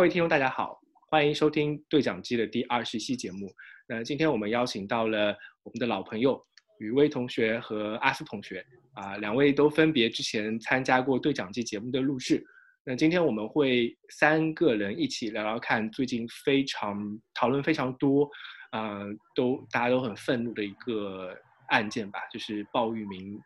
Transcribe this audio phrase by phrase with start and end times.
[0.00, 0.80] 各位听众，大家好，
[1.10, 3.52] 欢迎收听对讲机的第二十期节目。
[3.86, 6.42] 那今天我们邀请到了我们的老朋友
[6.78, 12.42] 雨薇同学和阿斯同学啊，两位都分别之前参加过对讲机节目的录制。
[12.82, 16.98] 那今天我们会三个人一起聊聊看最近非常
[17.34, 18.26] 讨论非常多，
[18.72, 21.36] 呃，都大家都很愤怒的一个
[21.68, 23.38] 案件吧，就是鲍玉明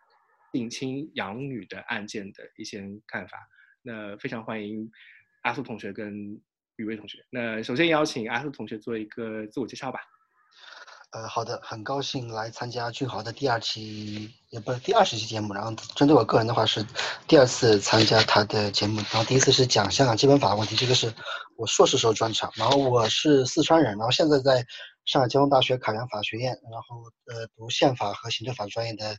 [0.53, 3.39] 性侵养女的案件的一些看法。
[3.83, 4.89] 那非常欢迎
[5.45, 6.13] 阿苏同学跟
[6.77, 7.19] 雨薇同学。
[7.31, 10.01] 那首先邀请阿苏同学做一个自我介绍吧。
[11.13, 15.55] 呃，好的，很高兴来参加俊豪的第二期，也不是第二十期节目。
[15.55, 16.85] 然后针对我个人的话，是
[17.29, 18.97] 第二次参加他的节目。
[19.13, 21.13] 然后第一次是讲香港基本法问题，这个是
[21.57, 22.51] 我硕士时候专场。
[22.57, 24.67] 然后我是四川人，然后现在在
[25.05, 29.17] 上海交通大学考量法学院，然后呃读宪法和行政法专业的，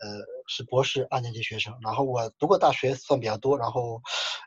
[0.00, 0.08] 呃
[0.46, 1.72] 是博士二年级学生。
[1.82, 4.00] 然后我读过大学算比较多，然后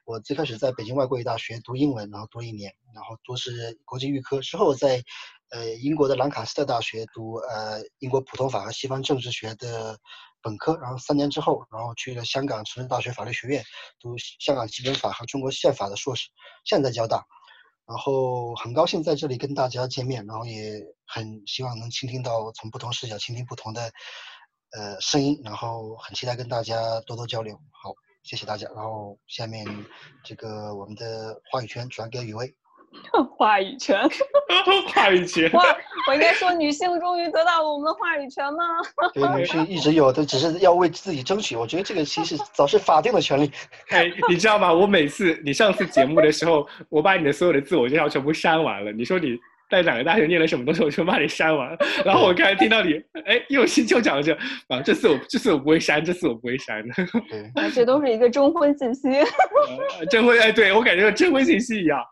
[0.05, 5.03] 我最开始在北京外国语大学读英文，然后读一年，然后读的是国际预科，之后在。
[5.51, 9.97] 呃，英国的兰卡斯特大学读呃英国普通法和西方政治学的
[10.43, 13.63] 本科，然后三年之后，然后去了香港城市大学法律学院
[13.99, 16.29] 读香港基本法和中国宪法的硕士，
[16.65, 17.25] 现在交大，
[17.87, 23.91] 然后很高兴在这里跟大家见面，然后也很希望能倾听到从不同视角倾听不同的
[24.71, 26.75] 呃声音，然后很期待跟大家
[27.05, 27.55] 多多交流。
[27.71, 28.67] 好，谢谢大家。
[28.75, 29.65] 然后下面
[30.23, 32.53] 这个我们的话语权转给雨薇。
[33.37, 34.01] 话语权，
[34.95, 35.51] 话语权。
[35.51, 35.63] 哇，
[36.07, 38.63] 我应该说女性终于得到了我们的话语权吗？
[39.13, 41.55] 对，女性一直有的，只是要为自己争取。
[41.55, 43.51] 我觉得这个其实早是法定的权利。
[43.89, 44.73] 哎，你知道吗？
[44.73, 48.91] 我每次你上次节目的时候，我把你的所有的自我介绍全部删完了。
[48.91, 49.37] 你说你。
[49.69, 51.77] 在哪个大学念了什么东西，我就把你删完。
[52.03, 52.93] 然后我刚才听到你，
[53.25, 54.33] 哎，又新就讲了这
[54.67, 56.93] 啊，这次我这次我不会删，这次我不会删的。
[57.73, 59.07] 这都是一个征婚信息。
[60.09, 62.03] 征婚哎，对我感觉征婚信息一样。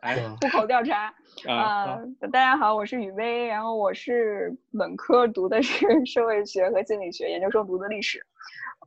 [0.00, 1.12] 哎，户口调查
[1.46, 1.98] 啊！
[2.32, 8.18] 大家好，我是雨薇，然后我是本科读的是 社会学和心理学，研究生读的历史。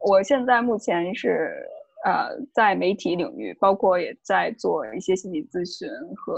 [0.02, 1.52] 我现在目前是
[2.04, 6.34] 呃在媒体领域，包括也在做一些心理咨询和。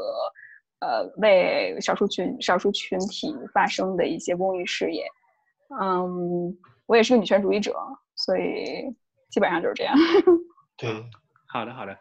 [0.80, 5.04] 呃，为少数群少数群体发声的一些公益事业，
[5.82, 6.56] 嗯，
[6.86, 7.74] 我也是个女权主义者，
[8.16, 8.84] 所以
[9.30, 9.96] 基本上就是这样。
[10.78, 10.90] 对，
[11.48, 11.98] 好的好的，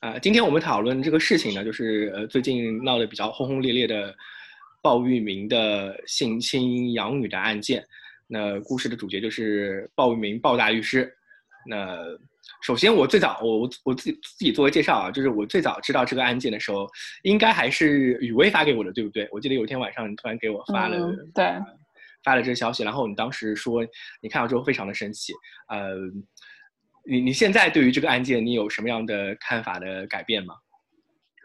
[0.00, 4.14] 呃，今天我们讨论这个事情呢，就是呃最近闹得比较轰轰烈烈的
[4.80, 7.84] 鲍玉明的性侵养女的案件。
[8.28, 11.12] 那故事的主角就是鲍玉明，鲍大律师。
[11.66, 11.98] 那
[12.62, 16.86] 首先，我最早我我我自己自己做个介绍啊，就是我最早知道这个案件的时候，
[17.22, 19.28] 应该还是雨薇发给我的，对不对？
[19.32, 21.54] 我记得有一天晚上，你突然给我发了，对，
[22.22, 23.82] 发了这个消息，然后你当时说
[24.20, 25.32] 你看到之后非常的生气，
[25.68, 25.94] 呃，
[27.06, 30.54] 你你现在对于这个案件，你有什么样的看法的改变吗？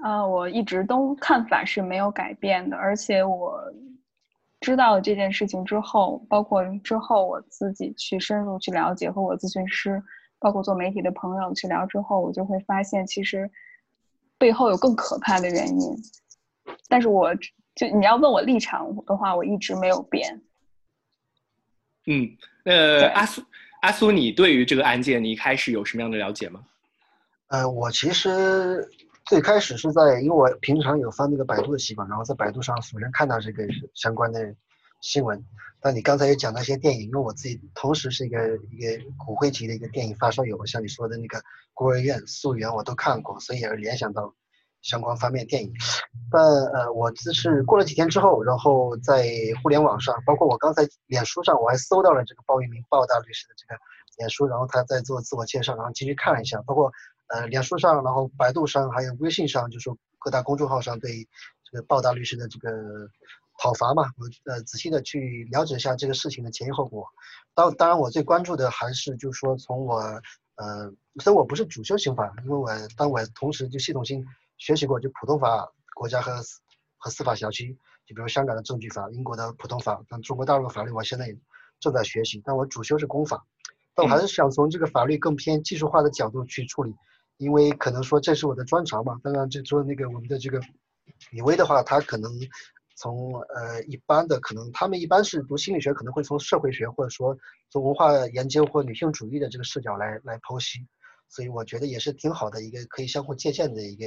[0.03, 3.63] 啊，我一直都看法是没有改变的，而且我
[4.59, 10.03] 知道这件事情之后，包括之后我自己去深入去了解，和我咨询师。
[10.39, 13.49] 包括做媒体的朋友去聊之后，我就会发现，其实
[14.37, 15.97] 背后有更可怕的原因。
[16.87, 17.33] 但是我
[17.75, 20.41] 就你要问我立场的话，我一直没有变。
[22.07, 22.29] 嗯，
[22.65, 23.43] 呃，阿苏，
[23.81, 26.63] 阿苏，你对于这个案件，你一开始有什么样的了解吗？
[27.47, 28.87] 呃，我其实
[29.25, 33.63] 最开始是在，因为我平常有翻那个百度的习惯，然后在百度上首先看到这个
[33.93, 34.53] 相关的
[35.01, 35.43] 新闻。
[35.85, 41.39] 那你刚才也讲那些电影，因为我自己同时是一个一个骨灰级的一个电影发烧友，像你说的那个
[41.75, 44.33] 孤儿院、溯源我都看过，所以也联想到
[44.81, 45.71] 相关方面电影。
[46.31, 49.29] 但呃，我只是过了几天之后，然后在
[49.61, 53.79] 互联网上，包括我刚才脸书上，我还搜到了这个鲍玉明鲍大律师的这个
[54.17, 56.91] 脸书，然后他在做自我介绍，然后进去看了一下，包括
[57.27, 61.27] 呃脸书上，然后百度上，还有微信上，就说各大公众号上对
[61.71, 62.71] 这个鲍大律师的这个。
[63.57, 67.07] 讨伐嘛，我呃仔细的去了解一下这个事情的前因后果。
[67.53, 69.99] 当当然，我最关注的还是就是说从我
[70.55, 74.25] 呃，虽然我不是主修刑法，因为我但我同时就系统性
[74.57, 76.33] 学习过就普通法国家和
[76.97, 77.73] 和司法辖区，
[78.05, 81.37] 就比如香港的证据法、英国的普通法，但中国大陆的法律我现在也
[81.79, 82.41] 正在学习。
[82.43, 83.45] 但我主修是公法，
[83.93, 86.93] 但我还是想从这个法律更偏技术化的角度去处理，
[87.37, 89.17] 因为可能说这是我的专长嘛。
[89.23, 90.59] 当然，就说那个我们的这个
[91.31, 92.29] 李威的话，他可能。
[92.95, 97.37] 从呃一般的可能，他们一般是读心理学，可能会从社会学或者说
[97.69, 100.79] 从文化研究或女性主义的这个视角来来剖析，
[101.27, 104.05] 所以我觉得也是挺好的一个可以相互借鉴的一个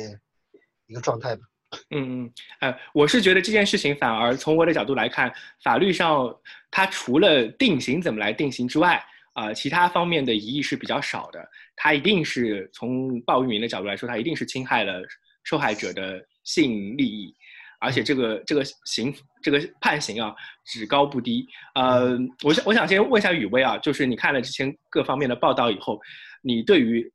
[0.86, 1.42] 一个状态吧。
[1.90, 5.30] 嗯嗯，哎，我是觉得这件事情反而从我的角度来看，
[5.62, 6.34] 法律上
[6.70, 9.04] 它除了定刑怎么来定刑之外，
[9.34, 11.46] 啊，其他方面的疑义是比较少的。
[11.76, 15.02] 它一定是从鲍玉明的角度来说，它一定是侵害了。
[15.44, 17.34] 受害者的性利益，
[17.78, 20.34] 而且这个这个刑这个判刑啊，
[20.64, 21.46] 只高不低。
[21.74, 26.00] 呃，我想我想先问一下雨薇啊，就是你看了之前各方面的报道以后，
[26.42, 27.10] 你对于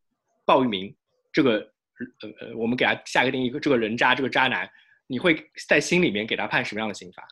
[0.45, 0.95] 鲍玉明
[1.31, 1.53] 这个
[2.21, 4.69] 呃呃，我们给他下个定义，这个人渣，这个渣男，
[5.07, 5.35] 你会
[5.67, 7.23] 在心里面给他判什么样的刑罚？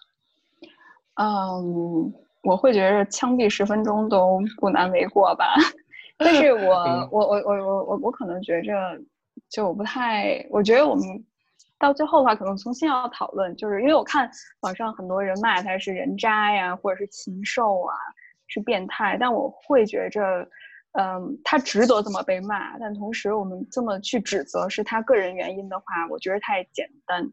[1.15, 2.13] 嗯，
[2.43, 5.55] 我会觉得枪毙十分钟都不难为过吧。
[6.17, 6.75] 但是我
[7.11, 8.73] 我我我我我我可能觉着，
[9.49, 11.03] 就我不太，我觉得我们
[11.81, 14.29] 到最后的话，可能重新要讨论，就是因为我看
[14.61, 17.95] 网上很多人骂他是人渣呀，或者是禽兽啊，
[18.47, 20.47] 是变态，但我会觉着，
[20.91, 22.77] 嗯，他值得这么被骂。
[22.77, 27.27] 但同时，我们这么去指责是他个人原因的话，我觉得太简单。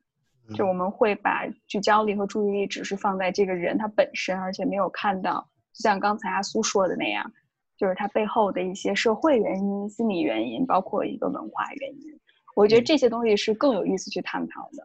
[0.55, 7.31] 就我们会把聚焦力和注意力只是放在这个人他本身，而且没有看到，就像刚才阿苏说的那样，
[7.77, 12.19] 就是他背后的一些社会原因、心理原因，包括一个文化原因。
[12.59, 14.83] 我觉得这些东西是更有意思去探讨的。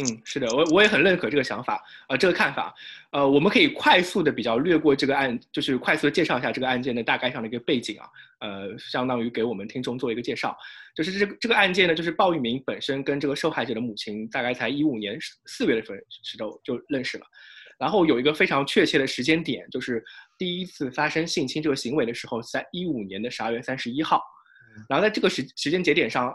[0.00, 2.72] 嗯，是的，我我也很认可这个想法，呃，这个看法，
[3.10, 8.06] 呃，我们可以快速的比较略过这个案，就是快速的介绍一下这个案件的大概上的一个背景啊，
[8.38, 10.56] 呃，相当于给我们听众做一个介绍。
[10.94, 17.26] 就是这个这个案件呢，就是鲍玉明本身跟这个受害者的母亲大概才一五年四月份时候就认识了，
[17.80, 20.04] 然后有一个非常确切的时间点，就是
[20.38, 24.22] 第一次发生性侵这个行为的时候，在一五年的十二月三十一号，
[24.88, 26.32] 然后在这个时时间节点上。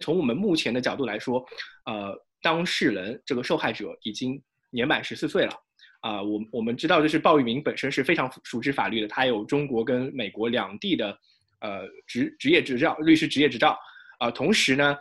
[0.00, 1.44] 从我们目前的角度来说，
[1.86, 5.52] 呃，当事人这个受害者已经年满十四岁了，
[6.00, 11.16] 啊，我我们知道，就是鲍玉明本身是非常熟知法律的，他有中国跟美国两地的
[11.60, 13.78] 呃职职业执照，律师职业执照，
[14.18, 14.96] 啊，同时呢，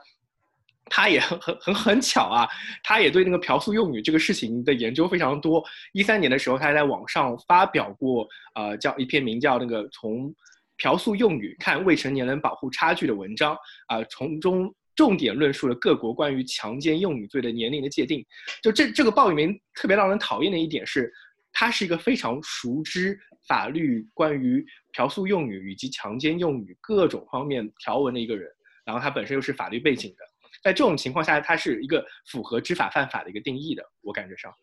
[0.85, 2.47] 他也很很很很巧啊，
[2.83, 5.61] 他也对那个嫖宿幼女这个事情的研究非常多。
[5.91, 10.33] 一三年的时候，他还在网上发表过呃叫一篇名叫那个从
[10.77, 13.57] 嫖宿幼女看未成年人保护差距的文章，
[13.87, 14.73] 啊，从中。
[14.95, 18.25] 重点论述了各国关于强奸幼女罪的年龄的界定。
[18.61, 21.11] 就这这个鲍玉明特别让人讨厌的一点是，
[21.51, 28.49] 他是一个非常熟知法律关于嫖宿幼女以及强奸幼女各种方面条文的一个人。
[28.85, 30.17] 然后他本身又是法律背景的，
[30.63, 34.53] 在这种情况下，他是一个符合知法犯法的一个定义的，我感觉上。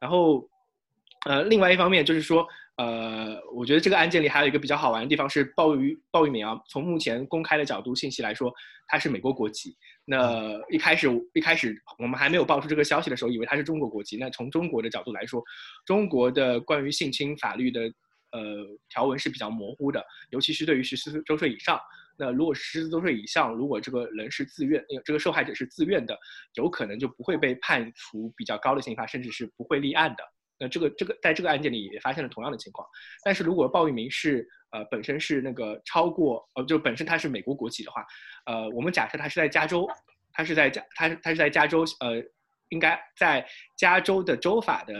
[0.00, 0.48] 然后，
[1.26, 2.46] 呃，另外一方面就是说。
[2.76, 8.52] 呃，我觉得这个案件里还有一个比较好玩的地方是鲍鱼鲍玉明啊，从目前公开的角度信息来说，
[8.86, 9.74] 他是美国国籍。
[10.04, 14.18] 那一开始一开始我们还没有爆出这个消息的时候，以为他是中国国籍。
[14.18, 15.42] 那从中国的角度来说，
[15.86, 17.80] 中国的关于性侵法律的
[18.32, 21.80] 呃条文是比较模糊的，尤其是对于十四周岁以上。
[22.18, 26.18] 那如果十四周岁以上，如果这个人是自愿，这个受害者是自愿的，
[26.54, 30.22] 有可能就不会被判处比较高的刑罚，甚至是不会立案的。
[30.58, 32.86] 那这个这个在这个案件里也发现了同样的情况，
[33.24, 38.04] 但是如果鲍玉明是呃本身是那个超过呃就本身他是美国国籍的话，
[38.46, 39.86] 呃我们假设他是在加州，
[40.32, 42.22] 他是在加他他是在加州呃
[42.70, 44.94] 应该在加州的州法的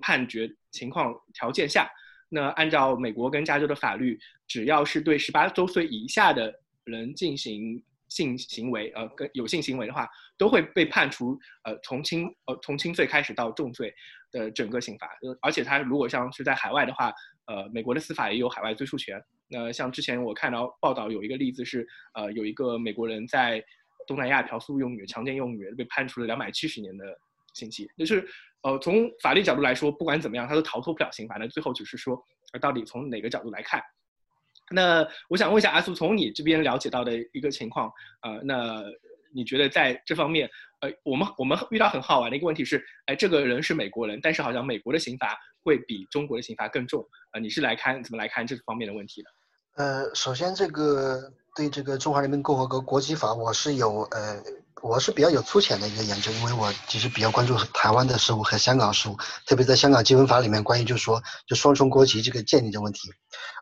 [0.00, 1.88] 判决情况条件下，
[2.28, 4.18] 那按照美国跟加州的法律，
[4.48, 6.52] 只要是对十八周岁以下的
[6.84, 7.82] 人进行
[8.14, 10.08] 性行为呃跟有性行为的话，
[10.38, 13.92] 都会被判处呃从轻呃从轻罪开始到重罪。
[14.34, 15.08] 的整个刑法，
[15.40, 17.12] 而且他如果像是在海外的话，
[17.46, 19.22] 呃，美国的司法也有海外追诉权。
[19.48, 23.62] 那像之前我看到报道有一个例子是，呃，有一个美国人在
[24.08, 27.16] 东南亚嫖宿幼女、强奸幼女，被判处了两百七十年的
[27.54, 27.88] 刑期。
[27.96, 28.26] 就是，
[28.64, 31.36] 呃，从法律角度来说，不管怎么样，他都逃脱不了刑罚。
[31.36, 32.20] 那最后只是说，
[32.60, 33.80] 到底从哪个角度来看？
[34.70, 37.92] 那我想问一下阿苏，从你这边了解到的一个情况，
[38.22, 38.82] 呃，那。
[39.36, 49.30] 你觉得在这方面，呃，我们我们遇到很好玩的一个问题是，哎，这个人是美国人，但是好像美国的刑罚会比中国的刑罚更重，呃，你是来看怎么来看这方面的问题的？
[49.82, 54.40] 呃，首先这个对这个中华人民共和国国籍法，我是有呃，
[54.86, 63.08] 我是比较有粗浅的一个研究，因为我其实比较关注台湾的事务和香港事务，特别在香港基本法里面关于就是说就双重国籍这个建立的问题，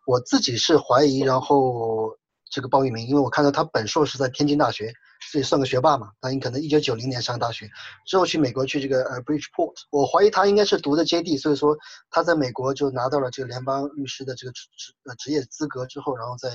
[0.05, 2.11] 我自己是怀疑，然后
[2.51, 4.93] 这个鲍玉明，因为我看到他本硕是在天津大学。
[5.31, 7.71] 自己算个学霸嘛，那你可能一九九零年上大学，
[8.05, 11.79] 之后去美国去这个呃 Bridgeport，我怀疑他应该是读的 JD，所以说
[12.11, 16.51] 他在美国就拿到了这个联邦律师的这个职职呃职业资格之后，然后在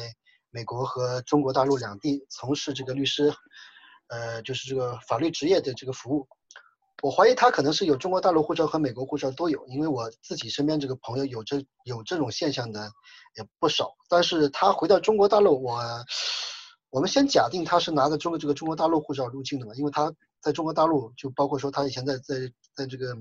[0.52, 3.34] 美国和中国大陆两地从事这个律师，
[4.08, 6.28] 呃就是这个法律职业的这个服务。
[7.04, 12.92] 我怀疑他可能是有中国大陆护照和美国护照都有，因为我自己身边这个朋友有这有这种现象的
[13.36, 15.82] 也不少，但是他回到中国大陆我。
[16.90, 20.12] 我们先假定他是拿着中国这个中国大陆护照入境的嘛，因为他
[20.42, 22.36] 在中国大陆就包括说他以前在在
[22.74, 23.14] 在这个，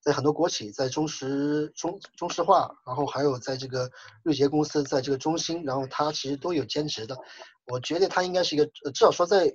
[0.00, 3.90] 在很多国企，在中石中中石化，然后还有在这个
[4.22, 7.18] 瑞捷公司，在这个中兴，然后他其实都有兼职的。
[7.66, 9.52] 我觉得他应该是一个，至少说在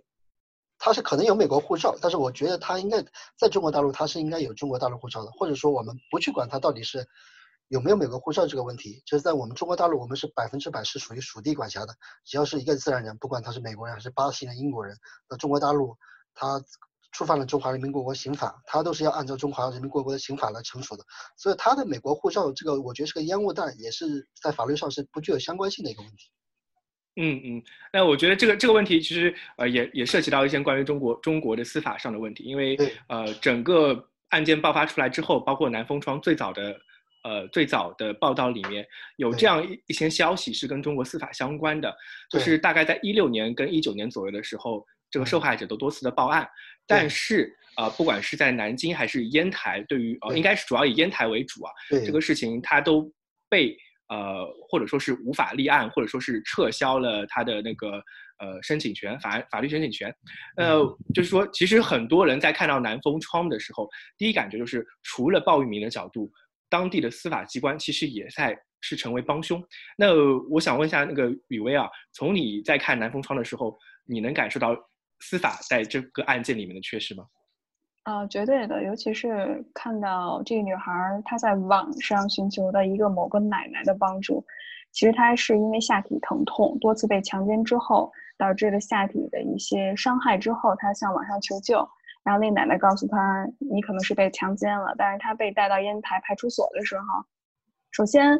[0.79, 3.03] 他是可能有美国护照，但是我觉得他应该
[3.37, 7.07] 在中国大陆，他是应该有中国大陆护照的，或者说我们不去管他到底是
[7.67, 14.97] 有没有美国护照这个问题，就是在我们中国大陆，我们是百分之百是属于属地管辖的，只要是一个自然人，不管他是美国人还是巴西人、英国人，
[15.29, 15.97] 那中国大陆
[16.33, 16.61] 他。
[17.13, 21.03] 触犯了中华人民共和国刑法，他都是要按照中华人民共和国的刑法来惩处的，
[21.35, 26.29] 所以他的美国护照这个，我觉得是个烟雾弹，也是在法律上是不具有相关性的一个问题。
[27.17, 32.77] 嗯嗯，那我觉得这个这个问题其实呃也也涉及到一些关于中国中国的司法上的问题，因为
[33.09, 36.79] 呃整个案件爆发出来之后，包括南风窗最早的
[37.23, 41.93] 呃最早的报道里面有这样一一些消息是跟中国司法相关的，
[42.29, 44.85] 就是大概在一六年跟一九年左右的时候。
[45.09, 46.45] 这个受害者都多次的报案，
[46.85, 51.71] 但是啊，不管是在南京还是烟台，对于呃，应该是主要以烟台为主啊，
[52.05, 53.09] 这个事情他都
[53.47, 53.73] 被
[54.09, 58.01] 呃，或者说是无法立案，或者说是撤销了他的那个
[58.39, 60.13] 呃申请权，法法律申请权。
[60.55, 60.79] 呃，
[61.13, 66.31] 就是说，其实很多人在看到南风窗的时候，第一感觉就是，除了鲍玉明的角度，
[66.69, 69.63] 当地的司法机关其实也在是成为帮凶。
[69.97, 70.13] 那
[70.49, 74.75] 我想问一下那个雨薇啊，从你在看南风窗的时候，你能感受到？
[75.19, 77.25] 司法在这个案件里面的缺失吗？
[78.07, 84.41] 啊，绝对的，尤其是看到这个女孩她在网上寻求的一个某个奶奶的帮助，
[84.93, 91.85] 其实她是因为下体疼痛，多次被强奸之后导致了下体的一些伤害之后，她向网上求救，
[92.23, 97.25] 然后那奶奶告诉她你可能是被强奸了，但是她被带到烟台派出所的时候，
[97.91, 98.39] 首先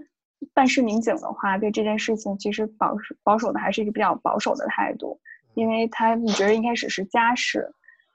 [0.54, 5.20] 办事民警的话对这件事情其实保守保守的还是一个比较保守的态度。
[5.56, 7.68] 因为他你觉得一开始是家事，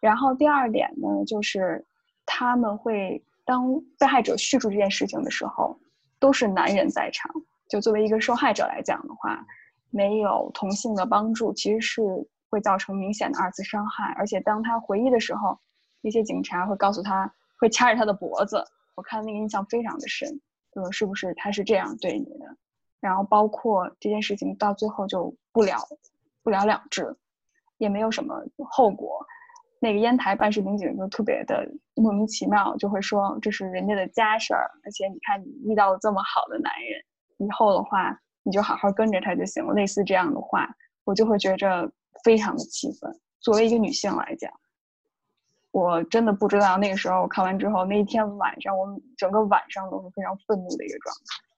[0.02, 1.87] 然后第二点呢，就是
[2.26, 5.78] 他们会当被害者叙述这件事情的时候，
[6.18, 7.32] 都是男人在场。
[7.68, 9.47] 就作为一个受害者来讲的话，
[9.90, 12.02] 没有同性的帮助，其实是
[12.50, 14.12] 会造成明显的二次伤害。
[14.18, 15.56] 而且当他回忆的时候，
[16.00, 18.61] 那些警察会告诉他，会掐着他的脖子。
[18.97, 20.28] 我看那个印象非常的深，
[20.75, 22.56] 呃，是不是他是这样对你的？
[22.99, 25.78] 然后包括这件事情到最后就不了
[26.42, 27.16] 不了了之。
[27.78, 29.26] 也没有什么后果，
[29.83, 37.03] 那个烟台办事民警就特别的莫名其妙，就会说这是人家的家事儿，而且你看你遇到了这么好的男人，
[37.39, 39.75] 以后的话你就好好跟着他就行了。
[39.75, 40.73] 类似这样的话，
[41.03, 41.91] 我就会觉着
[42.23, 43.12] 非常的气愤。
[43.41, 44.53] 作为一个女性来讲，
[45.73, 48.87] 我真的不知道那个时候我看完之后，那一天晚上我
[49.17, 51.51] 整个晚上都是非常愤怒的一个状态。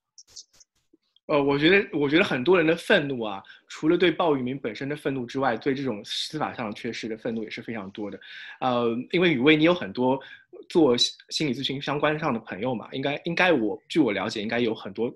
[1.26, 8.20] 呃，我觉得，我觉得很多人的愤怒啊，除了对鲍玉明本身的愤怒之外，对这种司法上缺失的愤怒也是非常多的。
[8.60, 10.20] 呃，因为雨薇，你有很多
[10.68, 15.10] 做心理咨询相关上的朋友嘛，应该，应该我据我了解，应该有很多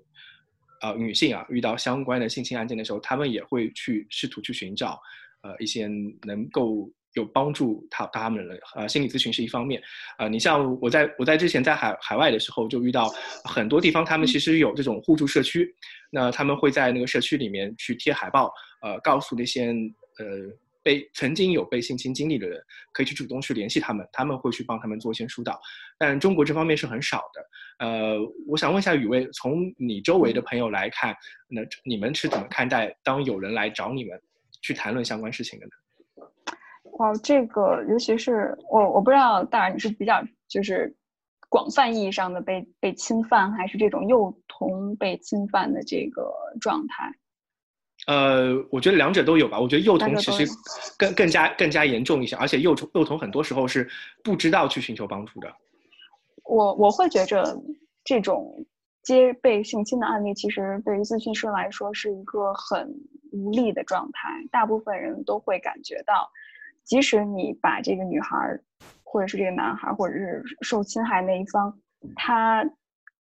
[0.81, 4.99] 呃女性啊，遇到相关的性侵案件的时候，他们也会去试图去寻找
[5.41, 5.87] 呃一些
[6.23, 6.91] 能够。
[7.13, 9.81] 有帮助他他们了呃心理咨询是一方面，
[10.17, 13.09] 呃，你像我在我在之前在海海外的时候就遇到
[13.43, 15.73] 很多地方，他们其实有这种互助社区，
[16.11, 19.67] 那他们会在那个社区里面去贴海报，呃，告诉那些
[20.19, 20.25] 呃
[20.83, 22.61] 被曾经有被性侵经历的人，
[22.91, 25.59] 可以去主动去联系他们，他们会去帮他们做一些疏导，
[25.97, 31.15] 但中国这方面是很少的，呃，我想问一下雨薇，从你周围的朋友来看，
[31.47, 34.19] 那你们是怎么看待当有人来找你们
[34.61, 35.71] 去谈论相关事情的呢？
[36.99, 40.93] 哇，这个尤其是我，我不知道大然你是比较就是
[41.47, 46.29] 广泛意义上的被被侵犯，还是这种幼童被侵犯的这个
[46.59, 47.09] 状态？
[48.05, 49.57] 呃，我觉得两者都有吧。
[49.57, 50.45] 我觉得幼童其实
[50.97, 53.87] 更更加更加严重一些，而且幼童幼童很多时候是
[54.21, 55.49] 不知道去寻求帮助的。
[56.43, 57.57] 我我会觉着
[58.03, 58.65] 这种
[59.03, 62.93] 接被性侵的案例，其实对于咨询师来说是一个很
[63.31, 64.29] 无力的状态。
[64.51, 66.29] 大部分人都会感觉到。
[66.89, 68.59] 即使你把这个女孩，
[69.03, 71.79] 或者是这个男孩，或者是受侵害那一方，
[72.15, 72.63] 他，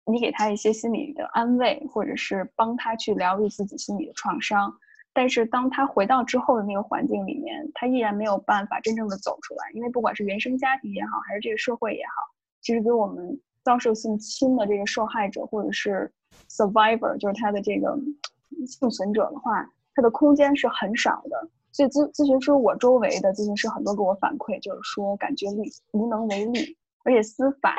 [0.04, 4.74] 你给他一些心理的安慰，或者是帮他去疗愈自己心理的创伤，
[5.12, 16.12] 但是当他回到之后的那个环境里面，他依然没有办法真正的走出来，因为不管是原生家庭也好，还是这个社会也好，其实给我们遭受性侵的这个受害者，或者是
[16.50, 17.96] survivor，就是他的这个
[18.66, 19.64] 幸存者的话，
[19.94, 21.48] 他的空间是很少的。
[21.72, 27.74] 所以咨咨询师，我周围的咨询师很多给我反馈，就是说感觉力无能为力，而且司法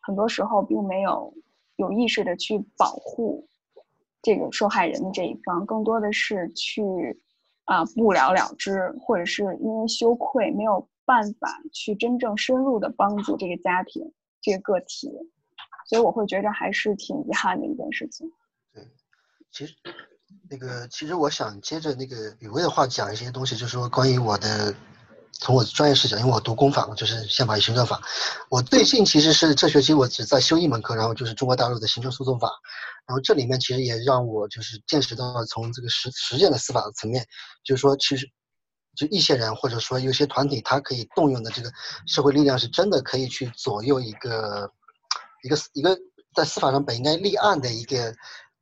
[0.00, 1.32] 很多时候并没有
[1.76, 3.48] 有意识的去保护
[4.20, 7.18] 这个受害人的这一方，更多的是去
[7.64, 15.10] 啊不了了之，或者是因为羞愧没有办法去真正深入的帮助这个家庭这个个体，
[15.86, 18.30] 所以我会觉得还是挺遗憾的一件事情。
[18.74, 18.84] 对，
[19.50, 19.74] 其实。
[20.48, 24.74] 那个，其实我想接着那个雨薇的话讲一些东西，就是说关于我的
[25.32, 28.00] 从我专业视角，因为我读公法嘛，就是宪法与行政法。
[28.48, 32.50] 我最近其实是这学期我只在修一门课，然后就是中国大陆的行政诉讼法。
[33.06, 37.24] 然后这里面其实也让我就是见识到了从这个实实践的司法层面，
[37.64, 38.28] 就是说其实
[38.94, 41.72] 就一些人或者说有些团体，他可以动用的这个
[42.06, 44.70] 社会力量是真的可以去左右一个
[45.42, 45.96] 一个一个
[46.34, 48.14] 在司法上本应该立案的一个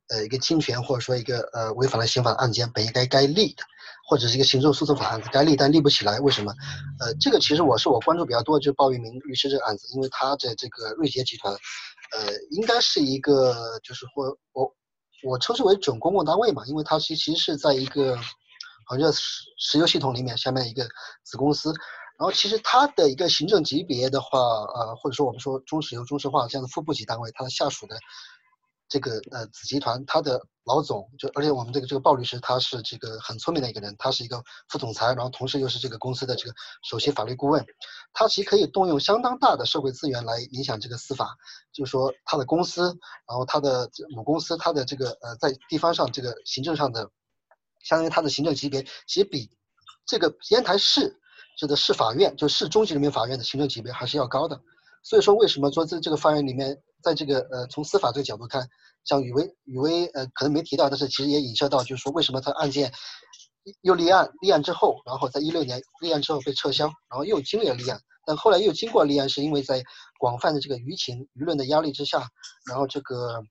[0.09, 3.63] 呃一个侵权或者说一个呃违反了刑法的案件本应该该立的。
[4.09, 6.51] 或者是一个行政诉讼法案子该立但立不起来，为什么？
[6.99, 14.75] 呃，这个其实我是我关注比较多，就是鲍玉明律师这个案子，因为他的这个瑞杰集团，呃，应该是一个就是或我
[15.21, 18.17] 我称之为准公共单位嘛，因为它其其实是在一个
[18.87, 19.21] 好像石
[19.59, 20.89] 石油系统里面下面一个
[21.23, 21.69] 子公司，
[22.17, 27.95] 然后其实它的一个行政级别的话，呃，或者说我们说中石油、中石化这样的副部级单位，它的下属的。
[28.89, 36.53] 这个呃子集团，他的老总就，而且我们这个这个鲍律师，他是这个很聪明的一个人，他是一个副总裁，然后同时又是这个公司的这个
[36.83, 37.63] 首席法律顾问，
[38.13, 41.37] 他其实可以动用相当大的社会资源来影响这个司法，
[41.71, 42.81] 就是说他的公司，
[43.27, 47.09] 然后他的母公司，他的这个呃在地方上这个行政上的，
[47.83, 49.49] 相当于他的行政级别，其实比
[50.07, 51.15] 这个烟台市
[51.57, 54.59] 这个市法院，就市中级人民法院的行政级别还是要高的，
[55.03, 56.81] 所以说为什么说在这个法院里面？
[57.01, 58.67] 在这个呃，从司法这个角度看，
[59.05, 62.91] 像宇威宇威呃，可能没提到，但是其实也影射到，就是说为什么他案件
[63.81, 69.83] 又立案，立案之后，然后在一六年立案之后被撤销，然后又经历了立案，但后来又经过立案，是因为在
[70.19, 72.27] 广泛的这个舆情舆论的压力之下，
[72.65, 73.43] 然后这个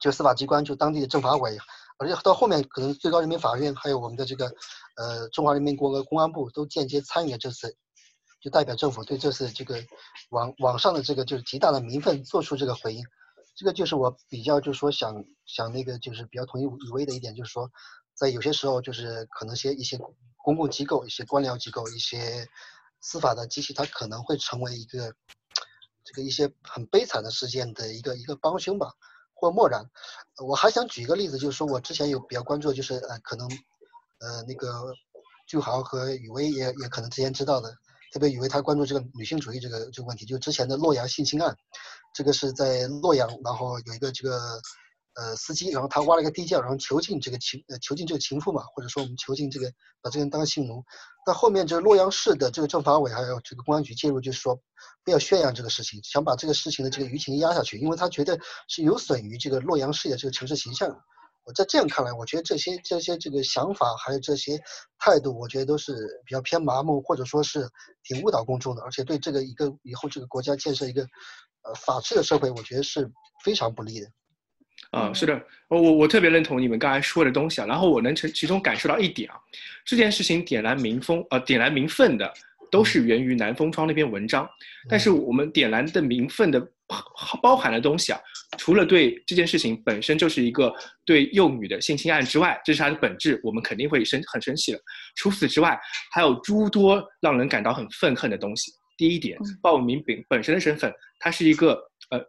[0.00, 1.58] 就司法机关就当地的政法委，
[1.98, 4.46] 而且到后面可能最高人民法院还有我们的这个
[4.96, 7.76] 呃中华人民共和国公安部都间接参与了这次。
[8.40, 9.82] 就代表政府对这次这个
[10.30, 13.04] 网网上的这个就是极大的民愤做出这个回应，
[13.56, 17.70] 这个就是我比较就是说想想那个就是比较同意宇威的一点，就是说
[18.14, 19.98] 在有些时候就是可能些一些
[20.44, 22.46] 公共机构、一些官僚机构、一些
[23.00, 25.12] 司法的机器，它可能会成为一个
[26.04, 28.92] 这个一些很悲惨的事件的一个一个帮凶吧，
[29.34, 29.84] 或漠然。
[30.46, 33.48] 我还想举一个例子，就是说我之前有比较关注，就是呃可能
[34.20, 34.94] 呃那个
[35.46, 37.74] 俊豪和雨薇也也可能之前知道的。
[38.12, 41.56] 特别以为他关注这个女性主义这个这个问题，就之前的洛阳性侵案，
[42.14, 44.38] 这个是在洛阳，然后有一个这个
[45.14, 50.84] 呃司机，然后他挖了一个地窖，然后囚禁这个情呃囚禁这个情妇嘛，或者说我们囚禁这个把这个人当性奴。
[51.26, 54.58] 到后面这个洛阳市的这个政法委还有这个公安局介入，就是说
[55.04, 58.38] 不要宣扬这个事情，想把这个事情的这个舆情压下去，因为他觉得
[58.68, 60.96] 是有损于这个洛阳市的这个城市形象。
[61.46, 64.60] 我在这样看来，我觉得这些这些这个想法还有这些
[64.98, 65.92] 态度，我觉得都是
[66.26, 67.66] 比较偏麻木，或者说是
[68.02, 71.02] 挺误导公众的，而且对这个一个以后这个国家建设一个
[71.62, 73.08] 呃法治的社会，我觉得是
[73.44, 74.08] 非常不利的。
[74.90, 77.66] 啊，是的，我我我特别认同你们刚才说的东西啊。
[77.66, 79.38] 然后我能从其中感受到一点啊，
[79.84, 82.32] 这件事情点燃民风呃点燃民愤的，
[82.76, 84.46] 都是源于南风窗那篇文章。
[84.86, 86.60] 但是我们点燃的民愤的
[87.42, 88.20] 包含的东西啊。
[88.58, 90.70] 除了对这件事情本身就是一个
[91.06, 94.80] 对幼女的性侵案之外，这是它的本质，我们肯定会生很生气的。
[95.16, 95.78] 除此之外，
[96.12, 98.70] 还有诸多让人感到很愤恨的东西。
[98.98, 101.72] 第一点，鲍明炳本身的身份，他是一个
[102.10, 102.20] 呃，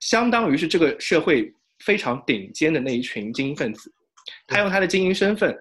[0.00, 1.52] 相当于是这个社会
[1.84, 3.92] 非常顶尖的那一群精英分子，
[4.46, 5.56] 他用他的精英身份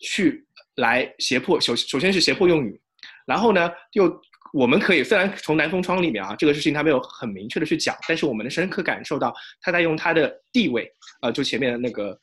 [0.00, 0.44] 去
[0.76, 2.78] 来胁迫，首首先是胁迫幼女，
[3.26, 4.18] 然后呢又。
[4.52, 12.18] 我们可以虽然从南风窗里面啊，这个事情他没有很明确的去讲，但是我们能深刻感受到他在用他的地位，呃，就前面那个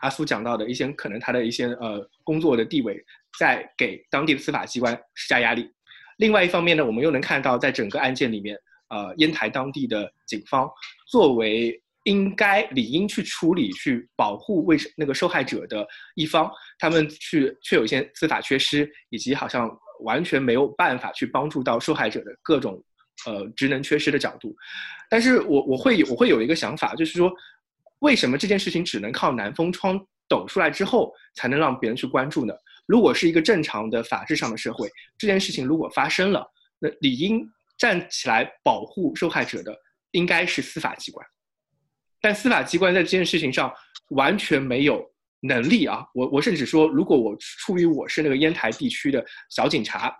[0.00, 3.02] 阿苏讲到的一些可能他的一些呃工作的地位，
[3.38, 5.70] 在给当地的司法机关施加压力。
[6.18, 8.58] 另外一方面呢，我们又能看到在整个案件里面，
[8.88, 10.68] 呃，烟台当地的警方
[11.08, 15.86] 作为应该理应去处理、去保护为那个受害者的
[16.16, 19.70] 一方，他们去却有一些司法缺失，以及好像。
[20.00, 22.82] 完全没有办法去帮助到受害者的各种，
[23.26, 24.54] 呃，职能缺失的角度，
[25.08, 27.32] 但是我我会我会有一个想法，就是说，
[28.00, 32.54] 为什么这件事情只能靠南风窗抖出来之后才能让别人去关注呢？
[32.86, 36.46] 如果是一个正常的法治上的社会，这件事情如果发生了，
[36.78, 37.44] 那理应
[37.78, 39.76] 站起来保护受害者的
[40.12, 41.26] 应该是司法机关，
[42.20, 43.72] 但司法机关在这件事情上
[44.10, 45.04] 完全没有。
[45.40, 50.16] 能力啊，我我甚至说，如果我出于我是那个烟台地区的小警察，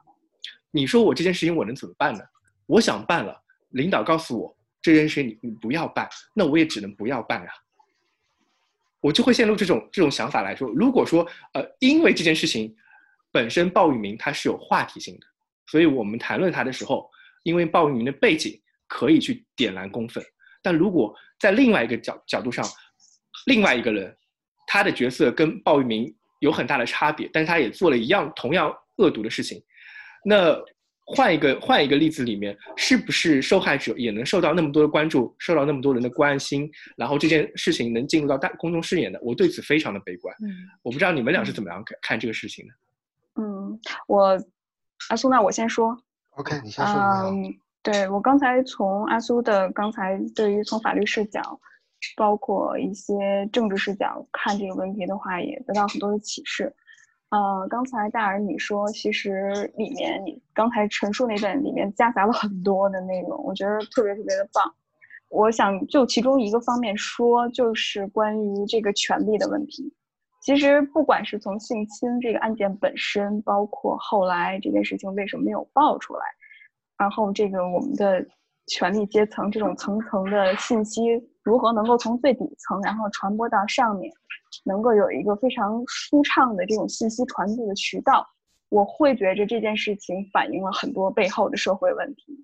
[0.70, 2.20] 你说我这件事情我能怎么办呢？
[2.66, 3.34] 我想办了，
[3.70, 7.48] 领导告诉我这件事情你你不要办，那我也只能不要办啊。
[9.00, 12.76] 我就会陷入这种这种想法来说，如果说呃，因为这件事情
[13.32, 15.26] 本身鲍玉明他是有话题性的，
[15.66, 17.10] 所以我们谈论他的时候，
[17.42, 20.22] 因为鲍玉明的背景可以去点燃公愤，
[20.62, 22.64] 但如果在另外一个角角度上，
[23.46, 24.16] 另外一个人。
[24.66, 29.62] 他的角色跟鲍玉明有很大的差别，但是他也做了一样同样恶毒的事情。
[30.24, 30.54] 那
[31.08, 39.18] 换一个换一个例子里面，是不是受害者也能受到那么多的关注，受到那么多人的关心，然后这件事情能进入到大公众视野呢？
[39.22, 40.34] 我对此非常的悲观。
[40.42, 40.50] 嗯，
[40.82, 42.72] 我不知道你们俩是怎么样看看这个事情的。
[43.40, 44.36] 嗯，我
[45.10, 45.96] 阿苏，那我先说。
[46.30, 46.94] OK，你先说。
[46.94, 51.40] 嗯，对我刚才从阿苏的刚才对于从法律视角，
[52.16, 56.74] 包括一些政治视角看这个问题的话，也得到很多的启示。
[57.30, 64.64] 呃，刚才大耳你说，其实里面你刚才陈述那段里面夹杂了很多的内容，我觉得特别特别的棒。
[65.28, 69.92] 我想就其中一个方面说，就是关于这个权利的问题。
[70.40, 76.20] 其实不管是从性侵这个案件本身，包括后来这件事情为什么没有爆出来，
[76.96, 78.24] 然后这个我们的
[78.68, 81.02] 权力阶层这种层层的信息
[81.46, 84.12] 如何能够从最底层然后传播到上面。
[84.64, 88.26] 能够有一个非常舒畅的这种信息传递的渠道，
[88.70, 92.42] 我会觉着这件事情反映了很多背后的社会问题，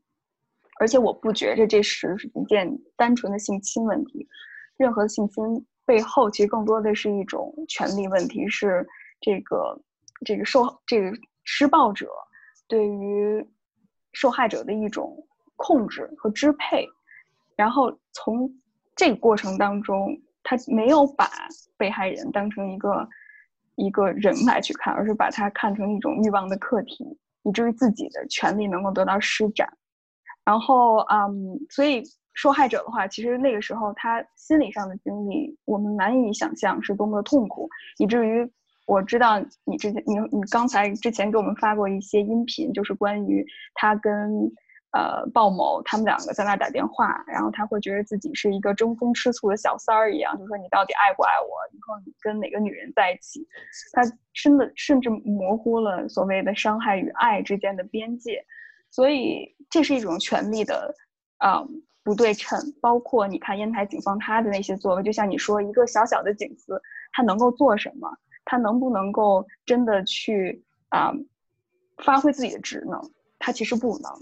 [0.78, 4.28] 而且我不觉着这是一件单纯的性侵问题，
[4.76, 5.42] 任何性侵
[5.86, 8.86] 背后其实更多的是一种权利问题，是
[9.20, 9.80] 这个
[10.26, 11.10] 这个受这个
[11.44, 12.10] 施暴者
[12.68, 13.44] 对于
[14.12, 15.16] 受害者的一种
[15.56, 16.86] 控制和支配，
[17.56, 18.52] 然后从
[18.96, 20.20] 这个过程当中。
[20.44, 21.30] 他没有把
[21.76, 23.08] 被害人当成一个
[23.76, 29.72] 一个人来去看，而是把他看成一种欲望的客体，以至于自己的权利能够得到施展。
[30.44, 32.02] 然后，嗯，所以
[32.34, 38.50] 受害者的话，其实那个时候他心理上的经历，我们难以想象是多么的痛苦，以至于
[38.88, 44.52] 我知道你之前你你刚才之前给我们发过一些音频，就是关于他跟。
[44.92, 51.48] 呃，鲍某他们两个在那打电话，然后他会觉得自己是一个争风吃醋的小三儿一样，就说你到底爱不爱我？
[51.72, 53.46] 以后你跟哪个女人在一起？
[53.92, 54.02] 他
[54.34, 58.44] 真的甚至模糊了所谓的伤害与爱之间的边界，
[58.90, 60.94] 所以这是一种权利的
[61.38, 61.64] 啊
[62.04, 62.58] 不对称。
[62.82, 66.78] 包括你看烟台警方他的那些作为，就像你说一个小小的警司，
[67.12, 68.10] 他能够做什么？
[68.44, 71.14] 他能不能够真的去啊
[72.04, 73.00] 发挥自己的职能？
[73.38, 74.12] 他其实不能。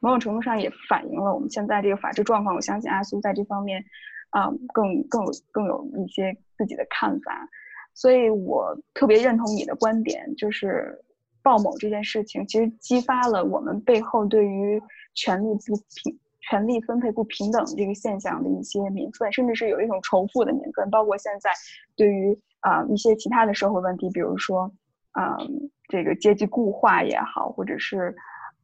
[0.00, 2.54] 某种程度上也反映了我们现在这个法治状况。
[2.54, 3.84] 我相信阿苏在这方面，
[4.30, 7.48] 啊，更更有更有一些自己的看法。
[7.94, 10.96] 所以我特别认同你的观点，就是
[11.42, 14.80] 鲍某这件事情其实激发了我们背后对于
[15.14, 20.88] 权力不平、权力分配不平等这个现象的一些民愤，甚至是有一种仇富的民愤。
[20.90, 21.50] 包括现在
[21.96, 24.70] 对于啊一些其他的社会问题，比如说，
[25.18, 28.14] 嗯，这个阶级固化也好，或者是。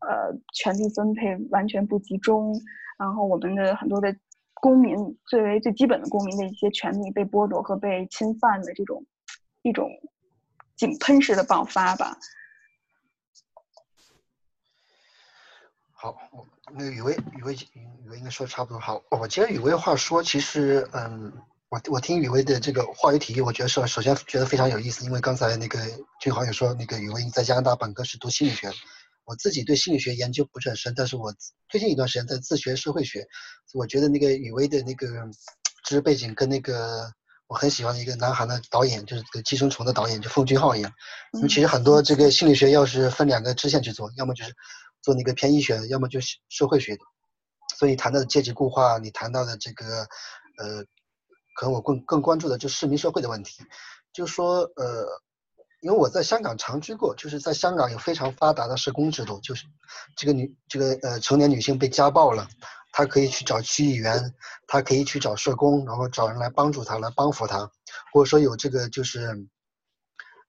[0.09, 2.55] 呃，权力分配完全不集中，
[2.99, 4.14] 然后我们的很多的
[4.55, 9.05] 公民，最为最基本的公民的一些权利被剥夺和被侵犯的这种
[9.62, 9.88] 一种
[10.77, 12.17] 井喷式的爆发吧。
[15.93, 16.17] 好，
[16.73, 18.79] 那个雨薇，雨薇，雨薇应该说的差不多。
[18.79, 21.33] 好，我接着雨薇话说，其实，嗯，
[21.71, 25.79] 我我听雨薇的这个话语体系，我觉得是首先觉得非常有意思，因为刚才那个
[26.21, 28.71] 俊豪也说，那个雨薇在加拿大本科是读心理学。
[29.24, 31.34] 我自己对心理学研究不是很深，但是我
[31.68, 33.26] 最近一段时间在自学社会学。
[33.72, 35.06] 我觉得那个雨薇的那个
[35.84, 37.10] 知识背景跟那个
[37.46, 40.92] 我很喜欢的一个南韩的导演，就是这个《寄生虫》的导演，就奉俊昊一样。
[41.48, 44.54] 其实很多这个心理学要是分两个支线去做，要么就是
[45.02, 47.00] 做那个偏医学的，要么就是社会学的。
[47.78, 50.06] 所以谈到的阶级固化，你谈到的这个
[50.58, 50.84] 呃，
[51.56, 53.64] 可能我更更关注的就是市民社会的问题，
[54.12, 55.06] 就是说呃。
[55.85, 59.66] 因为我在香港长居过，就是在香港有非常发达的社工制度，就是
[60.16, 62.49] 这个女这个呃成年女性被家暴了，
[62.90, 64.35] 她可以去找区议员，
[64.66, 67.70] 她可以去找社工，然后找人来帮助她，来帮扶她，
[68.14, 69.47] 或者说有这个就是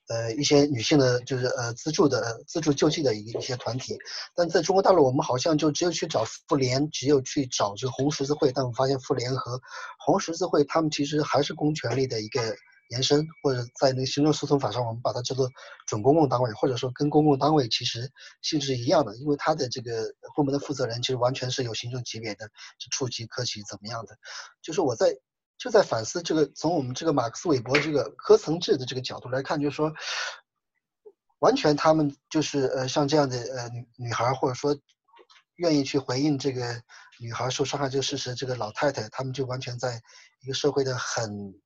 [0.08, 3.98] 呃一些女性的就是呃资助的资助救济的一一些团体。
[4.36, 9.60] 但在中国大陆，我们好像就只有去找妇联，只有去找这个红十字会，但我发现妇联和
[10.00, 12.56] 红十字会他们其实还是公权力的一个。
[12.89, 15.50] 延伸或者在那个行政诉讼法上，我们把它叫做
[15.88, 24.15] 准公共单位，或者说跟公共单位其实性质是一样的，因为它的这个部门的负责人其实完全是有行政级别的，是处级、科级怎么样的。
[24.62, 25.17] 就是我在
[25.58, 29.91] 就在反思这个，从我们这个马克思韦伯这个科层制的这个角度来看，就是说，
[31.39, 34.78] 完全他们就是呃像这样的呃女女孩，或者说
[35.56, 36.80] 愿意去回应这个
[37.19, 40.00] 女孩受伤害这个事实，这个老太太，他们就完全在
[40.41, 41.60] 一个社会的很。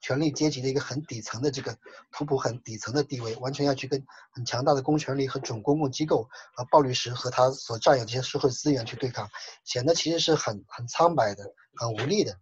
[0.00, 1.76] 权力阶级的一个很底层的这个
[2.12, 9.28] 图谱很底层的地位，完全要去跟很强大的公权力和准公共机构和暴律师和他所占有这些社会资源去对抗，
[9.64, 11.44] 显得其实是很很苍白的、
[11.76, 12.38] 很无力的。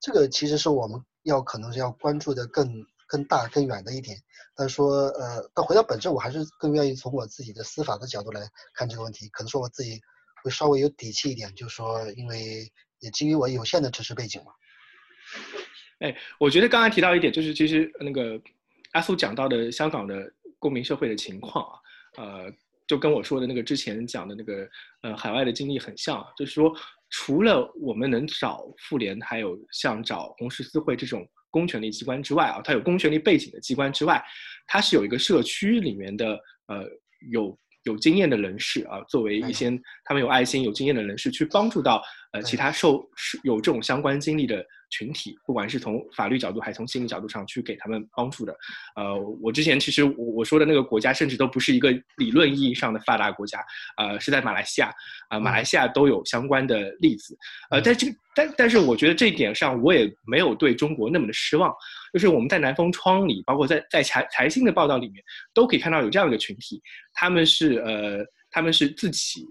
[0.00, 4.18] 这个其实是我们要可能是要关注的更更大更远的一点。
[4.54, 9.28] 但说呃，但回到本质，我还是更愿意从我自己的司法的角度来看这个问题。
[9.30, 10.00] 可能说我自己
[10.44, 14.52] 会稍微有底气一点，就是说，因为也基于我有限的知识背景嘛。
[16.02, 18.40] 哎，我觉得刚才提到一点，就是其实那个
[18.90, 21.78] 阿苏讲到的香港的公民社会的情况啊，
[22.18, 22.52] 呃，
[22.88, 24.68] 就跟我说的那个之前讲的那个
[25.02, 26.74] 呃海外的经历很像，就是说，
[27.10, 34.20] 除了我们能找妇联，还有像找红十字会这种公权力机关之外啊，它有公权力背景的机关之外，
[34.66, 36.34] 它是有一个社区里面的
[36.66, 36.84] 呃
[37.30, 39.70] 有有经验的人士啊，作为一些
[40.04, 44.64] 他们有爱心、有经验的人士去帮助到呃其他受是有这种相关经历的。
[44.94, 48.54] 群体，不管是从法律角度还是从心理角度上去给他们帮助的，
[48.94, 53.58] 呃，我之前其实我我说的那个国家，甚至都不是一个理论意义上的发达国家，
[53.96, 54.92] 呃，是在马来西亚，
[55.30, 57.34] 啊，马来西亚都有相关的例子，
[57.70, 61.74] 呃，在这个但但是我觉得这一点上，我也没有对中国那么的失望，
[62.12, 66.82] 就是我们在南风窗里，包括在在财财新的报道里面，都可以看到有这样一个群体，
[67.14, 69.46] 他们是呃，他们是自己。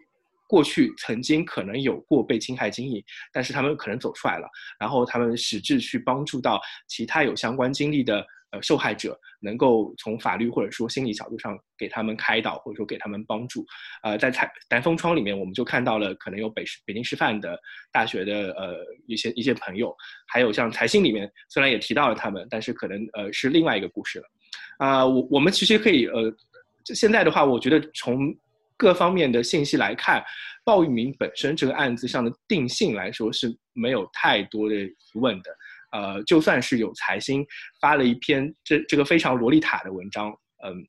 [0.51, 4.45] 过去曾经可能有过被侵害经历，但是他们可能走出来了，
[4.77, 6.59] 然后他们使志去帮助到
[6.89, 13.65] 其他有相关经历的呃受害者，能够从法律或者说心理角度上给他们开导，或者说给他们帮助。
[14.03, 17.57] 呃，在台南风窗里面，我们就看到了可能有北北京师范的
[17.93, 18.75] 大学的呃
[19.07, 19.95] 一些一些朋友，
[20.27, 24.25] 还有像财新里面虽然也提到了他们，但是可能呃是另外一个故事了。
[24.79, 26.33] 啊，我我们其实可以呃，
[26.93, 28.35] 现在的话，我觉得从
[28.81, 30.23] 各方面的信息来看，
[30.65, 35.55] 鲍玉明本身这个案子上的定性来说是没有太多的疑问的。
[35.91, 37.45] 呃，就算是有财新
[37.79, 40.31] 发了一篇这这个非常洛丽塔的文章，
[40.65, 40.83] 嗯，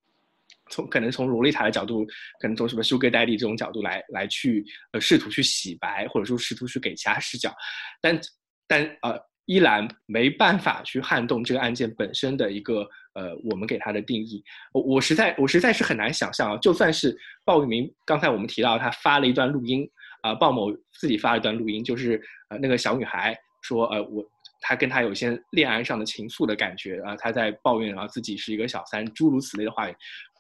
[0.71, 2.07] 从可能从洛丽塔的角度，
[2.41, 7.55] 可能从什么 Sugar Daddy 这种角度来来去呃试图去洗白，或者说试图去给其他视角，
[8.01, 8.19] 但
[8.67, 9.32] 但呃。
[9.47, 14.43] 依然没办法去撼动这个案件本身的一个呃，我们给它的定义。
[14.73, 19.89] 我我实在我实在是很难想象啊，就算是鲍玉明，刚才我们提到他发了一段录音
[20.23, 24.25] 啊，鲍某自己发了一段录音，就是呃那个小女孩说呃我
[24.61, 29.95] 他跟他有些恋爱上的情愫的感觉啊，他在抱怨啊自己是一个小三，诸如此类的话语。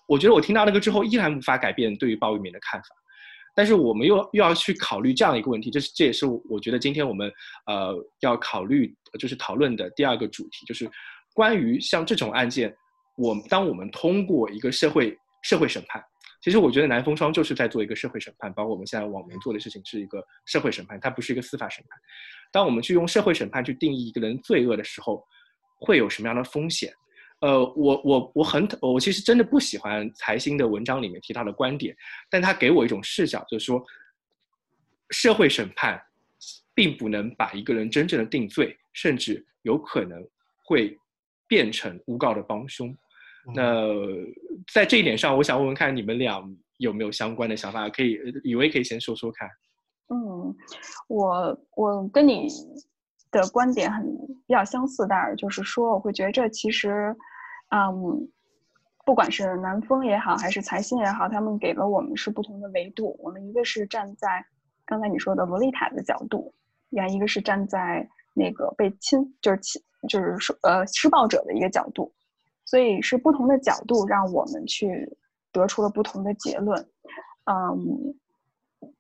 [0.09, 2.87] 我觉得我听到那个之后，依然无法改变对于鲍玉明的看法。
[3.55, 7.31] 但是我们又又要去考虑这样一个问题，这是这也是我觉得今天我们
[7.67, 10.91] 呃要考虑就是讨论的第二个主题，就是
[11.35, 12.75] 关于像这种案件，
[13.17, 16.03] 我当我们通过一个社会社会审判，
[16.43, 21.99] 其实我觉得南风窗就是在做一个社会审判，包括我们现在网民做的事情是一个社会审判，它不是一个司法审判。
[22.51, 25.23] 当我们去用社会审判去定义一个人罪恶的时候，
[25.79, 26.93] 会有什么样的风险？
[27.43, 31.93] 呃，我我我很我其实真的不喜欢财新的文章里面提到的观点，
[32.31, 33.85] 但他给我一种视角，就是说，
[35.11, 36.01] 社会审判
[36.73, 40.25] 并不能把一个人真正的定罪，甚至有可能
[40.65, 40.97] 会
[41.49, 42.97] 变成诬告的帮凶。
[43.57, 43.89] 那
[44.73, 46.41] 在这一点上，我想问问看你们俩
[46.77, 47.89] 有没有相关的想法？
[47.89, 49.49] 可以，以为可以先说说看。
[50.11, 50.55] 嗯，
[51.09, 52.47] 我我跟你
[53.33, 54.07] 的观点很
[54.47, 57.13] 比较相似，但是就是说，我会觉得这其实。
[57.75, 58.29] 嗯，
[59.05, 63.17] 不管是南风也好，还是财新也好，他们给了我们是不同的维度。
[63.19, 64.45] 我们一个是站在
[64.85, 66.53] 刚才你说的洛丽塔的角度，
[66.91, 72.13] 呀，一个是站在那个被侵，就是侵，就是说呃施暴者的一个角度，
[72.67, 75.17] 所以是不同的角度让我们去
[75.51, 76.79] 得出了不同的结论。
[77.47, 78.15] 嗯，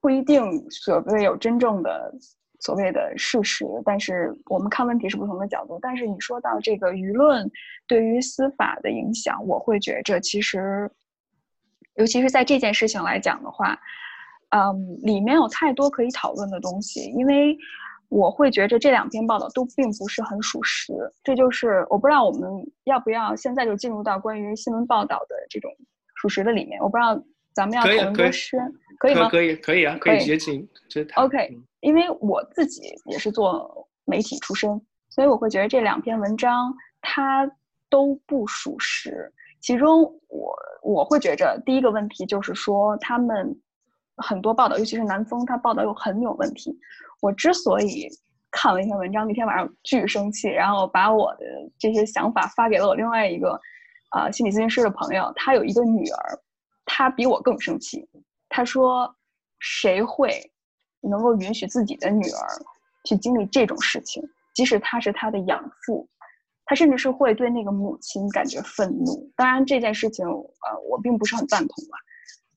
[0.00, 2.14] 不一定所谓有真正的。
[2.62, 5.81] 所谓的事实，但是我们看问题是不同的角度。
[5.83, 7.51] 但是你说到这个舆论
[7.88, 10.88] 对于司法的影响，我会觉着其实，
[11.96, 13.77] 尤其是在这件事情来讲的话，
[14.51, 17.01] 嗯，里面有太多可以讨论的东西。
[17.16, 17.59] 因为
[18.09, 20.92] 我会觉着这两篇报道都并不是很属实。
[21.25, 22.48] 这就是我不知道我们
[22.85, 25.68] 要不要现在就进入到关于新闻报道的这种
[26.14, 26.81] 属实的里面。
[26.81, 27.20] 我不知道
[27.54, 28.58] 咱们要讨论多深，
[28.98, 29.28] 可以吗？
[29.28, 31.24] 可以，可以啊，可以直接进，直接谈。
[31.24, 31.58] OK。
[31.80, 37.50] 因为我自己也是做媒体出身，所以我会觉得这两篇文章它
[37.90, 39.32] 都不属实。
[39.60, 43.60] 其中，我我会觉着第一个问题就是说，他们
[44.16, 46.76] 很多报道，尤其是南风，他报道又很有问题。
[47.20, 48.08] 我之所以
[48.52, 51.44] 看了一篇文章，那天晚上巨生气，然后把我的
[51.78, 53.60] 这些想法发给了我另外一个
[54.10, 56.38] 啊心理咨询师的朋友，他有一个女儿，
[56.85, 58.09] 他比我更生气。
[58.49, 59.14] 他说
[59.59, 60.51] ：“谁会？”
[61.05, 62.47] 能够允许自己的女儿
[63.05, 64.23] 去经历这种事情，
[64.55, 66.09] 即使她是他的养父，
[66.64, 69.29] 他甚至是会对那个母亲感觉愤怒。
[69.35, 71.99] 当然，这件事情，呃，我并不是很赞同吧，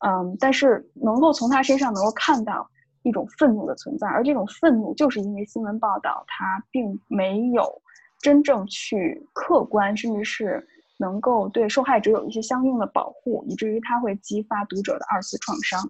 [0.08, 2.70] 嗯，但是能够从他身上能够看到
[3.02, 7.82] 一种愤怒的存在，而这种愤怒就是因为新闻报道它并没有
[8.22, 15.81] 真正去客观，甚至是能够对受害者有一些相应的保护，以至于它会激发读者的二次创伤。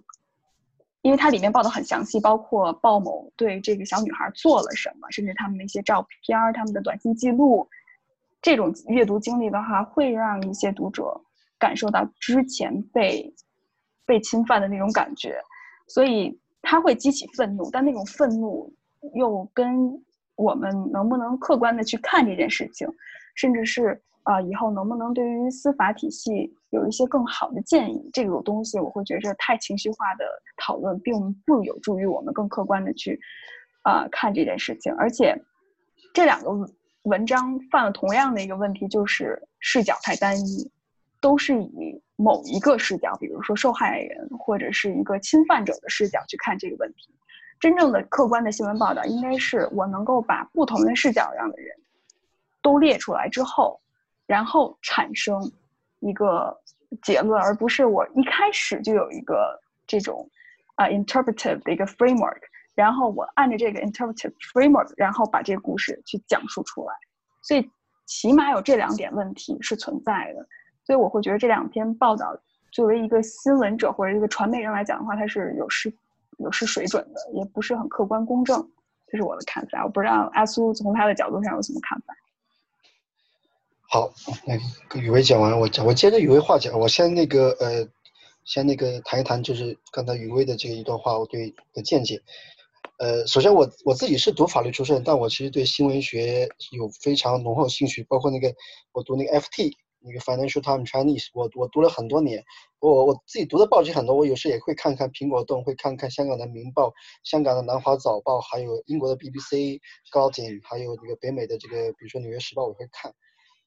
[1.02, 7.68] 因为它里面报道很详细，包括鲍某对这个小女孩做了什么，甚至他们的一些照片、他们的短信记录，
[8.42, 11.20] 这种阅读经历的话，会让一些读者
[11.60, 13.32] 感受到之前被
[14.04, 15.40] 被侵犯的那种感觉，
[15.86, 18.74] 所以他会激起愤怒，但那种愤怒
[19.14, 20.02] 又跟
[20.34, 22.88] 我们能不能客观的去看这件事情，
[23.36, 24.02] 甚至是。
[24.26, 28.10] 啊，以后能不能对于司法体系有一些更好的建议？
[28.12, 30.24] 这种东西我会觉着太情绪化的
[30.56, 33.20] 讨论，并不有助于我们更客观的去
[33.82, 34.92] 啊看这件事情。
[34.96, 35.40] 而且
[36.12, 36.50] 这两个
[37.04, 40.68] 文章犯了同样的一个问题，就是视角太单一，
[41.20, 47.14] 都是以某一个视角，比如说受害人或者是一个侵犯者的视角去看这个问题。
[47.60, 51.72] 真正的客观的新闻报道，应该是我能够把不同的视角上的人
[52.60, 53.80] 都列出来之后。
[54.26, 55.40] 然后产生
[56.00, 56.56] 一个
[57.02, 60.28] 结论，而不是我一开始就有一个这种
[60.74, 62.40] 啊 interpretive 的一个 framework，
[62.74, 66.94] 然后我按照这个 interpretive framework，然后把这个故事去讲述出来。
[67.42, 67.70] 所以
[68.06, 70.46] 起码有这两点问题是存在的。
[70.84, 72.36] 所以我会觉得这两篇报道
[72.70, 75.92] 作为一个新闻者或者一个传媒人来讲的话，它是有失
[76.38, 78.56] 有失水准的，也不是很客观公正。
[79.08, 79.84] 这是我的看法。
[79.84, 82.14] 我不知道阿苏从他的角度上有什么看法。
[83.96, 84.12] 好，
[84.44, 84.58] 那
[84.90, 87.88] 个雨薇讲完，我讲，我接着雨薇话讲，我先那个呃，
[88.44, 92.20] 先那个谈一谈，就是刚才雨薇的这一段话，我对的见解。
[92.98, 98.54] 呃，首先我我自己是读法律出身，但我其实对新闻学有非常浓厚兴趣，包括那个
[98.92, 102.44] 我读那个 FT 那个 Financial Times Chinese，我我读了很多年，
[102.80, 106.88] 我我自己读的报纸很多，我有时也会看看苹果动，会看看香港的《明报》、
[107.24, 109.80] 香港的《南华早报》，还有英国的 BBC、
[110.12, 113.10] Guardian，还有这个北美的这个，比如说《纽约时报》，我会看。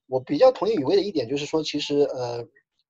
[0.10, 2.45] 我比较同意雨薇的一点，就是说，其实呃，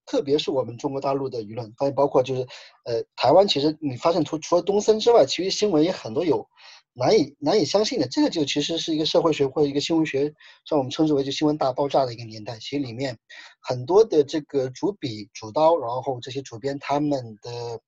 [0.05, 2.47] 特别是我们中国大陆的舆论，还包括就是
[2.85, 6.47] 呃，台湾，其实你发现除除了东森之外，其余新闻也很多有
[6.93, 8.07] 难以难以相信的。
[8.07, 10.33] 这个就其实是一个社会学或者一个新闻学，
[10.65, 12.57] 像我们称之为就新闻大爆炸的一个年代。
[12.59, 13.17] 其实里面
[13.61, 17.81] 很多的这个主笔主刀，然后这些主编他们的。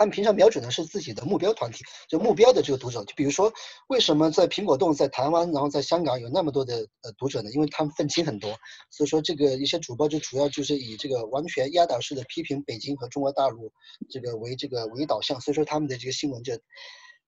[0.00, 3.04] 他们平常瞄准的是自己的目标团体，就目标的这个读者。
[3.04, 3.52] 就比如说，
[3.88, 7.50] 为什么在苹果洞、在台湾，然后在香港有那么多的呃读者呢？
[7.50, 8.50] 因为他们愤青很多，
[8.90, 13.70] 所以说这个一些主播就主要就是以这个完全压倒式的批评北京和中国大陆
[14.08, 16.54] 这个为这个为导向，所以说他们的这个新闻就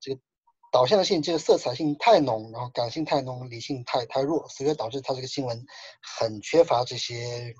[0.00, 0.20] 这个
[0.72, 5.62] 导向性、这个色彩性太浓，然后感性太浓，理性太太弱，所以说导致他这个新闻
[6.18, 7.54] 很缺乏这些。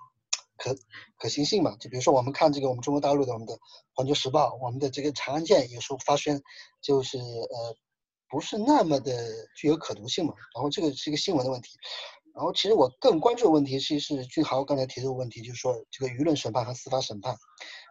[0.62, 0.76] 可
[1.18, 1.74] 可行性嘛？
[1.80, 3.54] 就比如说，我们看这个我们中国大陆的我们的
[3.94, 6.40] 《环球时报》，我们的这个长安舰有时候发生
[6.80, 7.76] 就是呃
[8.28, 9.12] 不是那么的
[9.56, 10.34] 具有可读性嘛。
[10.54, 11.70] 然后这个是一个新闻的问题。
[12.32, 17.36] 然后其实我更关注的问题，其实是俊豪刚才提出的问题，就是说这个舆论审判和司法审判，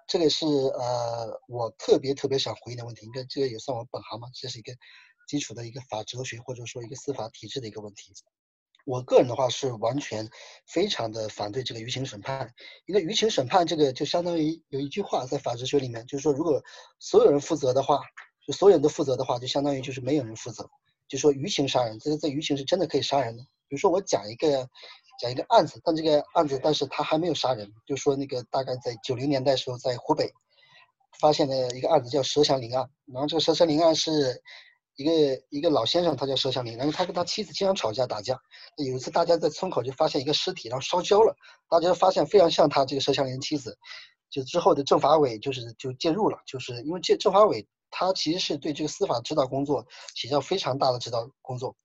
[0.08, 3.06] 这个是呃我特别特别想回应的问题。
[3.06, 4.74] 应该这个也算我本行嘛，这是一个
[5.28, 8.14] 基础的一个法哲学或者说一个司法体制的一个问题。
[8.86, 10.28] 我个人的话是完全
[10.66, 12.52] 非常的反对这个舆情审判，
[12.86, 16.62] 因为舆情审判这个就相当于有一句话在法治学里面，就是说如果
[17.00, 18.00] 所有人负责的话，
[18.46, 20.68] 就所有人都负责的话，就相当于就是没有人负责，
[21.08, 23.44] 就说舆情杀人，这个在舆情是真的可以杀人的。
[23.68, 24.68] 比如说我讲一个
[25.20, 30.32] 讲一个案子，但这个案子但是他还没有杀人，就说那个大概在九零年代时候在湖北
[31.20, 34.42] 发现了一个案子叫佘祥林案，然后这个佘祥林案是。
[35.02, 35.12] 一个
[35.50, 38.40] 一个老先生，他叫佘祥林，然后他跟他妻子经常吵架打架。
[38.78, 41.36] 有一次，大家在村口就发现一个尸体，然后烧焦了，
[41.70, 43.78] 大家发现非常像他这个佘祥林妻子。
[44.30, 49.86] 就之后的政法委就是就介入了，就是因为这政法委他其实是对这个司法指导工作
[50.16, 51.76] 起到非常大的指导工作。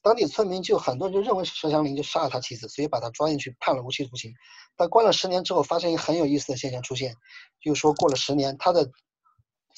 [0.00, 4.32] 当地村民就很多人就认为佘祥林就杀了他妻子，所以把他抓进去判了无期徒刑。
[4.76, 7.16] 但关了十年之后，发现一个很有意思的现象出现，
[7.60, 8.88] 就是说过了十年，他的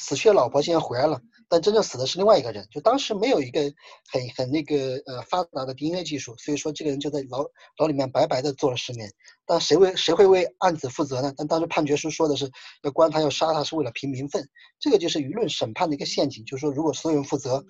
[0.00, 1.20] 死去的老婆竟然回来了。
[1.52, 7.44] 但真正死的是另外一个人，就当时没有一个很很那个呃发达的 DNA 技术，所以说这个人就在牢
[7.76, 9.10] 牢里面白白的坐了十年。
[9.46, 11.34] 但谁为谁会为案子负责呢？
[11.36, 12.48] 但当时判决书说的是
[12.84, 14.48] 要关他要杀他是为了平民愤，
[14.78, 17.64] 这个就是舆论审判的一个陷阱，就是说如果所有人负责，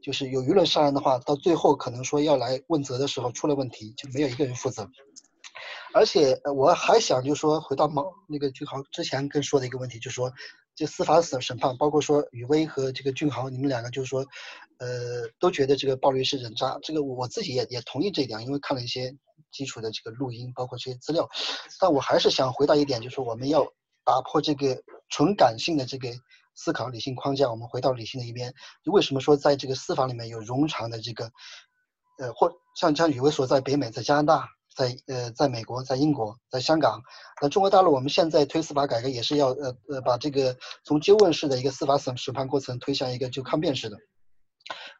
[0.00, 4.88] 就是有舆论杀人的话，到最后可能说要来问责的时候出了问题，就没有一个人负责。
[5.92, 10.32] 而且我还想就说回到毛那个俊豪之前跟说的一个问题，就是说。
[10.76, 14.20] 这司法审审判，包括说雨薇和这个俊豪，你们两个就是说，
[14.78, 16.78] 呃，都觉得这个鲍律师人渣。
[16.82, 19.16] 这个我自己也也同意这一点，因为看了一些
[19.50, 21.26] 基础的这个录音，包括这些资料。
[21.80, 23.66] 但我还是想回答一点，就是我们要
[24.04, 26.10] 打破这个纯感性的这个
[26.54, 28.52] 思考理性框架，我们回到理性的一边。
[28.84, 31.32] 为什么说在这个司法里面有冗长的这个，
[32.18, 37.00] 呃，或像像宇威说，在北美，在加拿大，在呃，在美国，在英国，在香港，
[37.40, 40.54] 那中国大陆，我们现在推司法改革也是要呃呃把这个
[40.84, 43.96] 从纠问式的一个司法审审判过程推向一个就抗辩式的。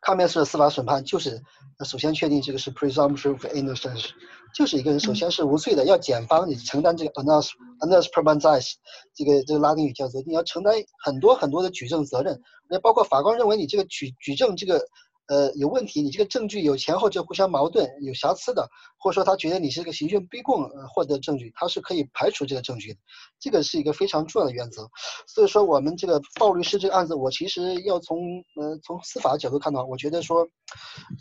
[0.01, 1.43] 抗辩式的司法审判就是，
[1.85, 4.09] 首先确定这个是 presumption of innocence，
[4.55, 7.51] 就是一个人首先是无罪的，要检方你承担这个 annus
[7.81, 8.77] annus p r o b a n z i s
[9.15, 10.75] 这个这个拉丁语叫做你要承担
[11.05, 14.87] 很多很多的举证责任，那包括法官认为你这个举举证这个。
[15.29, 23.01] 呃，有问题，你这个证据有前后就互相矛盾、有瑕疵的，或者说他觉得你是个刑讯逼供呃获得证据，他是可以排除这个证据的，
[23.41, 24.89] 这个是一个非常重要的原则。
[25.27, 28.19] 所以说，我们这个鲍律师这个案子，我其实要从
[28.55, 30.47] 呃从司法角度看到，我觉得说，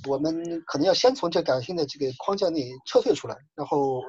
[0.08, 4.03] 我们可能要先从这感性的这个框架内撤退出来，然后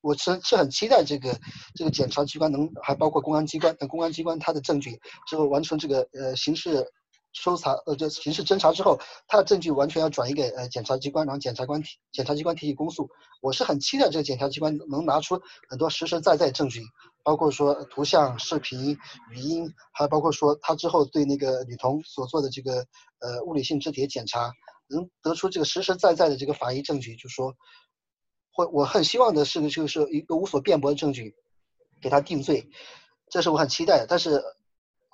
[0.00, 1.36] 我是是很期待这个
[1.74, 6.86] 这个检察机关能，还包括公安机关，等公安机关他的证据之后完成这个呃刑事。
[7.32, 13.08] 搜查呃，这刑事侦查之后，他的证据完全要转移给呃检察机关，然后检察官提检察机关提起公诉。
[13.40, 16.82] 我是很期待这个检察机关能拿出很多实实在在证据，
[17.22, 18.98] 包括说图像、视频、
[19.30, 22.84] 语音，还包括说他之后对那个女童所做的这个
[23.20, 24.52] 呃物理性肢体的检查，
[24.88, 27.54] 能得出这个实实在在的这个法医证据，就说，
[28.52, 31.34] 或我很希望的是就是一个无所辩驳的证据，
[32.02, 32.68] 给他定罪，
[33.30, 34.42] 这是我很期待的，但是。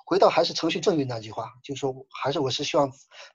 [0.09, 2.89] 回到还是程序正义那句话，就是说，还是我是希望，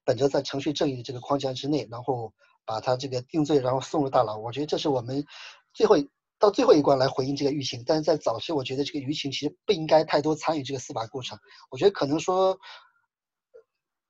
[0.06, 2.32] 本着在程序正义的这个框架之内，然后
[2.64, 4.38] 把他这个定罪，然后送入大牢。
[4.38, 5.22] 我觉得这是我们
[5.74, 5.96] 最后
[6.38, 7.84] 到最后一关来回应这个舆情。
[7.84, 11.38] 但是在早期，我觉得这个舆情其实不应该太多参与这个司法过程。
[11.68, 12.58] 我觉得可能说，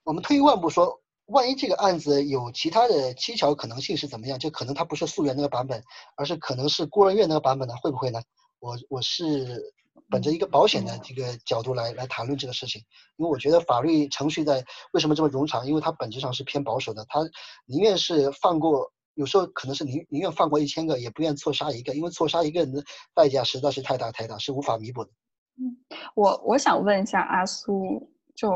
[0.05, 4.39] 我们退一万步说，万一这个案子有其他的蹊跷可能性是怎么样？
[4.39, 5.83] 就可能它不是溯源那个版本，
[6.15, 7.75] 而是可能是孤儿院那个版本呢？
[7.83, 8.23] 会不会呢？
[8.61, 9.75] 我我是。
[10.11, 12.82] 本着一个保险的这个角度来来谈论这个事情，
[13.16, 14.62] 因为我觉得法律程序在
[14.93, 15.66] 为什么这么冗长？
[15.66, 17.20] 因为它本质上是偏保守的，它
[17.64, 22.84] 宁愿是放过，有时候可能是宁宁愿放过一千个，也不愿错杀一个，因为错杀一个人的
[23.14, 25.11] 代价实在是太大太大，是无法弥补的。
[25.57, 25.76] 嗯，
[26.14, 28.51] 我我想问一下阿苏，就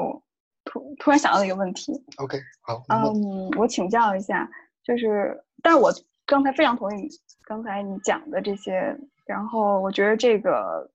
[0.65, 1.93] 突突然想到一个问题。
[2.19, 2.83] OK，好。
[2.89, 4.47] 嗯，我请教一下，
[4.85, 5.91] 就是，但是我
[6.27, 7.09] 刚才非常同意
[7.47, 10.91] 刚才你讲的这些，然后我觉得这个。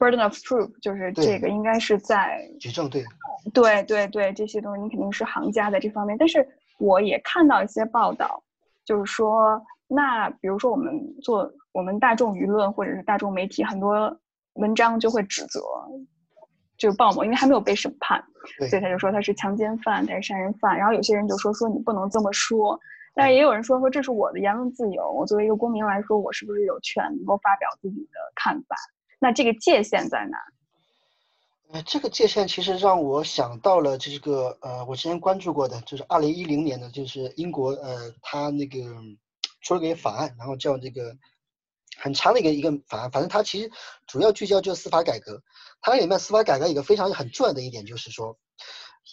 [0.00, 3.04] Burden of proof 就是这个，应该是在举证对，
[3.52, 6.16] 对对对，这些东西你肯定是行家在这方面。
[6.18, 6.48] 但是
[6.78, 8.42] 我也看到一些报道，
[8.86, 14.18] 就是说，那比如说我们做我们大众舆论或者是大众媒体，很多
[14.54, 15.60] 文章就会指责，
[16.78, 18.24] 就是鲍某，因为还没有被审判，
[18.70, 20.78] 所以他就说他是强奸犯，他是杀人犯。
[20.78, 22.80] 然后有些人就说说你不能这么说，
[23.14, 28.74] 但是也有人说说这是我的言论自由，我作为一个公民来说，我是不是有权能够发表自己的看法？
[29.20, 30.38] 那这个界限在哪？
[31.72, 38.80] 呃，这个界限其实让我想到了这个呃，我之前关注过的，就是二零一零年的，就是英国呃，他那个
[39.62, 41.16] 出了个法案，然后叫这个
[41.96, 43.70] 很长的一个一个法案，反正它其实
[44.08, 45.42] 主要聚焦就是司法改革。
[45.80, 48.36] 它里面司法改革一个非常很重要的一点就是说，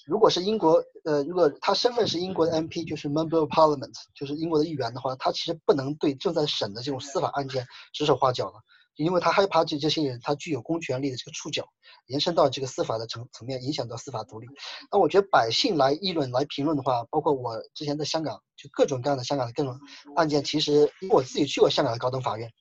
[0.08, 8.64] 如果是英国呃，如果他身份是英国的 MP，就是 Member of Parliament，就是英国的议员的话，他其实不能对正在审的这种司法案件指手画脚了。
[8.98, 11.66] 因为他害怕这这些人，他具有公权力的这个触角，
[12.08, 14.48] 延伸到这个司法的层层面，影响到司法独立。
[14.92, 19.80] 那我觉得百姓来议论、来评论的话，包括我之前在香港，就各种各样的香港的各种
[20.16, 22.52] 案件，其实因为我自己去过香港的高等法院，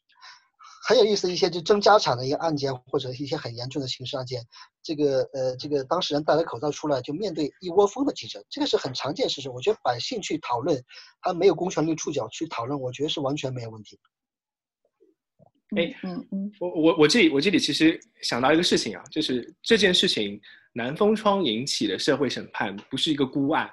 [0.87, 4.47] 很有意思一些就争家产的一个案件，或者一些很严重的刑事案件，
[4.82, 9.49] 这个呃这个当事人戴着口罩出来，就面对一窝蜂的记者，这个是很常见事实。
[9.49, 10.84] 我觉得百姓去讨论，
[11.22, 13.99] 他没有公权力触角去讨论，我觉得是完全没有问题。
[15.74, 20.40] 哎，嗯嗯，我我我这里我这里其实想到一个事情啊，就是这件事情
[20.72, 23.68] 南风窗引起的社会审判不是一个孤案，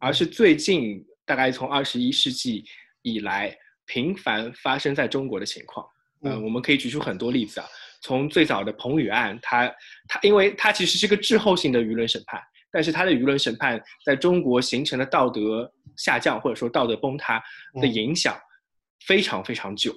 [0.00, 2.64] 而是最近大概从二十一世纪
[3.02, 5.86] 以来频繁发生在中国的情况。
[6.22, 7.66] 嗯，我们可以举出很多例子啊，
[8.02, 9.72] 从最早的彭宇案，它
[10.08, 17.40] 它因为它其实是个滞后性的舆论审判，但是它的舆论审判在中国形成的道德下降或者说道德崩塌
[17.80, 18.36] 的影响
[19.06, 19.94] 非常非常久。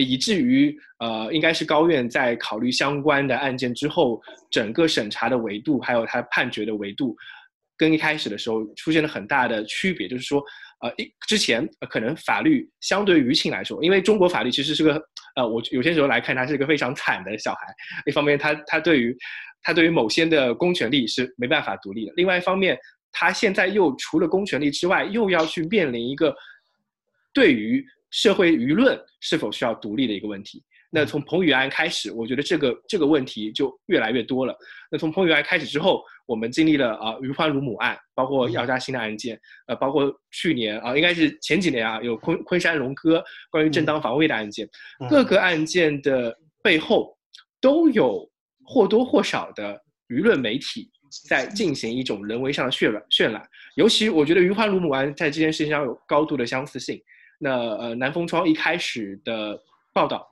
[0.00, 4.20] 以至于呃，应该是高院在考虑相关的案件之后，
[4.50, 7.16] 整个审查的维度还有他判决的维度，
[7.76, 10.08] 跟一开始的时候出现了很大的区别。
[10.08, 10.42] 就是说，
[10.80, 15.02] 呃，一之前可能法律相对于舆情来说，因为中国法律其实是个
[15.36, 17.60] 呃，我有些时候来看，他是一个非常惨的小孩。
[18.06, 19.16] 一方面，他他对于
[19.62, 22.76] 他对于某些的公权力是没办法独立的；另外一方面，
[23.12, 26.34] 他现在又除了公权力之外，又要去面临一个
[27.32, 27.84] 对于。
[28.10, 30.62] 社会舆论是否需要独立的一个问题？
[30.90, 34.56] 那从彭宇案开始，我觉得这个这个问题就越来越多了。
[34.90, 44.66] 那从彭宇案开始之后，我们经历了啊于欢卢母案，包括姚嘉欣的案件，呃，包括去年啊，应该是前几年啊，有昆昆山龙哥关于正当防卫的案件，
[45.10, 47.14] 各个案件的背后
[47.60, 48.26] 都有
[48.64, 49.78] 或多或少的
[50.08, 50.90] 舆论媒体
[51.28, 53.46] 在进行一种人为上的渲染渲染。
[53.74, 56.98] 尤其我觉得于欢卢母案在这件事情上有高度的相似性。
[57.38, 59.62] 那呃南风窗一开始的
[59.92, 60.28] 报道。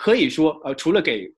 [0.00, 1.28] 可以说，呃，除了给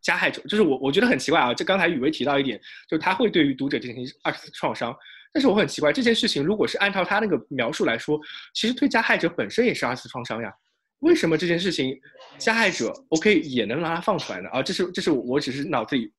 [0.00, 1.54] 加害者，就是我，我觉得很奇怪啊。
[1.54, 4.92] 这刚才雨薇提到一点，就是他会对于读者进行二次创伤。
[5.32, 8.20] 但是我很奇怪，这件事情如果是按照他那个描述来说，
[8.54, 10.52] 其实对加害者本身也是二次创伤呀。
[10.98, 11.96] 为什么这件事情
[12.38, 14.48] 加害者 OK 也能让他放出来呢？
[14.48, 16.12] 啊，这是这是我只是脑子里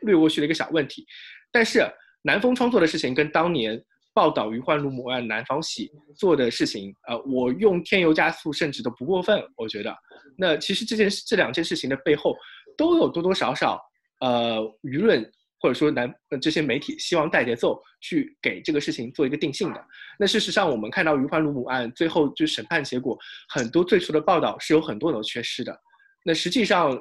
[0.00, 1.06] 略过去的一个小问题。
[1.52, 1.88] 但是
[2.22, 3.80] 南风窗做的事情跟当年。
[4.14, 9.94] 报道余欢如母案南方喜做的事情，呃，我用添油加醋甚至都不过分，我觉得。
[10.38, 12.34] 那其实这件事这两件事情的背后，
[12.78, 13.80] 都有多多少少，
[14.20, 19.84] 呃，舆论或者说南这些媒体希望带节奏去给这个事情做一个定性的。
[20.16, 25.76] 那事实上，我们看到余欢如母案最后就审判结果，很多最初的报道是有很多都缺失的。
[26.24, 26.96] 那实际上，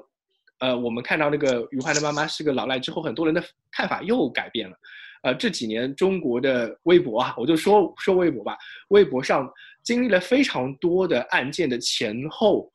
[0.59, 4.75] 呃，我们看到那个余欢的妈妈是个老赖之后，很多人的看法又改变了。
[5.23, 8.57] 呃，这几年中国的微博啊，我就说说微博吧，
[8.89, 9.49] 微博上
[9.81, 12.69] 经历了非常多的案件的前后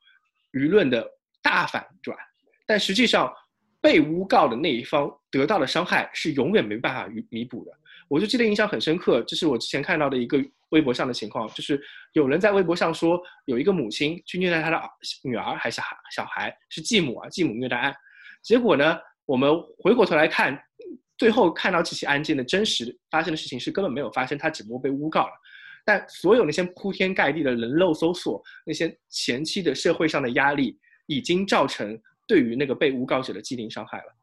[0.52, 1.06] 舆论的
[1.42, 2.16] 大反转，
[2.66, 3.30] 但实际上
[3.82, 7.72] 被诬告的那一方得到的伤害是永远没办法弥弥补的。
[8.08, 11.78] 我就记得印象很深刻，这是我之前看到的一个微博上的情况，就是
[12.14, 14.80] 有人在微博上说有一个母亲去虐待她的
[15.22, 17.94] 女儿还是，小孩是继母啊，继母虐待案，
[18.42, 20.58] 结果呢，我们回过头来看。
[21.18, 25.32] 最后看到这起案件的真实发生的事情是根本没有发生，他只不过被诬告了。
[25.84, 34.16] 但所有那些铺天盖地的人肉搜索，那些前期的社会上的压力，已经造成对于那个被诬告者的既定伤害了。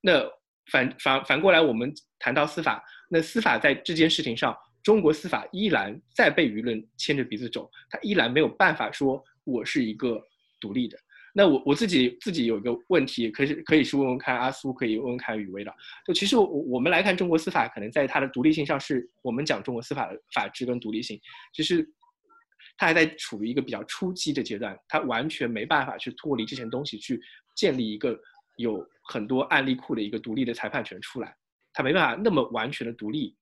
[0.00, 0.24] 那
[0.70, 10.22] 反反反过来，我们谈到司法，那司法在这件事情上，中国司法依然在被舆论牵着鼻子走，他依然没有办法说我是一个
[10.60, 10.96] 独立的。
[11.38, 15.72] 那我我自己自己有一个问题，可以可以是问问看阿苏，可以问问看雨薇的。
[16.04, 21.16] 就其实我我们来看中国司法，可能在它的独立性上，是我们讲中国司法的法治跟独立性，
[21.54, 21.88] 其实
[22.76, 27.22] 它还在处于一个比较初级的阶段，它完全没办法去脱离这些东西，去
[27.54, 28.18] 建立一个
[28.56, 31.32] 有很多案例库的一个独立的裁判权出来，
[31.72, 33.32] 它没办法那么完全的独立。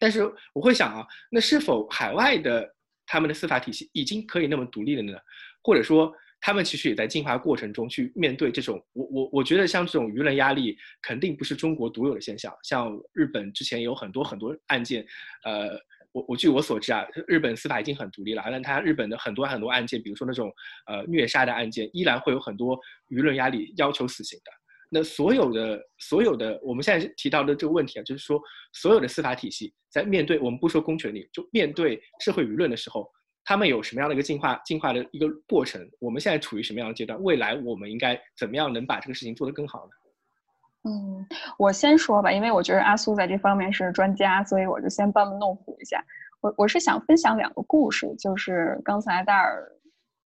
[0.00, 2.68] 但是我会想啊，那是否海外的
[3.06, 5.16] 他们的司法体系已经可以那么独立了呢？
[5.62, 6.12] 或者说？
[6.46, 15.04] 他们其实也在进化过程中去面对这种，我我我觉得像这种舆论压力肯定不是中国独有的现象，像日本之前有很多很多案件，
[15.42, 15.76] 呃，
[16.12, 20.48] 我我据我所知啊，日本司法已经很独立了，但他日本的很多很多案件，比如说那种
[20.86, 22.78] 呃虐杀的案件，依然会有很多
[23.08, 24.52] 舆论压力要求死刑的。
[24.88, 28.40] 那所有的所有的我们现在提到的这个问题啊，就是说
[28.72, 33.10] 所有的司法体系在面对我们不说公权力，就面对社会舆论的时候。
[33.46, 35.80] 他们有什么样的一个进化进化的一个过程？
[36.00, 37.16] 我们现在处于什么样的阶段？
[37.22, 39.92] 未来我们应该怎么样能把这个事情做得更好呢？
[40.90, 41.24] 嗯，
[41.56, 46.04] 我先说吧，因为我觉得阿苏在这方面是专家，所以我就先班门弄斧一下。
[46.40, 49.64] 我我是想分享两个故事，就是刚才戴尔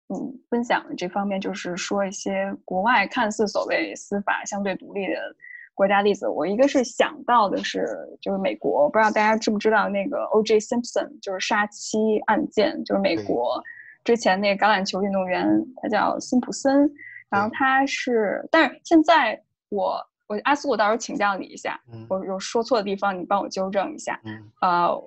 [0.09, 5.35] 嗯分享的这方面，就是说一些国外看似所谓司法相对独立的。
[5.75, 7.87] 国家例子，我一个是想到的是，
[8.21, 10.59] 就是美国，不知道大家知不知道那个 O.J.
[10.59, 13.61] Simpson，就是杀妻案件，就是美国
[14.03, 15.47] 之前那个橄榄球运动员，
[15.81, 16.91] 他叫辛普森，
[17.27, 24.21] 然后他是，但是现在我我阿苏，我到时候请教你一下，我有说错的地方，你帮我纠正一下。
[24.61, 25.03] 呃，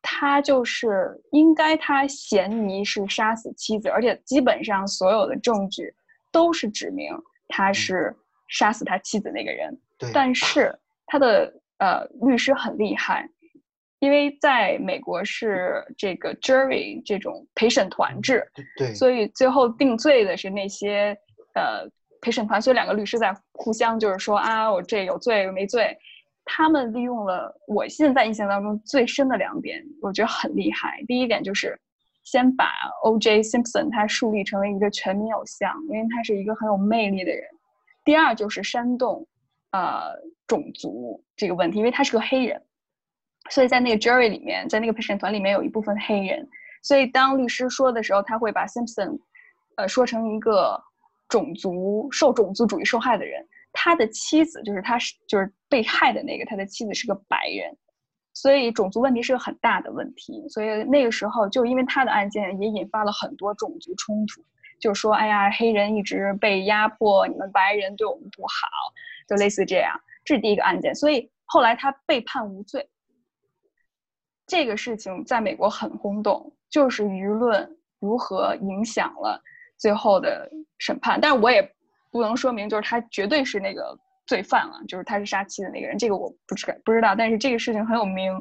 [0.00, 5.94] 他就是应该他嫌疑是杀死妻子，而且基本上所有的证据
[6.32, 7.14] 都是指明
[7.48, 8.16] 他是
[8.48, 9.78] 杀死他妻子那个人。
[10.12, 10.74] 但是
[11.06, 13.28] 他的呃律师很厉害，
[13.98, 18.46] 因为在美国是这个 jury 这种陪审团制，
[18.76, 21.16] 对，所以最后定罪的是那些
[21.54, 21.86] 呃
[22.22, 25.96] 陪审团，所以两个律师在互相就是说啊，我这有罪没罪，
[26.44, 31.02] 他们利用了我现在印象当中最深的两点，我觉得很厉害。
[31.06, 31.78] 第一点就是
[32.24, 32.70] 先把
[33.02, 33.42] O.J.
[33.42, 37.42] Simpson 他树立成为一个全民偶像，因为他是一个很有魅力的人。
[38.04, 39.26] 第二就是煽动。
[39.72, 40.12] 呃，
[40.46, 42.60] 种族这个问题，因为他是个黑人，
[43.50, 46.48] 所以在那个 jury 里面，在那个陪审团里面有一部分黑人，
[46.82, 49.18] 所以当律师说的时候，他会把 Simpson，
[49.76, 50.82] 呃，说成一个
[51.28, 53.46] 种族受种族主义受害的人。
[53.72, 57.72] 他的妻子就是他是就是被害的那个，他的妻子是个白人，
[58.34, 60.44] 所以种族问题是个很大的问题。
[60.48, 64.42] 所以那个时候就因为他的案件也引发了很多种族冲突。
[64.80, 68.66] 就说哎呀，黑人一直被压迫，你们白人对我们不好，
[69.30, 69.98] 就类似这样。
[70.24, 72.90] 这是第一个案件，所以后来他被判无罪。
[74.46, 79.40] 这个事情在美国很轰动，就是舆论如何影响了
[79.78, 81.20] 最后的审判。
[81.20, 81.62] 但是我也
[82.10, 87.14] 不能说明就是他绝对是那个罪犯了，就是他是杀妻的那个人，这个我不知不知道。
[87.14, 88.32] 但是这个事情很有名，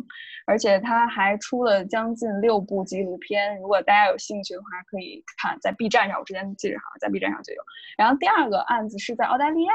[0.46, 3.56] 而且他还出了将近六部纪录片。
[3.60, 7.62] 如果大家有兴趣的话，可以看在 B 站上，我之前记着好像在 B 站上就有。
[7.98, 9.74] 然后第二个案子是在澳大利亚，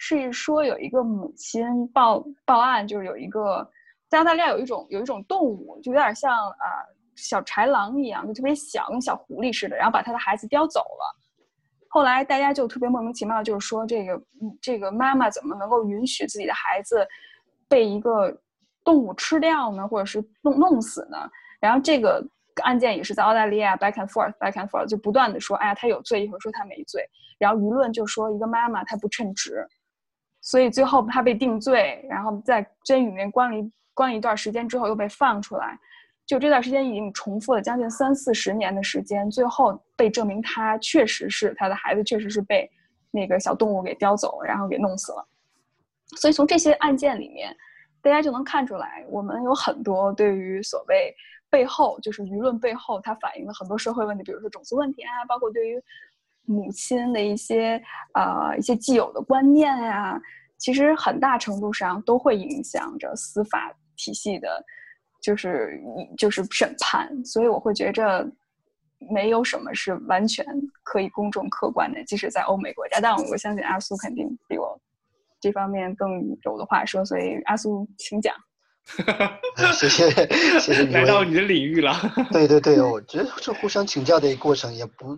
[0.00, 3.70] 是说有一个母亲报报案，就是有一个。
[4.08, 6.82] 在澳大利亚有一种有一种动物，就有点像啊
[7.14, 11.16] 小豺狼一样，就特别小，跟小狐狸似的，然后把他的孩子叼走了。
[11.88, 14.20] 后来大家就特别莫名其妙，就是说这个
[14.60, 17.06] 这个妈妈怎么能够允许自己的孩子
[17.68, 18.36] 被一个
[18.82, 21.30] 动物吃掉呢，或者是弄弄死呢？
[21.60, 22.20] 然后这个
[22.64, 29.64] 案件也是在澳大利亚 back and forth back and forth 就不断的说，哎呀他有罪，一会儿说他没罪，然后舆论就说一个妈妈她不称职，
[30.40, 33.72] 所以最后他被定罪，然后在监狱里面关了一。
[33.92, 35.78] 关一段时间之后又被放出来，
[36.24, 42.70] 就这段时间已经重复了将近三四十年的时间，最后被证明他确实是他的孩子，确实是被
[43.10, 45.28] 那个小动物给叼走，然后给弄死了。
[46.16, 47.54] 所以从这些案件里面，
[48.00, 51.14] 大家就能看出来，我们有很多对于所谓
[51.50, 55.78] 背后就是舆论背后它反映了很多社会问题，比如说种族问题啊，包括对于
[56.44, 57.82] 母亲的一些
[58.14, 60.20] 呃一些既有的观念呀，
[60.58, 63.72] 其实很大程度上都会影响着司法。
[64.02, 64.64] 体系的，
[65.20, 65.78] 就是
[66.16, 68.26] 就是审判，所以我会觉着
[69.10, 70.42] 没有什么是完全
[70.82, 72.98] 可以公众客观的，即使在欧美国家。
[72.98, 74.80] 但我相信阿苏肯定比我
[75.38, 78.34] 这方面更有的话说，所以阿苏请讲。
[79.72, 80.10] 谢 谢
[80.60, 81.94] 谢谢，来到你的领域了。
[82.32, 85.16] 对对对， 我觉得这互相请教的一个过程，也不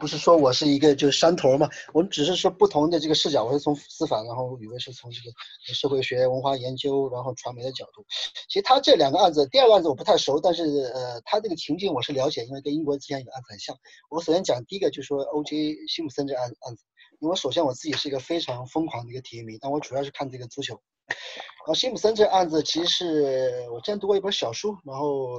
[0.00, 8.04] 不是说我是一个就是山头嘛，我们只是说不同的这个视角，我是从司法，然后雨薇是从这个社会学、文化研究，然后传媒的角度。
[8.48, 13.76] 其实他这两个案子，第二个案子我不太熟，但是呃，他这个情境我是了解，因为跟英国之前有个案子很像。
[14.10, 15.76] 我首先讲第一个，就是说 O.J.
[15.88, 16.84] 辛普森这案案子，
[17.20, 20.80] 因为首先我自己是一个非常疯狂的一个体育迷，但我主要是看这个足球。
[21.06, 25.38] 然后辛普森这个案子，其实是我之前读过一本小书，然后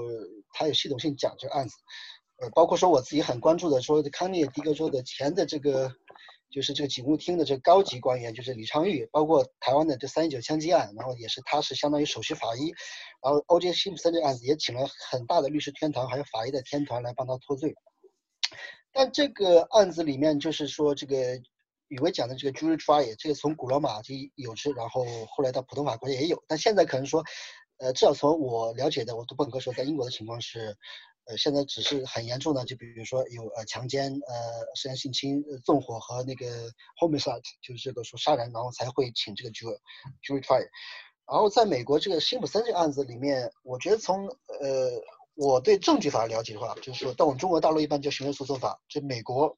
[0.53, 1.75] 他有系统性讲这个案子，
[2.37, 5.91] 呃，包括说我自己很关注的，说康涅狄格州的前的这个，
[6.51, 12.71] 就是这个警务厅的这个高级官员，就是李昌钰，包括台湾的这三一九枪击案，然后也是他是相当于首席法医，
[13.23, 13.73] 然后 O.J.
[13.73, 17.73] 辛普森这个案子也请了很大的律师天团，还有法医的天团来帮他脱罪，
[18.91, 21.41] 但这个案子里面就是说这个。
[21.95, 27.23] 宇威讲的这个 jury trial，这个从古罗马就有之，然后后来到普通法国家也有，但现在可能说，
[27.77, 30.75] 呃，至少从我了解的，我读本科时候在英国的情况是，
[31.25, 34.35] 呃，现在只是很严重的，就比如说有呃强奸、呃
[34.75, 36.45] 涉嫌性侵、纵火和那个
[36.99, 39.77] homicide，就是这个说杀人，然后才会请这个 jury
[40.21, 40.67] jury trial。
[41.27, 44.91] 然后在美国这个辛普森这个案子里面，我觉得从呃
[45.35, 49.57] 我对证据法了解的话，就是说到我们中国大陆一般叫刑事诉讼法，就美国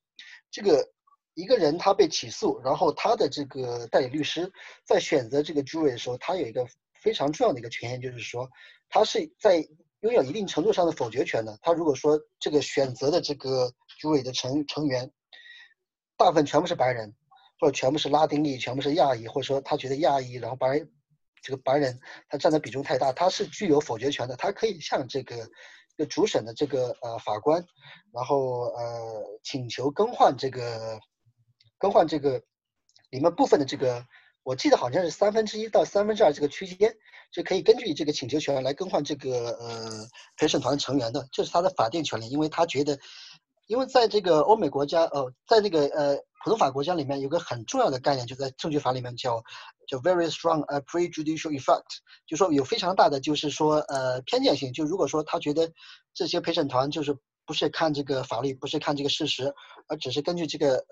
[0.51, 0.87] 这个。
[1.37, 4.51] 一个人他被起诉，然后他的这个代理律师
[4.83, 6.67] 在选择这个 jury 的时候，他有一个
[6.99, 8.49] 非常重要的一个权限，就是说
[8.89, 9.57] 他是在
[9.99, 11.55] 拥有一定程度上的否决权的。
[11.61, 13.71] 他如果说这个选择的这个
[14.01, 15.11] jury 的成成员
[16.17, 17.13] 大部分全部是白人，
[17.59, 20.91] 或者全部是拉丁裔，全部是亚裔，或者说他觉得亚裔，然后白人
[21.43, 24.35] 这个白人他占的比重太大，他是具有否决权的。
[24.35, 25.35] 他可以向这个
[25.95, 27.63] 这个主审的这个呃法官，
[28.11, 30.99] 然后呃请求更换这个。
[31.77, 32.41] 更换这个
[33.09, 34.05] 里面部分的这个，
[34.43, 36.95] 我记得好像是三分之一到三分之二这个区间，
[37.31, 40.07] 就可以根据这个请求权来更换这个呃
[40.37, 42.97] 陪审团成员的，这是他的法定权利，因为他觉得，
[43.67, 49.43] 因为在这个欧美国家，呃，在这个呃普通法国家里面有个很重要的概念，就在证据法里面叫
[49.87, 51.83] 叫 very strong a prejudicial effect，
[52.25, 55.71] 就说有非常大的就是说呃偏见性，就如果说他觉得
[56.13, 59.53] 这些陪审团就是不是看这个法律，不是看这个事实，
[59.87, 60.85] 而只是根据这个。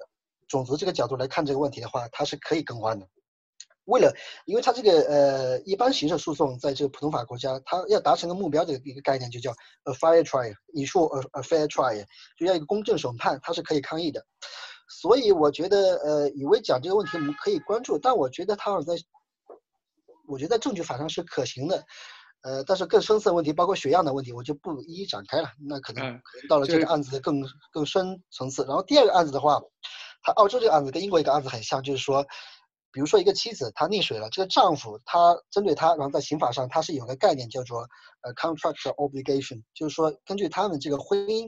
[0.48, 3.08] 种族这个角度来看这个问题的话，它是可以更换的。
[3.86, 4.12] 为了，
[4.46, 9.52] 因为它这个呃，一般刑事诉讼在这个普通法国家，它要达成个目标的一个概念就叫
[9.84, 10.56] a fair trial。
[10.74, 12.04] 你说 a a fair trial，
[12.36, 14.26] 就要一个公正审判，它是可以抗议的。
[14.90, 19.04] 所以我觉得呃，以为讲这个问题我们可以关注，但我觉得它好像在，
[20.28, 21.86] 我觉得在证据法上是可行的。
[22.42, 25.50] 呃，但是更深层问题，包括血样的问题，我就不一一展开了。
[25.68, 28.64] 那可能可能到了这个案子的更更深层次。
[28.66, 29.62] 然后第二个案子的话。
[30.26, 32.26] 他澳洲这个案子跟英国一个案子很像，就是说，
[32.92, 37.88] 比如说一个妻子她溺水了，这个丈夫他针对她，然后在刑法上他是有个概念叫做
[38.22, 41.48] 呃 contract obligation，就是说根据他们这个婚姻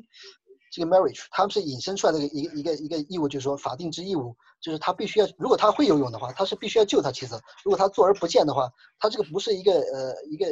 [0.72, 8.70] 这个 marriage，他们是引申出来的一个一个一个义务，就是说法定之义务，就是他必须要，如果他会游泳的话，他是必须要救他妻子；如果他坐而不见的话，
[9.00, 10.46] 他这个不是一个呃一个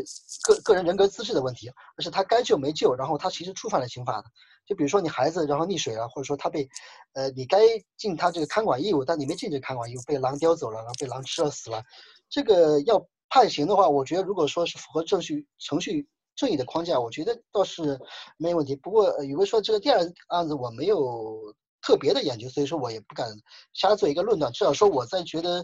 [0.48, 4.30] 个个人人格资质的问题，而是他该救没救，然后他其实触犯了刑法的。
[4.66, 6.68] 就比如说你孩子然后溺水了，或者说他被，
[7.14, 7.60] 呃，你该
[7.98, 11.84] 尽他这个看管义务，但你没尽这个看管义务，被狼叼走了，然后被狼吃了死了，
[12.30, 18.00] 这个要判刑的话，我觉得如果说是符合程序程序正义的框架，我觉得倒是
[18.38, 18.76] 没有问题。
[18.76, 23.28] 不过宇威说这个第二案子我没有特别的研究，所以说我也不敢
[23.74, 24.52] 瞎做一个论断。
[24.52, 25.64] 至少说我在觉得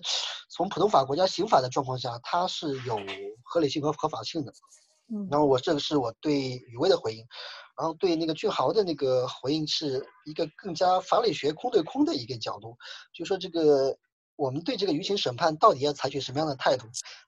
[0.50, 2.98] 从普通法国家刑法的状况下，它是有
[3.44, 4.54] 合理性和合法性的。
[5.14, 7.26] 嗯，然后我这个是我对雨薇的回应。
[7.82, 12.78] 然后对那个俊豪的那个回应是一个更加法理学空对空的一个角度，
[13.12, 13.98] 就说这个
[14.36, 16.86] 我们对这个舆情审判到底要采取什么样的态度？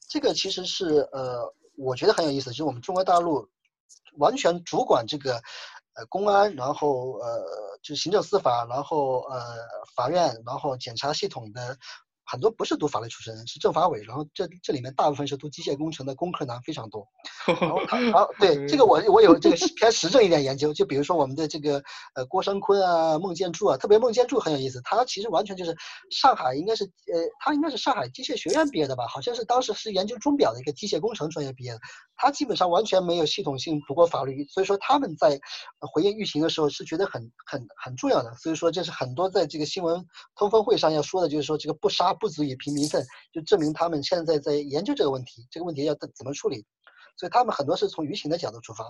[0.07, 3.49] 这个其实是呃，我觉得很有意思，就是我们中国大陆
[4.17, 5.41] 完全主管这个
[5.95, 7.43] 呃公安，然后呃
[7.81, 9.41] 就是行政司法，然后呃
[9.95, 11.75] 法院，然后检察系统的。
[12.25, 17.05] 很多不是读法律出身，是政法委，然后这这里面大部分是读机械工程的工科男非常多。
[17.59, 21.83] 然后他， 然后对这个我我有这个偏实证一点研究，就比如说我们的这个
[22.15, 25.75] 呃郭声琨啊、孟建柱啊，特别孟建柱很有意思，他其实完全就是
[26.11, 31.79] 上海应该是呃他应该是上海机械学院毕业的吧，好像是当时是研究钟表的一个机械工程专业毕业的，
[32.15, 35.37] 他基本上完全没有系统性读过法律，所以说他们在
[35.93, 40.05] 回应舆情的时候是觉得很很很重要的，所以说这是很多在这个新闻
[40.37, 42.12] 通风会上要说的，就是说这个不杀。
[42.13, 46.65] 不足以平民愤，就证明他们现在在研究这个问题，这个问题要怎怎么处理，
[47.17, 48.85] 所以他们很多是从舆情的角度出发。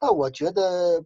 [0.00, 1.04] 那我觉得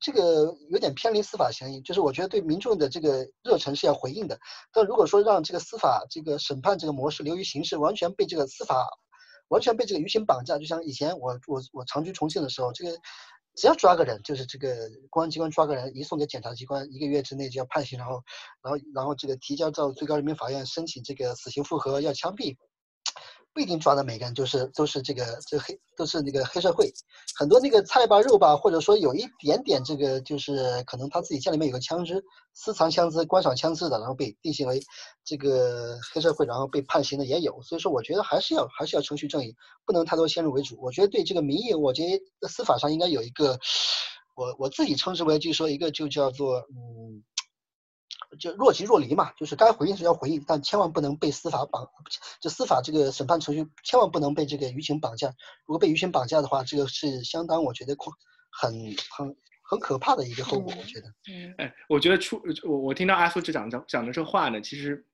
[0.00, 4.38] 这个有点偏离司法嫌疑，就是我觉得对民众的这个热忱是要回应的。
[4.72, 8.88] 但如果说让这个司法这个审判这个模式流于形式，完全被这个司法
[9.48, 12.98] 完全被这个舆情绑架，就像以前我我我常居重庆的时候，这个。
[13.54, 14.74] 只要抓个人，就是这个
[15.10, 18.22] 公安机关抓个人，移送给检察机关，一个月之内就要判刑，然后，
[18.62, 22.56] 然后，然后这个提交到最高人民法院申请这个死刑复核，要枪毙。
[23.54, 26.92] 不一定抓的每个人就是都是这个这黑都是那个黑社会，
[27.38, 32.20] 很多那个菜吧肉吧，或者说有一点点这个就是可能他自己家里面有个枪支，
[32.52, 34.82] 私藏枪支、观赏枪支的，然后被定性为
[35.24, 37.62] 这个黑社会，然后被判刑的也有。
[37.62, 39.54] 所以说，我觉得还是要还是要程序正义，
[39.86, 40.76] 不能太多先入为主。
[40.80, 42.02] 我觉得对这个民意，我觉
[42.40, 43.56] 得司法上应该有一个，
[44.34, 47.22] 我我自己称之为就是说一个就叫做嗯。
[48.38, 51.88] 就若即若离嘛，就是该回应时要回应，但千万不能被司法绑，
[52.40, 55.28] 就司法这个审判程序千万不能被这个舆情绑架。
[55.66, 57.96] 如果被舆情绑架的话，这个是相当我觉得
[58.50, 58.72] 很
[59.10, 60.72] 很很可怕的一个后果。
[60.76, 65.04] 我觉得，嗯，哎，我觉得触我我听到阿苏这讲讲讲的这话呢，其实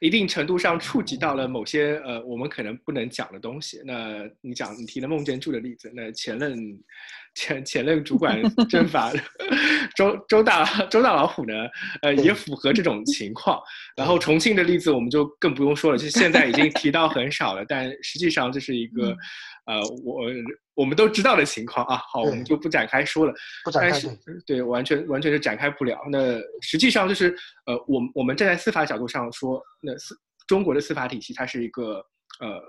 [0.00, 3.80] 一定程度上触及到了某些呃我们可能不能讲的东西。
[3.84, 6.82] 那你讲你提了孟建柱的例子，那前任。
[7.34, 9.10] 前前任主管政法
[9.96, 11.54] 周周大周大老虎呢，
[12.02, 13.60] 呃，也符合这种情况。
[13.96, 19.16] 然后重庆的例子我们就更不用说了，就是现在已经提到很少了， 但实际上这是一个，
[19.66, 20.26] 呃，我
[20.74, 21.96] 我们都知道的情况啊。
[22.12, 23.32] 好，我们就不展开说了。
[23.64, 24.00] 不展开。
[24.46, 25.98] 对，完全完全是展开不了。
[26.10, 27.34] 那实际上就是，
[27.66, 30.14] 呃，我我们站在司法角度上说，那司
[30.46, 32.04] 中国的司法体系它是一个
[32.40, 32.60] 呃，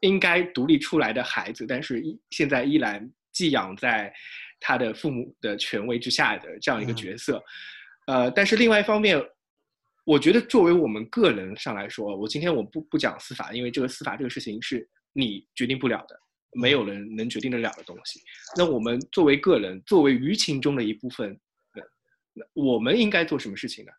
[0.00, 3.10] 应该独立出来的孩子，但是依现在依然。
[3.32, 4.12] 寄养在
[4.60, 7.42] 他的父母的权威之下的这样一个角色，
[8.06, 9.20] 呃，但是另外一方面，
[10.04, 16.16] 我觉得作为我们个人上来说，我今天我不不讲司法，因为这个司法这个事情是你决定不了的，
[16.52, 18.20] 没有人能决定得了的东西。
[18.56, 21.38] 那我们作为个人，作为舆情中的一部分，
[22.34, 23.92] 那我们应该做什么事情呢？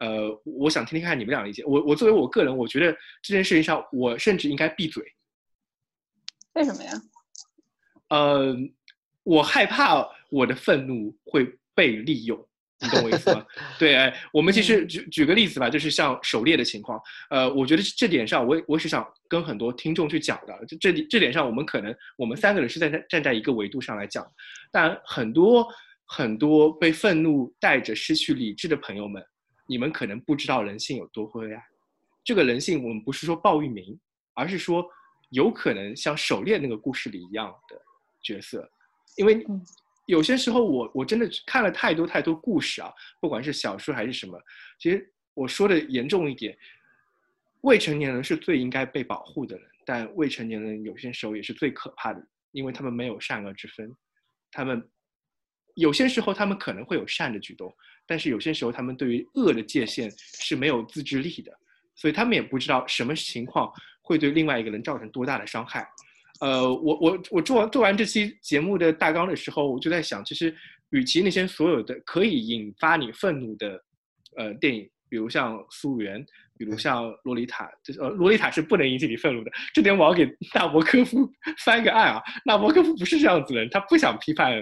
[0.00, 1.64] 呃，我想听听看你们俩的意见。
[1.66, 5.04] 我我作为我个人，我觉得这件事情上，我甚至应该闭嘴。
[6.54, 6.92] 为什么呀？
[8.08, 8.56] 呃，
[9.22, 12.38] 我害怕我的愤怒会被利用，
[12.80, 13.44] 你懂我意思吗？
[13.78, 17.00] 对，哎，我们其实举举个例子吧，就是像狩猎的情况，
[17.30, 24.26] 呃，我觉得这点上，我我是想跟很多听众去讲的，这这这点上，我们可能我们三个人是在站在一个维度上来讲，
[24.70, 25.66] 但很多
[26.04, 29.24] 很多被愤怒带着失去理智的朋友们，
[29.66, 31.62] 你们可能不知道人性有多灰暗。
[32.22, 33.98] 这个人性，我们不是说报育名，
[34.34, 34.84] 而是说
[35.30, 37.80] 有可能像狩猎那个故事里一样的。
[38.24, 38.68] 角色，
[39.16, 39.46] 因为
[40.06, 44.36] 有些时候我我真的看了太多太多故事啊，不管是小说还是什么，
[44.80, 46.56] 其实我说的严重一点，
[47.60, 53.94] 未成年人是最应该被保护的人，但未成年人有些时候也是最可怕的，因为他们没有善恶之分，
[54.50, 54.86] 他们
[55.74, 57.74] 有些时候他们可能会有善的举动，
[58.06, 61.50] 但是有些时候他们对于恶的界限是没有自制力的，
[61.94, 63.72] 所以他们也不知道什么情况
[64.02, 65.88] 会对另外一个人造成多大的伤害。
[66.44, 70.54] 呃，我我我做完做完这期节目的大纲的时候，我就在想，其实
[70.90, 73.82] 与其那些所有的可以引发你愤怒的
[74.36, 76.20] 呃电影，比如像《溯源》，
[76.58, 79.50] 比如像《洛丽塔》，就是呃，《洛丽塔》是不能引起你愤怒的。
[79.72, 81.26] 这点我要给纳博科夫
[81.64, 82.20] 翻个案啊！
[82.44, 84.52] 纳博科夫不是这样子的人，他不想批判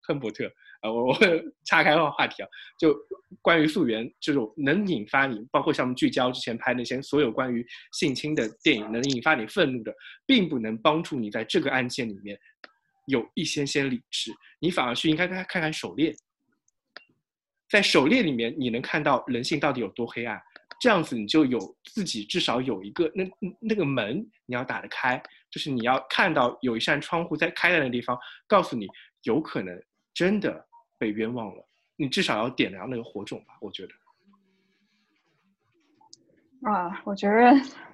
[0.00, 0.50] 亨伯特。
[0.82, 1.18] 呃，我我
[1.66, 2.96] 岔开话话题啊，就
[3.42, 12.38] 关于溯源这种能引发你，包括像我们聚焦之前拍那些所有关于性侵的电影，能引发你愤怒的，并不能帮助你在这个案件里面
[13.06, 16.14] 有一些些理智，你反而去应该看看看狩猎，
[17.68, 20.40] 在狩猎里面你能看到人性到底有多黑暗，
[20.80, 28.86] 这样子你就有自己至少有一个那那个门你要打得开，就是你要看到有一扇窗户在开在那地方，告诉你
[29.24, 29.78] 有可能
[30.14, 30.69] 真的。
[31.00, 33.56] 被冤枉了，你至少要点亮那个火种吧？
[33.62, 33.92] 我觉得。
[36.70, 37.34] 啊，我觉得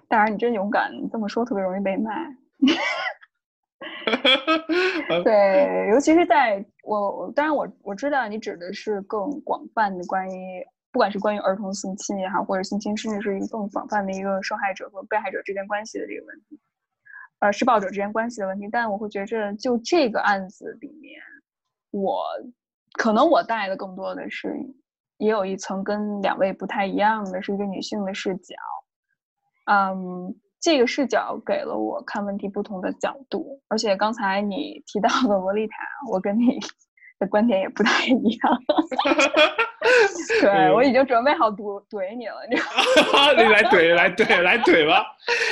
[0.09, 2.11] 当然你真勇敢，这么说特别容易被骂。
[5.23, 16.59] 对，尤其是在我，当然我我知道你指的是更广泛的关于，不管是关于儿童性侵也好，或者性侵，甚至是一个更广泛的一个受害者和被害者之间关系的这个问题，
[17.39, 18.69] 呃，施暴者之间关系的问题。
[18.73, 21.23] 但我会觉着，就这个案子里面，
[21.93, 22.25] 我。
[22.97, 24.57] 可能我带的更多的是，
[25.19, 28.55] 也有一层跟两位不太一样的，是一个女性的视角。
[29.71, 35.77] 嗯，这个视角给了我看问题不同的角度，而且刚才你提到的洛丽塔，
[36.11, 36.59] 我跟你
[37.19, 38.63] 的观点也不太一样。
[40.41, 42.57] 对我已经准备好怼怼你了，你
[43.43, 45.07] 你来怼来怼来怼吧。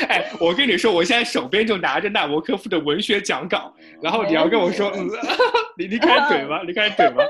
[0.09, 5.09] 哎，我跟你说，我现在手边就拿着纳博科夫的文学讲稿，然后你要跟我说，嗯，
[5.79, 7.25] 你你开始怼吧，你开始怼吧。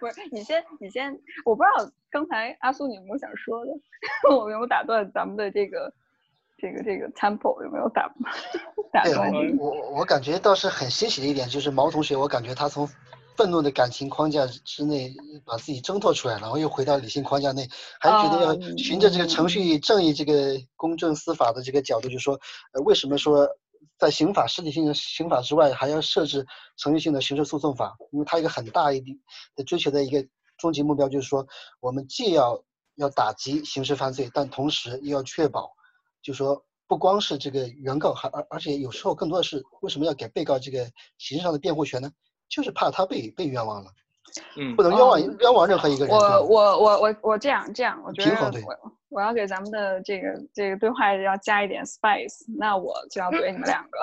[0.00, 3.72] 不是，你先你先，我不知道刚才阿苏你有没有想说的，
[4.30, 5.92] 我没有打断咱们的这个
[6.58, 8.10] 这个这个 temple 有没有打
[8.92, 9.56] 打断你？
[9.58, 12.88] 我我感觉倒是很欣喜的一点，就是毛同学，我感觉他从。
[13.38, 15.14] 愤怒的感情框架之内，
[15.44, 17.68] 把自己挣脱出来，然后又回到理性框架内，
[18.00, 22.34] 还觉得要循着这个程序正义、这个公正司法的这个角度，就说，
[22.72, 23.48] 呃，为什么说
[23.96, 26.44] 在刑法实体性的刑法之外，还要设置
[26.76, 27.96] 程序性的刑事诉讼法？
[28.10, 29.16] 因为它一个很大一点
[29.54, 30.26] 的追求的一个
[30.56, 31.46] 终极目标，就是说，
[31.78, 32.60] 我们既要
[32.96, 35.70] 要打击刑事犯罪，但同时又要确保，
[36.22, 42.10] 就说不光是这个原告，还而而且有时候更多的是为什么要给被告这个刑事上的辩护权呢？
[42.48, 43.90] 就是怕他被被冤枉了，
[44.56, 46.14] 嗯，不能冤枉冤枉任何一个人。
[46.14, 53.98] 我我我我我这样这样，我觉得我我要给咱们的这个这个对话要加一点 spice，那我就要怼你们两个。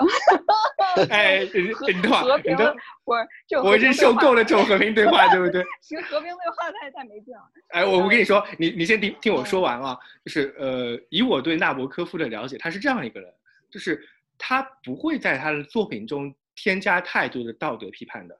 [1.10, 1.72] 哎，你
[2.02, 3.16] 等会儿，你等，我
[3.46, 5.64] 就我已经受够了这种和平对话， 对不对？
[5.80, 7.42] 其实和平对话太太没劲了。
[7.68, 13.32] 哎，我我跟你说，你你先听听我说完啊，就是呃，以我对纳博科夫的了解，他是这样一个人，
[13.70, 14.02] 就是
[14.38, 16.34] 他不会在他的作品中。
[16.56, 18.36] 添加太多的道德批判的，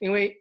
[0.00, 0.34] 因为，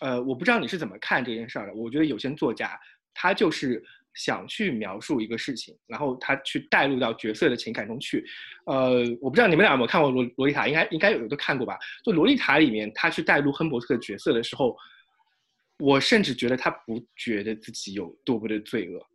[0.00, 1.74] 呃，我不知道你是怎么看这件事儿的。
[1.74, 2.76] 我觉得有些作家
[3.14, 3.80] 他就是
[4.14, 8.24] 想去描述一个事情，然后他去带入到角色的情感中去。
[8.66, 11.78] 呃，我不知道你们俩有没有看过《罗罗丽塔》，应该应该有都看过吧？
[12.04, 14.76] 就《罗丽塔》里面，他去带入亨伯特角色的时候，
[15.78, 19.06] 我甚至觉得他不觉得自己有多么的罪恶。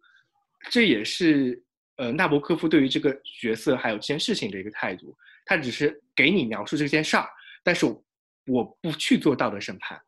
[0.69, 1.63] 这也是
[1.97, 7.27] 呃纳博科夫对于这个角色还有这件事情的一个态度，他只是给你描述这件事儿。
[7.67, 7.85] 但是
[8.45, 9.99] 我不去做道德审判，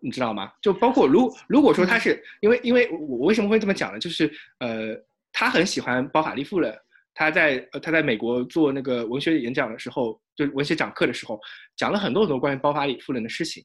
[0.00, 0.50] 你知道吗？
[0.62, 3.98] 就包括如如果说他是因为因为我为什么会这么讲呢？
[3.98, 4.96] 就是呃，
[5.30, 6.74] 他很喜欢包法利夫人，
[7.12, 11.38] 他在他在美国做那个文学演讲的时候，就文学讲课的时候，
[11.76, 13.62] 讲了很多很多关于包法利夫人的事情。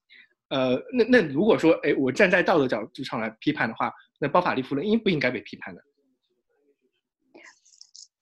[0.50, 5.80] 呃，那那如果说哎，我站在道德角度上来批判的话，那包法利夫人应不应该被批判呢？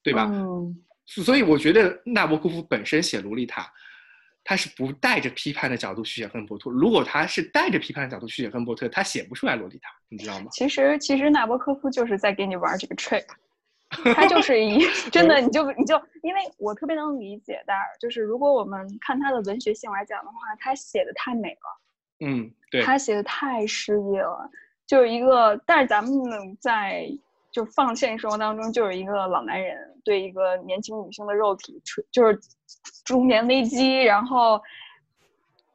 [0.00, 0.28] 对吧？
[0.30, 0.80] 嗯。
[1.06, 3.62] 所以我觉得纳博科夫本身写《洛丽塔》。
[4.44, 6.70] 他是不带着批判的角度去写亨伯特。
[6.70, 10.46] 如果他是带着批判的角度去写亨伯特，他写不出来洛丽塔，你知道吗？
[10.50, 13.24] 其实，其实纳博科夫就是在给你玩这个 trick，
[14.14, 24.50] 他就是一真的，你就你就，因为我特别能理解戴尔，就是如果我们看他的文学性来讲的话，他写的太美了，嗯，对，他写的太诗意了，
[24.86, 27.06] 就是一个，但是咱们在
[27.52, 31.80] 就放现实生活当中，就是一个老男人对一个年轻女性的肉体，
[32.10, 32.40] 就是。
[33.04, 34.58] 中年危机，然后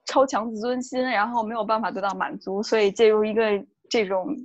[0.05, 4.36] 超强自尊心，然后没有办法得到满足，所以借助一个这种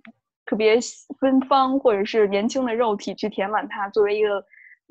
[0.45, 0.79] 特别
[1.19, 4.45] 芬芳或者是年轻的肉体去填满它，作为一个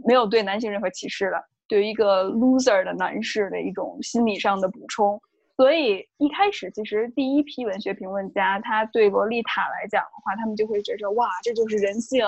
[0.08, 5.22] 没有对男性任何歧视的，对于一个 loser 的男士的一种心理上的补充。
[5.62, 12.26] 所以一开始，其实第一批文学评论家，他对洛丽塔来讲的话，他们就会觉着哇，这就是人性，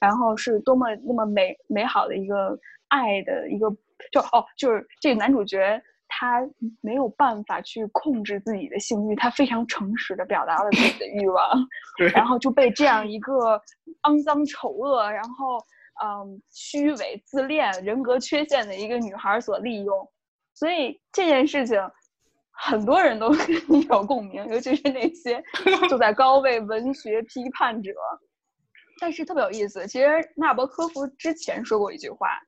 [0.00, 2.58] 然后是多么那么美美好的一个
[2.88, 3.68] 爱的一个。
[4.10, 5.78] 就哦，就是这个男主角，
[6.08, 6.40] 他
[6.80, 11.68] 没有办法去控制自己的性欲，他非常诚实的表达了自己的欲望，
[12.14, 13.60] 然后就被这样一个
[14.04, 15.58] 肮脏丑恶，然后
[16.02, 20.10] 嗯虚伪自恋、人格缺陷的一个女孩所利用，
[20.54, 21.78] 所以这件事情
[22.62, 25.42] 很多人都跟你有共鸣，尤其是那些
[25.88, 27.92] 坐在高位文学批判者。
[29.00, 30.06] 但是特别有意思，其实
[30.36, 32.38] 纳博科夫之前说过一句话。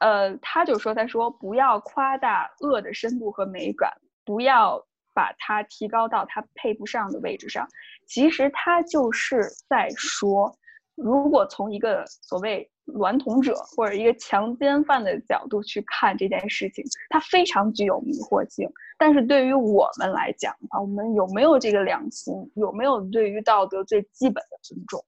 [0.00, 3.92] 呃，他就说：“他说不要夸大恶的深度和美感，
[4.24, 4.84] 不要
[5.14, 7.66] 把它提高到它配不上的位置上。
[8.06, 10.52] 其实他就是在说，
[10.94, 18.68] 如果从一个所谓娈童者或者一个强奸犯的角度去看这件事情，它非常具有迷惑性。
[18.96, 22.32] 但是对于我们来讲的话，我们有没有这个良心？
[22.54, 25.04] 有没有对于道德最基本的尊重？”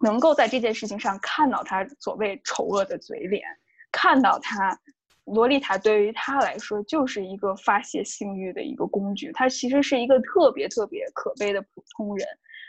[0.00, 3.42] 能够在这件事情上看到他所谓丑恶的嘴脸，
[3.90, 4.78] 看到他，
[5.24, 12.26] 洛丽塔对于他来说就是一个发泄性欲的一个工具，他其实是一个特别特别可悲的普通人，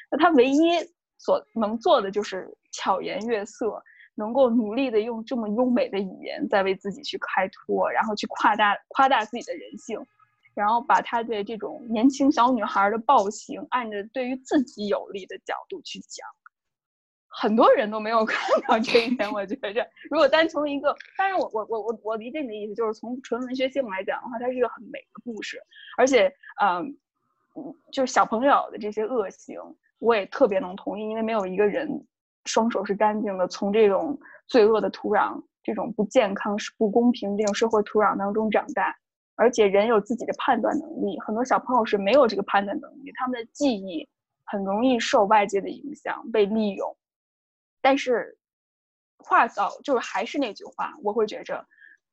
[0.10, 0.58] 那他唯一
[1.26, 3.82] 所能做的就是巧言悦色，
[4.14, 10.00] 能够努力的用这么优美的语言在为自己去开脱，然后去夸大夸大自己的人性，
[10.54, 16.28] 然后把他对这种年轻小女孩的暴行按着对于自己有利的角度去讲。
[17.28, 25.60] 很多人都没有 看到这一点，我觉着，如果单从一个，当然我我我我我理解你的意思，就是从纯文学性来讲的话，它是一个很美的故事，
[25.98, 26.96] 而且，嗯，
[27.58, 29.60] 嗯，就是小朋友的这些恶行，
[30.06, 31.90] 我也特别能同意，因为没有一个人
[32.46, 38.96] 双手是干净的，从这种罪恶的土壤、这种不健康、是不公平这种社会土壤当中长大，
[39.36, 44.08] 而且人有自己的判断能力，很多小朋友是没有这个判断能力，他们的记忆
[44.46, 46.96] 很容易受外界的影响，被利用。
[47.82, 48.38] 但是，
[49.18, 51.66] 话早就是还是那句话，我会觉着，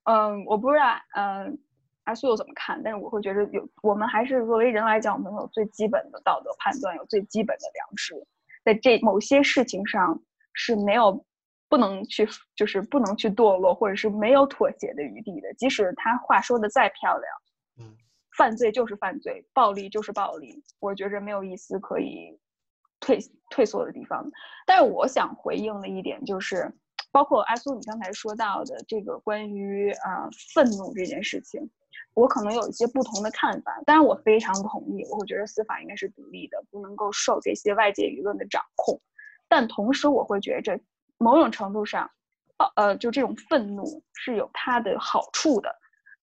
[0.04, 0.84] 嗯，我不知道，
[1.14, 1.58] 嗯，
[2.04, 2.80] 阿苏又怎么看？
[2.82, 8.14] 但是我会觉得有，我们还是作为人来讲，我们有最基本的道德判断，有最基本的良知，
[8.64, 10.22] 在这某些事情上
[10.52, 11.24] 是没有
[11.68, 15.52] 不能去，就是不能去堕落，或者是没有妥协的余地的。
[15.54, 17.32] 即使他话说的再漂亮，
[17.80, 17.96] 嗯，
[18.36, 22.38] 犯罪就是犯罪，暴力就是暴力，我觉着没有一丝可以。
[23.04, 23.18] 退
[23.50, 24.24] 退缩的地方，
[24.64, 26.72] 但是我想回应的一点就是，
[27.10, 31.68] 包括阿苏你刚才说到的这个关于啊愤怒这件事情，
[32.14, 33.80] 我可能有一些不同的看法。
[33.86, 39.00] 当然，我非常同意，我会觉得司法应该是独立的，不能够受这些外界舆论的掌控。
[39.48, 40.78] 但同时，我会觉着
[41.18, 42.10] 某种程度上，
[42.76, 45.74] 呃，就这种愤怒是有它的好处的。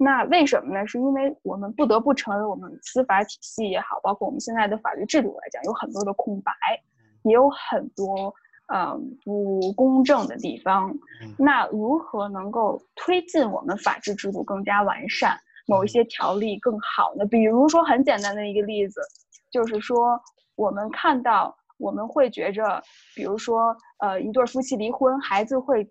[0.02, 0.88] 那为什么呢？
[0.88, 6.54] 是因为我们不得不承认，我们司法体系也好，包括我们现在的法律制度来讲，有很多的空白，
[7.24, 8.34] 也有很多
[8.68, 10.98] 嗯不公正的地方。
[11.38, 15.38] 那如何能够推进我们法治制度更加完善，
[15.70, 17.24] 某一些条例更好呢？
[17.28, 19.00] 比如说很简单的一个例子，
[19.52, 20.20] 就是说
[20.56, 22.84] 我们看到我们会觉着，
[23.16, 25.88] 比如说呃一对夫妻离婚，孩子会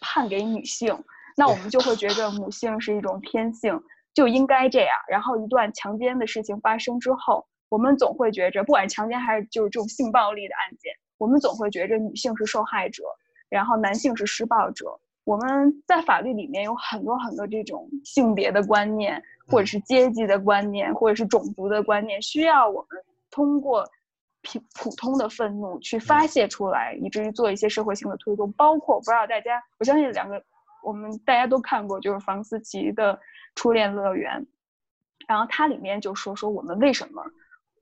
[0.00, 0.96] 判给女性。
[1.36, 3.78] 那我们就会觉着母性是一种天性，
[4.14, 4.90] 就应该这样。
[5.08, 13.04] 然后一段强奸的事情发生之后，我们总会觉着，不管是强奸还是就是这种性暴力的案件，我们总会觉着女性是受害者，
[13.48, 14.98] 然后男性是施暴者。
[15.24, 23.88] 我们在法律里面有很多很多这种性别的观念，或者是阶级的观念，或者是种族的观念，需要我们通过
[24.42, 28.50] 普普通的愤怒去发泄出来，以至于做一些社会性的推动。
[28.52, 30.42] 包括不知道大家，我相信两个。
[30.82, 33.14] 我们大家都看过，就是房思琪的
[33.54, 34.40] 《初恋乐园》，
[35.28, 37.22] 然后它里面就说说我们为什么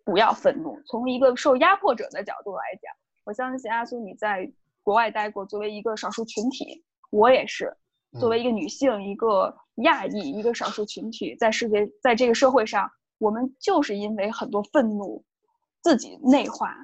[0.02, 0.82] 不要愤怒。
[0.84, 4.50] 从一个受压迫者的角度来讲，我相信阿苏你在
[4.82, 7.76] 国外待过，作为一个少数群体，我也是
[8.18, 15.24] 作为一个女性，一个亚裔，一个少数群体，在世界在这个社会上，我们就是因为很多愤怒
[15.82, 16.74] 自己内化，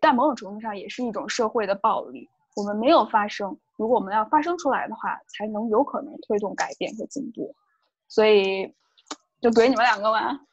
[0.00, 2.28] 但某种程度上也是一种社会的暴力。
[2.56, 3.56] 我们没有发声。
[3.76, 7.54] 如果我们要发生出来的话，才能有可能推动改变和进步，
[8.08, 8.74] 所以
[9.40, 10.38] 就怼你们两个吧。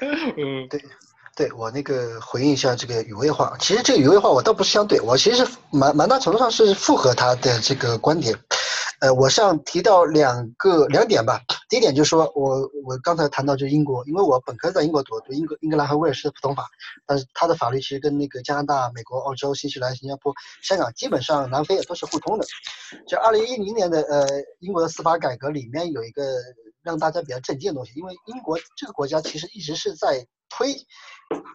[0.36, 0.80] 嗯，对，
[1.38, 8.36] 对我那个回应一下这个余威话，其实这个余威话我倒不是相对，我其实蛮蛮大程度上是附和他的这个观点。
[9.00, 11.40] 呃，我想提到两个两点吧。
[11.68, 16.68] 第一点就是说，我我刚才谈到就是英国，因为我本科在英国读，读英国英格兰和威尔士的普通法，
[17.06, 22.46] 但是它的法律其实跟那个加拿大、美国、澳洲、新西兰、新加坡、香港基本上南非也都是互通的。
[23.06, 24.26] 就二零一零年的呃
[24.58, 26.24] 英国的司法改革里面有一个
[26.82, 30.74] 让大家比较震惊的东西，因为英国这个国家其实一直是在推，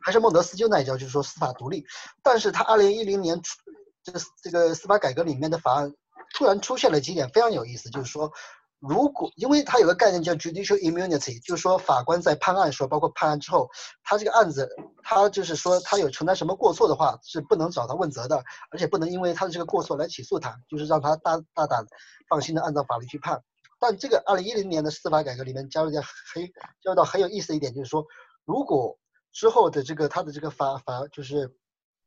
[0.06, 1.84] 还是孟德斯鸠那一招，就是说司法独立，
[2.22, 3.58] 但是他二零一零年出
[4.02, 5.94] 这个这个司法改革里面的法案。
[6.34, 8.32] 突然出现了几点非常有意思，就是说，
[8.80, 13.70] 如果因为它有个概念叫 judicial immunity，就是说法官在判案时候，包括判案之后，
[14.04, 14.68] 他这个案子，
[15.04, 21.86] 他就是说他有承担什么过错的话，是不能找他问责的，而且不能因为他的这个过错来起诉他，就是让他大大胆
[22.28, 23.42] 放心的按照法律去判。
[23.80, 26.44] 但这个二零一零年的司法改革里面加入点很
[26.82, 28.06] 加入到很有意思的一点，就是说，
[28.44, 28.98] 如果
[29.32, 31.56] 之后的这个他的这个法法就是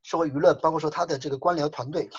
[0.03, 2.09] 社会舆论，包括说他的这个官僚团队。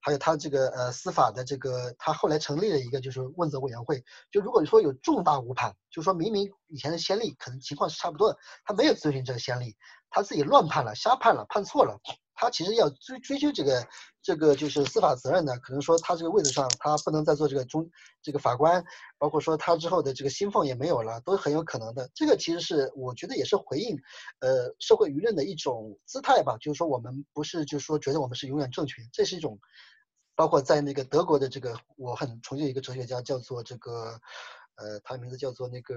[0.00, 4.02] 还有他这个呃司法的这个，他后来成立了一个就是问责委员会。
[4.30, 9.76] 就如果说有重大误判，就说明明以前的先例可能情况是差不多的，他没有遵循这个先例，
[10.08, 12.00] 他自己乱判了、瞎判了、判错了，
[12.34, 13.86] 他其实要追追究这个
[14.22, 15.58] 这个就是司法责任的。
[15.58, 17.90] 可能说他这个位置上他不能再做这个中
[18.22, 18.84] 这个法官，
[19.18, 22.10] 包括说他之后的这个薪俸也没有了，都很有可能的。
[22.14, 23.96] 这个其实是我觉得也是回应
[24.40, 29.58] 呃社会舆论的一种姿态吧，就是说我们不是就是说觉得我们是永远正确，这是一种。
[30.36, 34.18] 包括在那个德国的这个，我很崇敬一个哲学家，叫做这个，
[34.76, 35.94] 呃，他的名字叫做那个，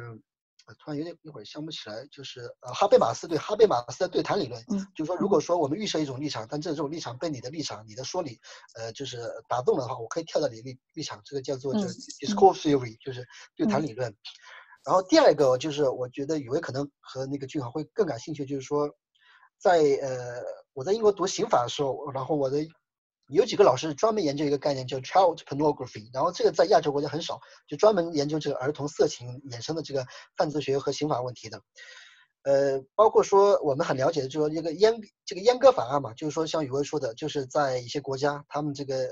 [0.80, 4.64] 突然有点一会儿想不起来，就是呃哈贝马斯对哈贝马斯的对谈理论，
[4.96, 8.40] 就是说如果说我们预设一种立场，但这种立场被你的立场、你的说理，
[8.76, 14.16] 呃，就是打动了的话，我可以跳到你的立立场，这个叫做这 discourse theory，就是对谈理论。
[14.86, 18.90] 然后第二个就是我觉得宇威可能和那个俊豪会更感兴趣，就是说，
[19.60, 20.42] 在呃
[20.74, 22.66] 我在英国读刑法的时候，然后我的。
[23.28, 30.06] 有几个老师专门研究一个概念叫 child pornography，然后这个在亚洲国家很少，就专门研究这个儿童色情衍生的这个
[30.36, 31.62] 犯罪学和刑法问题的。
[32.44, 39.08] 呃，包括说我们很了解的，就是说这个阉这个阉割法案嘛，就是说像宇威说的，就是在一些国家，他们这个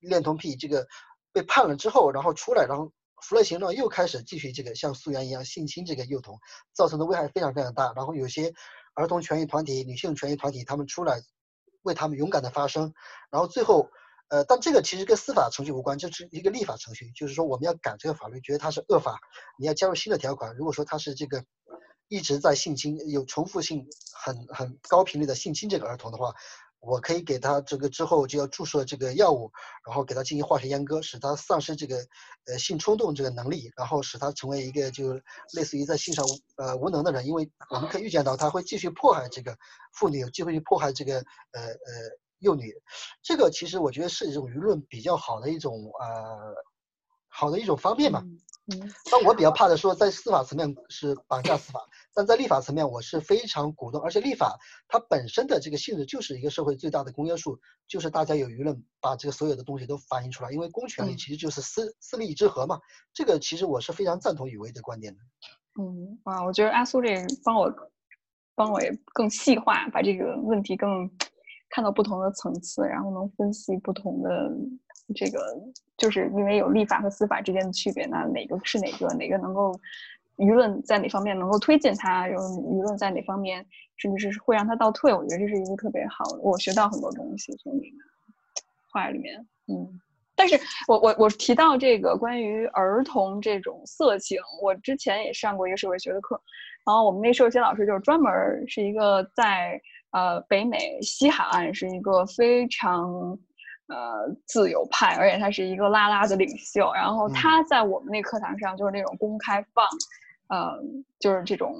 [0.00, 0.86] 恋童癖这个
[1.32, 2.92] 被判了之后，然后出来，然后
[3.22, 6.38] 服了刑了又开始继续这个像素媛一样性侵这个幼童，
[6.74, 7.92] 造成的危害非常非常大。
[7.96, 8.52] 然后有些
[8.94, 11.22] 儿童权益团体、女性权益团体他们出来。
[11.84, 12.92] 为他们勇敢的发声，
[13.30, 13.88] 然后最后，
[14.28, 19.20] 呃，但这个其实跟司法程序无关，这是一个立法程序，就是说我们要赶这个法律，觉得它是恶法，
[19.58, 20.56] 你要加入新的条款。
[20.56, 21.44] 如果说它是这个
[22.08, 26.34] 一直在性侵，有重复性很很高频率的性侵这个儿童的话。
[26.86, 29.50] 我可以给他这个之后就要注射这个药物，
[29.86, 31.96] 然后给他进行化学阉割，使他丧失这个
[32.46, 35.14] 呃性冲动这个能力，然后使他成为一个就
[35.52, 36.24] 类似于在性上
[36.56, 39.56] 呃无能的人，因为我们可以预见到他会继续迫害这个
[39.94, 41.16] 妇女，有机会去迫害这个
[41.52, 41.74] 呃呃
[42.40, 42.72] 幼女，
[43.22, 46.54] 这个其实我觉得是一种舆论比较好的一种呃
[47.36, 48.22] 好的一种方面嘛。
[48.72, 48.80] 嗯，
[49.10, 51.80] 但我比较怕的说在司法层面是绑架司法。
[52.14, 54.56] 但在立法层面，我是非常鼓动，而且立法
[54.88, 57.58] 它本身的这个性质就是一个社会最大的公约数，
[57.88, 62.80] 就是大家有舆论把这个所有的东西都反映出来，因为公权力其实就是私私利之和嘛。
[63.12, 65.20] 这个其实我是非常赞同宇威的观点的。
[65.82, 67.14] 嗯，哇，我觉得阿苏这
[67.44, 67.70] 帮我
[68.54, 71.10] 帮我也更细化，把这个问题更
[71.68, 74.30] 看到不同的层次，然后能分析不同的
[75.14, 75.40] 这个，
[75.96, 79.72] 就是因为有立法和司法之间的区别，那哪个是哪个，哪个能够。
[80.36, 82.26] 舆论在哪方面能够推进它？
[82.26, 83.64] 然后舆论在哪方面
[83.96, 85.14] 甚至是会让它倒退？
[85.14, 87.92] 我觉得这是一个特别好，我学到很多东西从里面
[88.90, 89.46] 话里面。
[89.68, 90.00] 嗯，
[90.34, 96.34] 但是我我我提到这个关于儿童这种色情，我之前也上过一个社会学的课，
[96.84, 98.32] 然后我们那社会学老师就是专门
[98.66, 99.80] 是一个在
[100.10, 103.38] 呃北美西海岸是一个非常
[103.88, 109.86] 呃自由派，而且他是一个拉拉的领袖，然后他在我们那课堂上就是那种公开放。
[110.48, 110.78] 呃，
[111.18, 111.74] 就是这种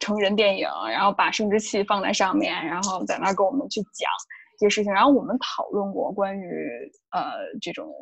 [0.00, 4.10] 成人电影，然后把生殖器放在上面，然后在那儿跟我们去讲
[4.58, 4.90] 这些事情。
[4.90, 7.92] 然后我们讨论过关于呃这种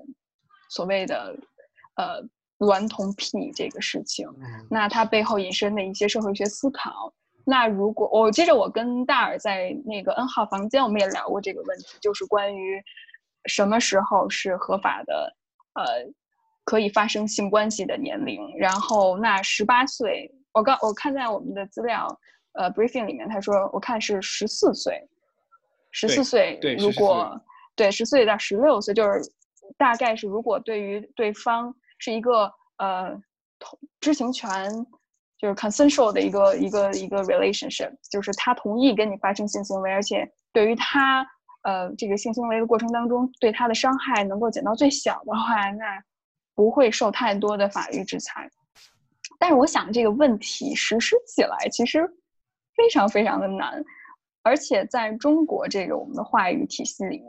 [0.70, 1.36] 所谓的
[1.96, 2.22] 呃
[2.58, 4.24] 娈童癖这个事情，
[4.70, 7.12] 那它背后引申的一些社会学思考。
[7.44, 12.80] 那如果我接着我跟大耳在那个 N 号房间，我们也聊过这个问题，就是关于
[13.46, 15.36] 什么时候是合法的，
[15.74, 16.12] 呃。
[16.66, 22.08] 可以发生性关系的年龄，然后那十八岁，我刚我看在我们的资料，
[22.54, 25.06] 呃，briefing 里面他说，我看是十四岁，
[25.90, 27.38] 十四岁，如果
[27.76, 29.20] 对十四岁到十六岁，就是
[29.76, 33.10] 大概是如果对于对方是一个呃
[33.58, 34.72] 同知情权，
[35.36, 41.26] 就是 consensual 的一个一个一个 relationship，就是他同意跟你发生性行为，而且对于他
[41.64, 46.02] 呃这个性行为的过程当中对他的伤害能够减到最小的话，那。
[46.56, 48.48] 不会受太多的法律制裁，
[49.40, 52.08] 但是我想这个问题实施起来其实
[52.76, 53.84] 非常非常的难，
[54.44, 57.28] 而且在中国这个我们的话语体系里面，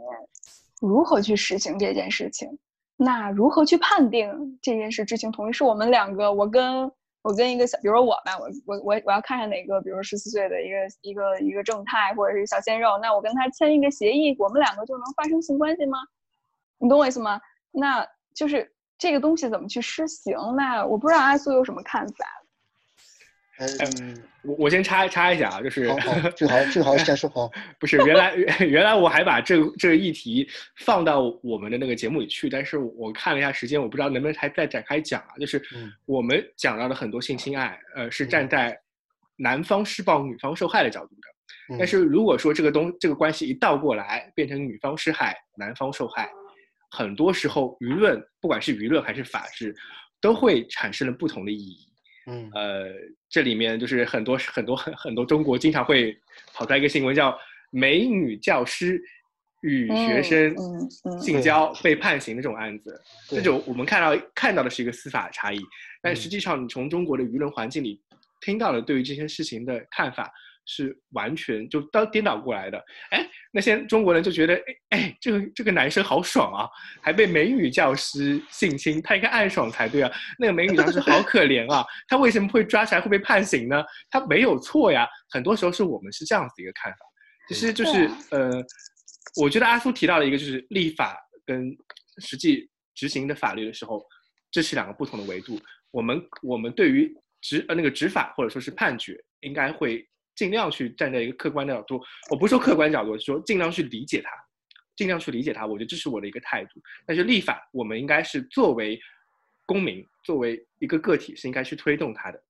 [0.79, 2.47] 如何去实行这件事情？
[2.97, 5.51] 那如何去判定这件事知情同意？
[5.51, 6.91] 是我们两个，我跟
[7.25, 15.97] 我跟一个小，比如说我吧，我我我我要看上哪个，比如十四岁的一个一个一个正太或者是小鲜肉，那我跟他签一个协议，我们两个就能发生性关系吗？
[16.77, 17.41] 你懂我意思吗？
[17.71, 18.71] 那就是。
[18.97, 20.37] 这个东西怎么去施行？
[20.55, 22.25] 那我不知道阿苏有什么看法。
[23.57, 25.85] 嗯，我我先插插一下啊，就是
[26.35, 27.49] 正好正好 先说好，
[27.79, 35.35] 不是原来原来我还把这这个议题放到我们的那个节目里去，但是我看了一下时间，我不知道能不能还再展开讲啊。
[35.39, 35.61] 就是
[36.05, 38.77] 我们讲到的很多性侵案，呃，是站在
[39.37, 41.77] 男方施暴、女方受害的角度的。
[41.79, 46.29] 但是如果说这个东这个关系一倒过来，变成女方施害、男方受害，
[46.91, 49.75] 很多时候舆论不管是舆论还是法治，
[50.21, 51.77] 都会产生了不同的意义。
[52.27, 52.85] 嗯，呃，
[53.35, 56.17] 这里面就是很多很多很很多中国经常会
[56.53, 57.37] 跑出来一个新闻，叫
[57.69, 58.97] 美女教师
[59.59, 60.55] 与学生
[61.19, 62.97] 性交被判刑的这种案子。
[63.27, 65.59] 这种我们看到看到的是一个司法差异，
[66.01, 67.99] 但实际上你从中国的舆论环境里
[68.39, 70.31] 听到了对于这些事情的看法。
[70.65, 76.67] 是完全就倒颠倒过来的，哎，那些中国人就觉得，哎哎，这个这个男生好爽啊，
[77.03, 80.11] 还被美女教师性侵，他应该暗爽才对啊。
[80.39, 83.83] 那个美女教师好可怜啊，他为什么会抓起来会被判刑呢？
[84.09, 85.07] 他没有错呀。
[85.29, 86.97] 很多时候是我们是这样子一个看法，
[87.47, 88.51] 其实就是呃，
[89.39, 91.15] 我觉得阿苏提到了一个就是立法
[91.45, 91.69] 跟
[92.17, 94.03] 实际执行的法律的时候，
[94.49, 95.61] 这是两个不同的维度。
[95.91, 100.03] 我们我们对于执呃那个执法或者说是判决，应该会。
[100.35, 104.29] 尽量去站在一个客观的角度，我不说客观角度，说尽量去理解它，
[104.95, 105.65] 尽量去理解它。
[105.65, 106.81] 我觉得这是我的一个态度。
[107.05, 108.99] 但是立法，我们应该是作为
[109.65, 112.43] 公民，作为一个个体，是应该去推动它的。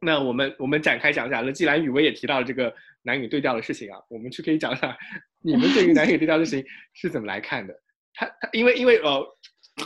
[0.00, 1.44] 那我们我们展开讲讲。
[1.44, 4.96] 那既然雨薇也提到了这个男女对调的事情啊，我们去可以讲讲
[5.42, 6.64] 你们对于男女对调的事情
[6.94, 7.74] 是怎么来看的？
[8.14, 9.26] 他他因为因为呃。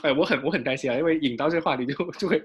[0.03, 2.39] 哎，我很我很担心啊，因为引到这个话题就就会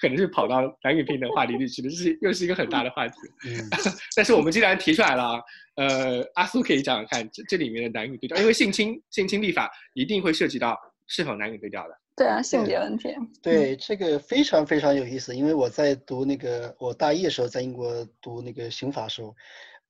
[0.00, 3.14] 可能是跑到男女平等话题里去的，这是又是一个很大的话题。
[3.46, 3.68] 嗯，
[4.16, 5.40] 但是我们既然提出来了，
[5.76, 10.76] 呃，阿苏可以讲讲看这这里面的男女对调，因为性侵性侵立法一定会涉及到
[11.06, 11.94] 是否男女对调的。
[12.16, 13.14] 对啊，性别问题。
[13.42, 19.34] 对，这个非常非常有意思，因为我在读那个我大一的时候在英国读那个刑法时候。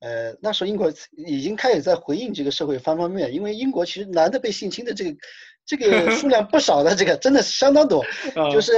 [0.00, 5.10] 呃，那时候英国已经开始在回应这个社会方方面面，因为英国其实男的被性侵的这个
[5.66, 8.04] 这个数量不少的，这个真的是相当多。
[8.52, 8.72] 就是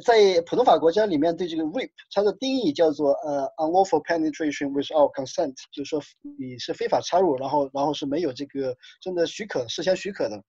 [0.00, 6.00] 在普通法国家里面，对这个 rape 它的定义叫做呃 unlawful penetration without consent，就是说
[6.38, 10.40] 你是非法插入，然后然后是没有这个真的许可、事先许可的。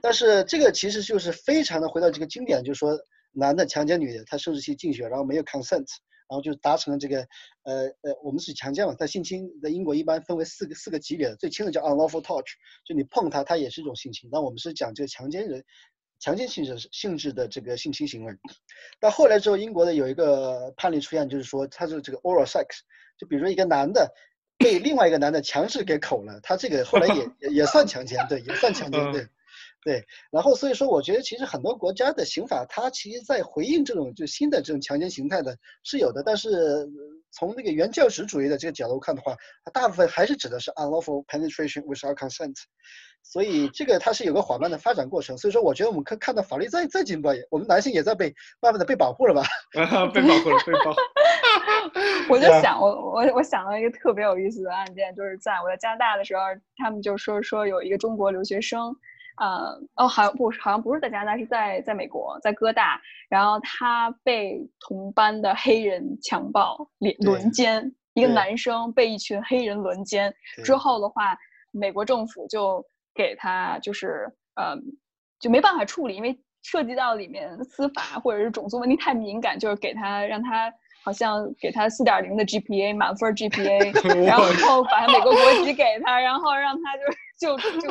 [0.00, 2.98] 但是这个其实就是非常的回到这个经典，就是说
[3.32, 5.86] 男的强奸女的，他生殖器进去，然后没有 consent。
[6.32, 7.28] 然后就达成了这个，
[7.64, 12.46] 呃呃，我们是强奸嘛，在性侵在英国一般分为四个四个级别的，最轻的叫 unlawful touch，
[12.86, 14.30] 就你碰它，它也是一种性侵。
[14.32, 15.62] 那我们是讲这个强奸人，
[16.20, 18.32] 强奸性质性质的这个性侵行为。
[18.98, 22.64] 到后来之后，英国的有一个判例出现，就是说他是这个 oral sex，
[23.18, 24.10] 就比如说一个男的
[24.56, 29.28] 被另外一个男的强制给口了，他这个后来也也算强奸，对，也算强奸，对。
[29.84, 36.88] 对，然后所以说，我觉得其实很多国家的刑法，它其实在回应这种就新的这种强奸形态的是有的，但是
[37.32, 39.34] 从那个原教旨主义的这个角度看的话，
[39.64, 42.54] 它大部分还是指的是 unlawful penetration without consent，
[43.24, 45.36] 所以这个它是有个缓慢的发展过程。
[45.36, 49.42] 所以说，我觉得我们可看到法律在在进步，我们男性也在被慢慢的被保护了吧？
[50.14, 50.98] 被保护了，被保护。
[52.30, 56.42] 我就想，我我我想到一个特别有意思的案件，就是在我在加拿大的时候，
[56.76, 58.94] 他们就说说有一个中国留学生。
[59.42, 63.00] 呃哦，好像不是，好像不是在加拿大，是在在美国，在哥大。
[63.28, 70.32] 然后他被同班的黑人强暴、轮轮奸，一个男生被一群黑人轮奸
[70.64, 71.36] 之后的话，
[71.72, 74.76] 美国政府就给他就是呃，
[75.40, 80.72] 就没办法处理，因为涉及到里面司法或者是种族问题太敏感，就是给他让他。
[81.04, 83.90] 好像给他四点零的 GPA 满分 GPA，
[84.24, 86.96] 然后把美国国籍给他，然后让他
[87.40, 87.90] 就就就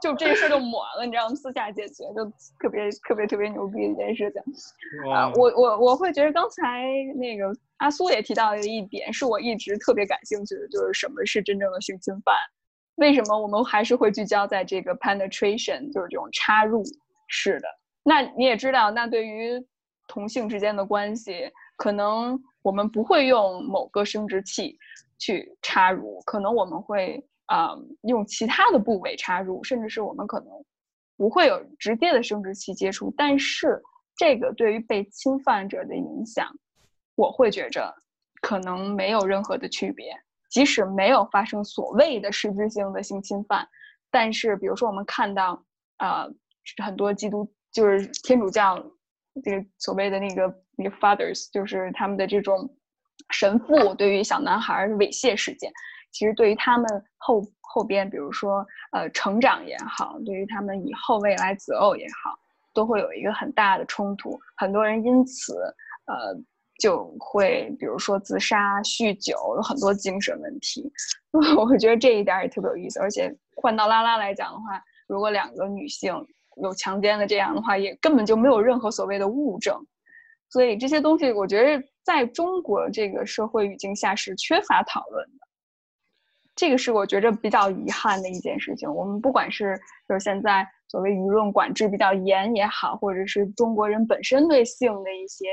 [0.00, 1.34] 就这事就抹了，你知道吗？
[1.34, 2.24] 私下解决就
[2.60, 5.12] 特别特别特别牛逼的一件事情。
[5.12, 6.84] 啊，我我我会觉得刚才
[7.16, 12.34] 那个阿苏也提到的一点，是我一直特别感兴趣的，就是什么是真正的性侵犯？
[12.96, 16.82] 为什么我们还是会聚焦在这个 penetration，就是这种插入
[17.28, 17.68] 式的？
[18.02, 19.62] 那你也知道，那对于
[20.08, 21.50] 同性之间的关系。
[21.78, 24.78] 可能我们不会用某个生殖器
[25.18, 30.48] 去插入，可能我们会啊用其他的部位插入，甚至是我们可能
[31.16, 33.12] 不会有直接的生殖器接触。
[33.16, 33.82] 但是
[34.16, 36.48] 这个对于被侵犯者的影响，
[37.14, 37.94] 我会觉着
[38.40, 40.12] 可能没有任何的区别。
[40.50, 43.68] 即使没有发生所谓的实质性的性侵犯，
[44.10, 45.64] 但是比如说我们看到
[45.96, 46.26] 啊
[46.84, 48.76] 很多基督就是天主教
[49.42, 50.62] 这个所谓的那个。
[50.78, 52.68] 那个 fathers 就是他们的这种
[53.30, 55.72] 神父，对于小男孩猥亵事件，
[56.16, 62.34] 其实对于他们后后边，比如说呃成长也好，对于他们以后未来择偶也好，
[62.72, 65.52] 都会有一个很大的冲突，很多人因此
[66.06, 66.34] 呃
[66.78, 70.90] 就会比如说自杀、酗酒，有很多精神问题。
[71.58, 72.98] 我觉得这一点也特别有意思。
[72.98, 76.14] 而且换到拉拉来讲的话，如果两个女性
[76.62, 79.78] 有强奸的这样的话，也根本就没有任何所谓的物证。
[80.48, 85.45] 所以这些东西，我觉得在中国这个社会语境下是缺乏讨论的。
[86.56, 88.92] 这个是我觉着比较遗憾的一件事情。
[88.92, 89.78] 我们不管是
[90.08, 95.46] 就是现在所谓舆论管制比较严也好，或者是中国人本身对性的一些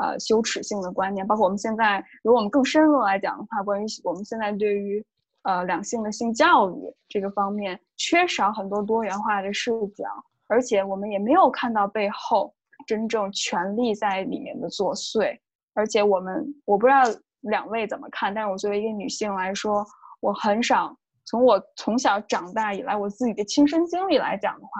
[0.00, 5.04] 呃羞耻性的观念，包括我们现在如果我们更深入来讲的话，关于我们现在对于
[5.42, 6.74] 呃两性的性教育
[7.08, 10.04] 这个方面，缺少很多多元化的视角，
[10.48, 12.54] 而且我们也没有看到背后。
[12.84, 15.38] 真正权力在里面的作祟，
[15.72, 17.00] 而且我们我不知道
[17.42, 19.86] 两位怎么看，但是我作为一个女性来说，
[20.22, 24.70] 我很少从我从小长大以来我自己的亲身经历来讲的话，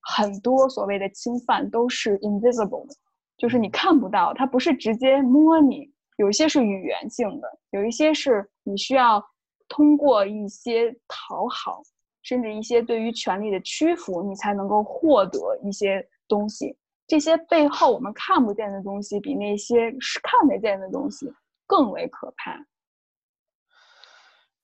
[0.00, 2.94] 很多所谓的侵犯都是 invisible 的，
[3.36, 9.24] 就是你看不到，它不是直接摸你，有一些是语言性的，有一些是你需要
[9.68, 11.80] 通过一些讨好，
[12.22, 16.76] 甚至一些对于权力的屈服，你才能够获得一些东西。
[17.06, 21.32] 这些背后我们看不见的东西，比那些是看得见的东西
[21.66, 22.58] 更为可怕。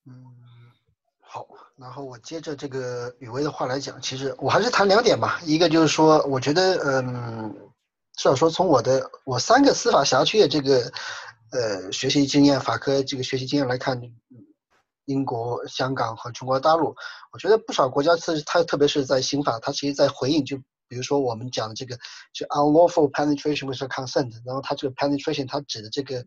[0.06, 0.14] 嗯，
[1.20, 5.40] 好，然后我接着这个雨薇的话来讲，其实我还是谈两点吧。
[5.44, 7.54] 一个就是说，我觉得，嗯，
[8.16, 10.92] 至少说从我的我三个司法辖区的这个
[11.52, 14.00] 呃学习经验，法科这个学习经验来看，
[15.06, 16.94] 英国、香港和中国大陆，
[17.32, 20.58] 我觉得不少国家是它特别是在刑法，它其实在回应就。
[20.86, 21.98] 比如说，我们讲的这个
[22.34, 26.24] 就 unlawful penetration with consent，然后它这个 penetration 它指的这个，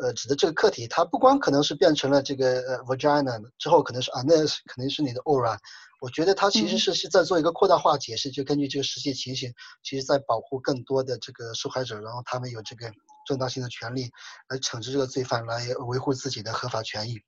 [0.00, 5.58] 呃，指的这个客体，它不光可能是变成了这个呃 vagina 之后，可能是 anus，可能是你的 oral。
[6.00, 9.52] 我觉得它其实是是在做一个扩大化解释，就根据这个实际情形，
[9.82, 12.90] 其实在保护更多的这个受害者，然后他们有这个
[13.26, 14.10] 正当性的权利
[14.48, 17.18] 来惩治这个罪犯，来维护自己的合法权益。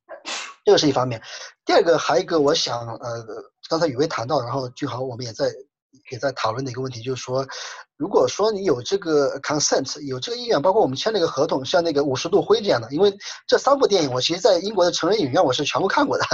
[0.64, 1.20] 这个是一方面。
[1.64, 3.26] 第二个还有一个，我想呃，
[3.68, 5.46] 刚才雨薇谈到，然后俊豪我们也在。
[6.10, 7.46] 也在讨论的一个问题，就是说，
[7.96, 16.24] 如果说你有这个 consent，有这个意愿，包括我们签了一个合同，像那个五十度灰这样的，因为这三部电影我其实在英国的成人影院我是全部看过的，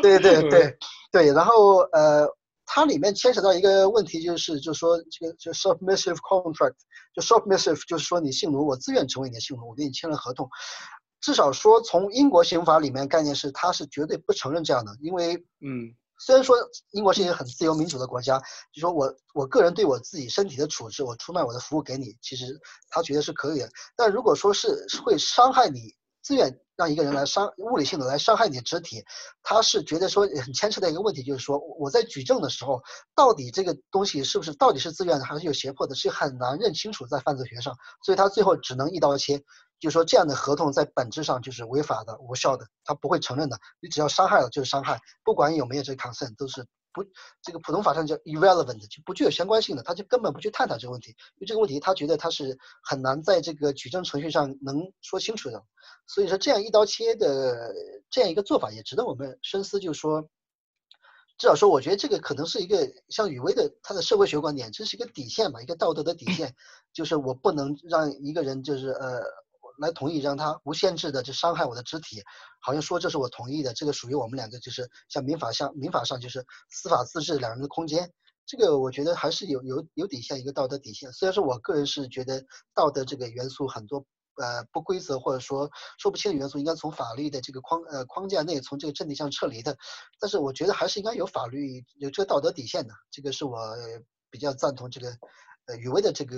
[0.00, 0.78] 对对对
[1.10, 2.26] 对，然后呃，
[2.66, 6.74] 它里面牵扯到一个问题，就是就是说这个就 submissive contract，
[7.14, 10.48] 就 submissive 就是说你性奴，我自愿成为你的性奴，我跟你签了合同，
[11.20, 15.94] 至少说从英国刑法里面概念是，他是绝对不承认这样的，因为嗯。
[16.20, 16.56] 虽然说
[16.90, 18.38] 英国是一个很自由民主的国家，
[18.72, 22.60] 就说我我个人对我自己身体的处置，我出卖我的服务给你，其实
[22.90, 23.70] 他觉得是可以的。
[23.96, 29.02] 但如果说是会伤害你，自愿让一个人来伤物理性的来伤害你的肢体，
[29.42, 32.82] 他是觉得说很牵扯的一个问题，就是说我在举证的时候，
[33.14, 37.74] 到底这个东西是不是到底是自愿的还是有胁迫的，是很难认清楚在犯罪学上，
[38.04, 39.42] 所以他最后只能一刀切。
[39.80, 43.58] 就说这样的合同在本质上就是违法的、无效的，他不会承认的。
[43.80, 47.02] 你只要伤害了就是伤害，不管有没有这个 consent，都是不
[47.40, 51.12] 这个普通法上叫 irrelevant，就不具有相关性的，他就根本不去探讨这个问题。
[51.12, 55.64] 因为这个问题他觉得他是很难在这个举证程序上能说清楚的。
[56.06, 57.72] 所以说这样一刀切的
[58.10, 59.80] 这样一个做法也值得我们深思。
[59.80, 60.28] 就是说，
[61.38, 66.54] 至少说我觉得这个可能是一个像雨薇的他的社会学观点，这是一个底线吧，一个道德的底线，
[66.92, 69.22] 就是我不能让一个人就是呃。
[69.80, 72.22] 来同意让他无限制的就伤害我的肢体，
[72.60, 78.12] 好像说这是我同意的，这个属于我们两个就是像民法上民法上就是司法自治两人的空间，
[78.44, 81.10] 这个我觉得还是有有有底线一个道德底线。
[81.12, 82.44] 虽然说我个人是觉得
[82.74, 84.04] 道德这个元素很多
[84.36, 89.76] 呃不规则或者说说不清的元素应该从法律的这个框呃框架内从这个阵地上撤离的，
[90.20, 93.58] 但是我觉得还是应该有法律有这个道德底线的，这个是我
[94.30, 95.08] 比较赞同这个
[95.66, 96.36] 呃雨薇的这个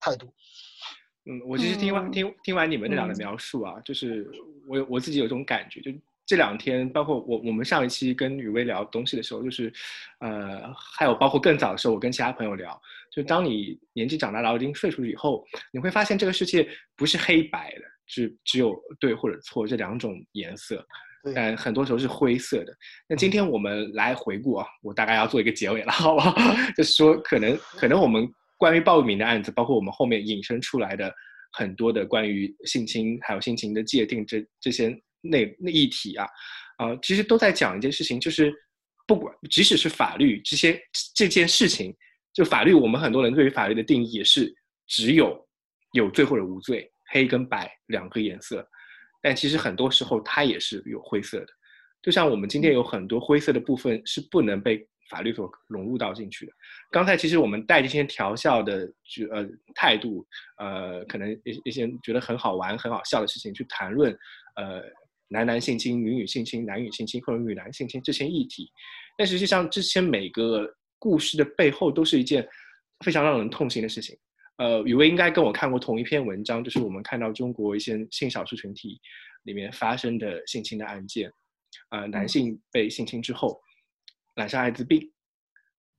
[0.00, 0.34] 态度。
[1.24, 4.28] 嗯，我其实听完听听完你们那两的描述啊，就是
[4.66, 5.92] 我我自己有种感觉，就
[6.26, 9.72] 这两天，包括我我们上一期跟雨薇聊东西的时候，就是，
[10.18, 12.80] 呃，还有包括更早的时候，我跟其他朋友聊，
[13.10, 20.84] 就当你年纪长大到一定岁数以后，你会发现这个世界不是黑白的，只只有对或者错这两种颜色，
[21.34, 22.76] 但很多时候是灰色的。
[23.08, 26.34] 那今天我们来回顾啊，我大概要做一个结尾了，好不好？
[26.76, 28.28] 就是说，可能可能我们。
[28.62, 31.12] 关于报名的案子，包括我们后面引申出来的
[31.52, 36.24] 很多的关于性侵还有性侵的界定这这些内那议题啊，
[36.76, 38.54] 啊，其实都在讲一件事情，就是
[39.04, 40.80] 不管即使是法律这些
[41.12, 41.92] 这件事情，
[42.32, 44.54] 就法律我们很多人对于法律的定义也是
[44.86, 45.36] 只有
[45.94, 48.64] 有罪或者无罪，黑跟白两个颜色，
[49.20, 51.48] 但其实很多时候它也是有灰色的，
[52.00, 54.86] 就像我们今天有很多灰色的部分是不能被。
[55.12, 56.52] 法律所融入到进去的。
[56.90, 60.26] 刚才其实我们带这些调笑的就呃态度，
[60.56, 64.10] 呃，可能一一些觉得很好玩、很好笑的事情去谈论，
[64.56, 64.82] 呃，
[65.28, 68.70] 男男性侵、女女性侵、男女性侵或者女男性侵这些议题，
[69.18, 70.66] 但实际上这些每个
[70.98, 72.48] 故事的背后都是一件
[73.04, 74.16] 非常让人痛心的事情。
[74.56, 78.98] 呃，雨薇应该跟我看过同一篇文章，就是我们看到中国一些性少数群体
[79.42, 81.30] 里面发生的性侵的案件，
[81.90, 83.60] 啊，男性被性侵之后。
[84.34, 85.12] 染上艾滋病，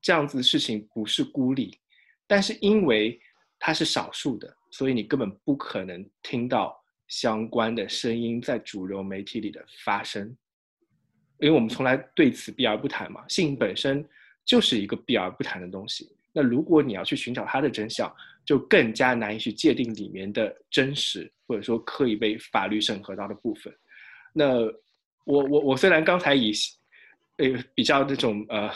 [0.02, 1.80] 这样子的事情不是孤立，
[2.26, 3.22] 但是因为
[3.60, 6.76] 它是少数的，所以你根本不可能听到
[7.08, 10.36] 相关的声音在主流媒体里的发生，
[11.38, 13.24] 因为我们从来对此避而不谈嘛。
[13.28, 14.04] 性本身
[14.44, 18.12] 就是一个避而不谈的东西，那如果你要去寻找它的真相，
[18.44, 23.72] 就更加难以去界定里面的真实，或者说可以被法律审核到的部分。
[24.34, 24.60] 那
[25.26, 26.52] 我我我虽然刚才以。
[27.38, 28.70] 呃，比较这种呃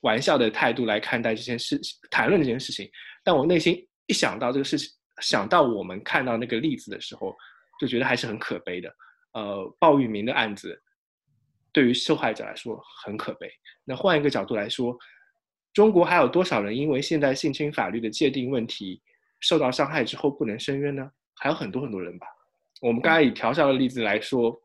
[0.00, 2.86] 玩笑的态度来看待这件事，谈论这件事情，
[3.22, 4.90] 但我内心一想到这个事情，
[5.22, 7.34] 想到我们看到那个例子的时候，
[7.80, 8.94] 就觉得还是很可悲的。
[9.32, 10.78] 呃，鲍玉明的案子
[11.72, 13.50] 对于受害者来说很可悲。
[13.84, 14.94] 那换一个角度来说，
[15.72, 19.00] 中国还有多少人因为现在性侵法律的界定问题
[19.40, 21.10] 受到伤害之后不能申冤呢？
[21.36, 22.26] 还有很多很多人吧。
[22.82, 24.60] 我们刚才以调笑的例子来说。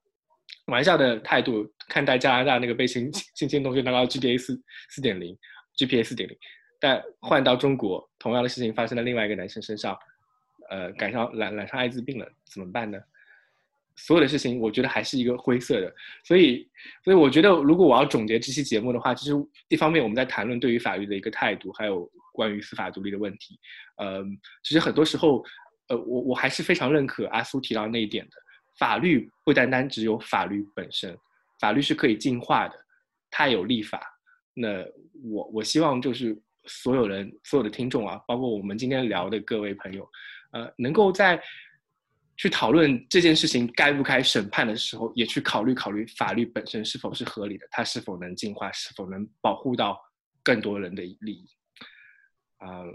[0.65, 5.35] 玩笑的态度看待加拿大那个被性性侵同学拿到 GPA 四四点零
[5.77, 6.37] ，GPA 四点零，
[6.79, 9.97] 但换到中国，同样的事情发生在另外一个男生身上，
[10.69, 12.99] 呃，赶上染染上艾滋病了，怎么办呢？
[13.95, 15.93] 所有的事情，我觉得还是一个灰色的。
[16.23, 16.65] 所以，
[17.03, 19.33] 所以我觉得，如果我要总结这期节目的话，其实
[19.67, 23.59] 一方面我们在谈论对于法律的一个态度，还有关于司法独立的问题。
[23.97, 24.23] 呃，
[24.63, 25.43] 其实很多时候，
[25.89, 28.31] 呃，我我还是非常认可阿苏提到那一点的。
[28.79, 31.15] 法律不单单只有法律本身，
[31.59, 32.75] 法律是可以进化的，
[33.29, 34.01] 它有立法。
[34.53, 34.85] 那
[35.21, 36.35] 我我希望就是
[36.65, 40.09] 所有人、所有的听众啊，包括我们今天聊的各位朋友，
[40.51, 41.41] 呃，能够在
[42.37, 49.99] 去讨论这件事情该不该审判的时候，也去考虑考虑法律本身是否是合理的，它是否能进化，是否能保护到
[50.41, 51.45] 更多人的利益。
[52.65, 52.93] 嗯，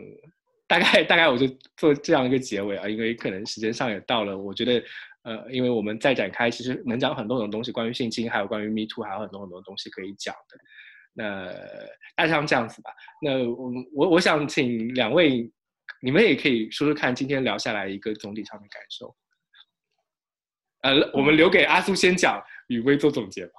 [0.66, 1.46] 大概大概我就
[1.76, 4.82] 做这样一个结尾啊，因为可能时间上也到了，我觉得。
[5.24, 10.58] 呃，因为我们再展开，其实能讲很多种东西，关于性侵，还有关于 Me Too，还有很多很多东西可以讲的。
[11.14, 11.46] 那
[12.14, 12.90] 大致上这样子吧。
[13.22, 15.50] 那我我我想请两位，
[16.02, 19.16] 你们也可以说说看，今天聊下来一个总体上的感受。
[20.82, 23.52] 呃，我们留给阿苏先讲，雨薇做总结吧。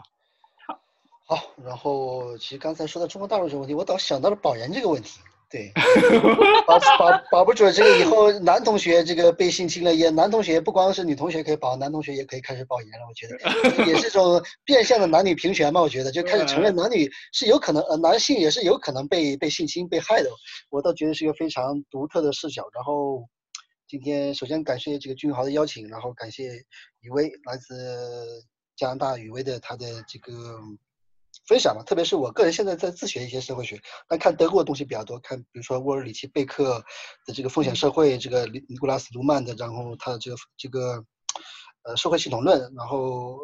[1.28, 1.56] 好。
[1.64, 5.20] 然后其实刚才说到中国大陆这个问题，我倒想到了保研这个问题。
[5.50, 5.72] 对，
[6.68, 13.06] 保保保不准这个以后男同学这个被性侵了，也男同学不光是女同学可以保，男同学也可以开始保研了。
[13.08, 15.80] 我觉得 也是种变相的男女平权嘛。
[15.82, 20.30] 我觉得就开始承认男女是有可能，呃，男性也是有可能被被性侵被害的。
[20.70, 22.68] 我倒觉得是一个非常独特的视角。
[22.74, 23.24] 然后
[23.88, 26.54] 今天首先感谢这个俊豪的邀请，然后感谢
[27.02, 28.44] 雨薇来自
[28.76, 30.60] 加拿大雨薇的他的这个。
[31.48, 36.84] 分享嘛，特别是我个人现在在自学一些社会学，那看德国的东西比较多，看比如说沃尔里奇贝克
[37.26, 41.04] 的这个风险社会，这个尼尼古拉斯卢曼的，然后他的这个这个
[41.84, 43.38] 呃社会系统论，然后。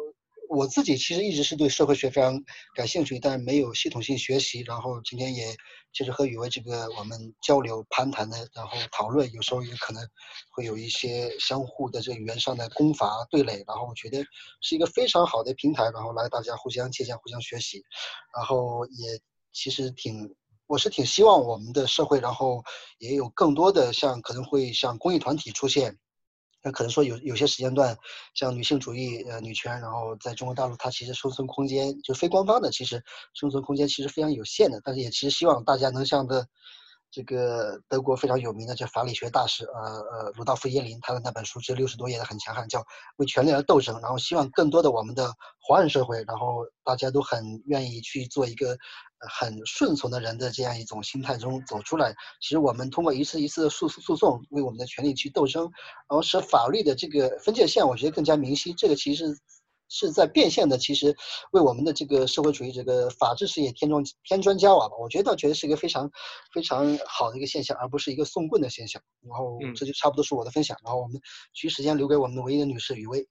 [0.54, 2.38] 我自己其实一直是对社会学非常
[2.74, 4.60] 感兴趣，但是没有系统性学习。
[4.60, 5.46] 然后今天也
[5.94, 10.06] 其实和雨薇这个我们交流攀谈的，然后讨论，有时候也可能
[10.50, 13.64] 会有一些相互的这个语言上的攻伐对垒。
[13.66, 14.22] 然后我觉得
[14.60, 17.82] 是一个非常好的平台，然后来大家互相借鉴、互相学习。
[18.36, 19.18] 然后也
[19.54, 20.34] 其实挺，
[20.66, 22.62] 我是挺希望我们的社会，然后
[22.98, 25.96] 也有更多的像可能会像公益团体出现。
[26.62, 27.96] 那可能说有有些时间段，
[28.34, 33.02] 像女性主义、呃女权，然后在中国大陆，它其实生存空间就非官方的，其实
[33.34, 34.80] 生存空间其实非常有限的。
[34.84, 36.46] 但是也其实希望大家能像这
[37.10, 42.80] 这个德国非常有名的这法理学大师，呃呃鲁道夫耶林，他的那本书只有六十多页的很强悍，叫
[43.16, 43.96] 《为权力而斗争》。
[44.00, 45.30] 然后希望更多的我们的
[45.60, 48.78] 华人社会，然后大家都很愿意去做一个
[49.28, 52.14] 很顺从的人的这样一种心态中走出来。
[52.40, 55.64] 其实我们通过一次一次的诉诉讼，为我们的权利去斗争，
[56.08, 58.72] 然后使法律的这个分界线，我觉得更加明晰。
[58.72, 59.36] 这个其实。
[59.94, 61.14] 是在变现的，其实
[61.50, 64.94] 为我们的这个社会主义这个法治事业添砖添砖加瓦吧。
[64.98, 66.10] 我觉得倒觉得是一个非常
[66.50, 69.02] 非常好的一个现象，而不是一个送棍的现象。
[69.20, 70.74] 然后这就差不多是我的分享。
[70.82, 71.20] 然后我们
[71.52, 73.28] 其余时间留给我们的唯一的女士雨薇。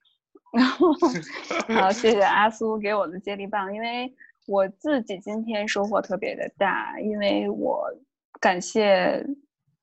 [1.74, 4.14] 好，谢谢阿苏给我的接力棒，因为
[4.52, 7.88] 我自己今天收获特别的大，因为我
[8.42, 9.26] 感谢。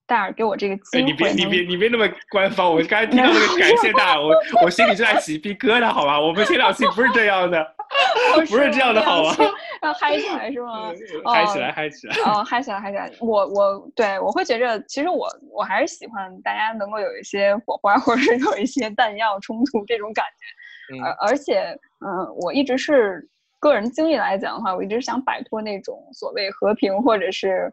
[0.09, 2.73] 大尔给我这个机会，你别你别你别那么官方。
[2.73, 4.32] 我刚才听到那个感谢大尔，我
[4.65, 6.19] 我心里就在起鸡皮疙瘩，好吧？
[6.19, 7.62] 我们前两期不是这样的。
[8.49, 9.35] 不是这样的好吗？
[9.82, 10.90] 要嗨起来是吗？
[11.27, 12.15] 嗨起来，嗨起来！
[12.24, 13.12] 哦，嗨起来，嗨起来！
[13.20, 21.03] 我我对我会觉着，其实我我还是喜欢大家能够有一些火花，或者是有一些弹药冲突这种感觉。
[21.05, 23.28] 而而且，嗯，我一直是
[23.59, 27.72] 个人经历来讲的话，我一直想摆脱那种所谓和平或者是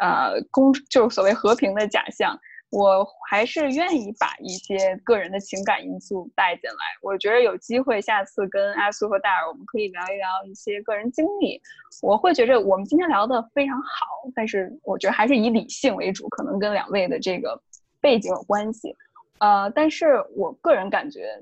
[0.00, 2.38] 呃公，就是所谓和平的假象。
[2.70, 6.76] 我还是愿意把一些个人的情感因素带进来。
[7.00, 11.62] 我觉得有机会，下次跟阿苏和戴尔，我们可以聊一聊一些个人经历。
[12.02, 17.58] 我会觉着我们今天聊的非常好，但是我觉得还是以理性为主，可能跟两位的这个
[18.00, 18.94] 背景有关系。
[19.38, 21.40] 呃，但是我个人感觉，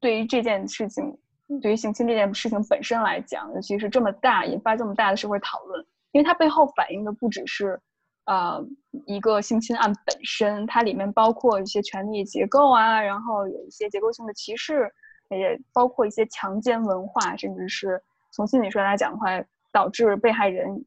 [0.00, 1.16] 对于这件事情，
[1.62, 7.80] 对于性侵这件事情本身来讲，尤其是这么大，引发这么大的社会讨论，因为它背后反映的不只是。
[8.28, 8.60] 呃，
[9.06, 14.92] 一个性侵案本身，它里面包括一些权力结构啊，然后有一些结构性的歧视，
[15.30, 18.02] 也包括一些强奸文化，甚至是
[18.32, 19.26] 从心理学来讲的话，
[19.70, 20.84] 导致被害人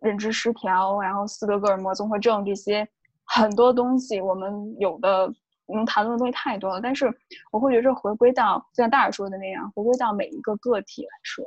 [0.00, 2.86] 认知失调，然后斯德哥尔摩综合症这些
[3.24, 5.32] 很多东西，我们有的
[5.74, 6.80] 能谈论的东西太多了。
[6.80, 7.12] 但是
[7.50, 11.44] 我会觉得，回归到就像大耳说的那样，回归到每一个个体来说，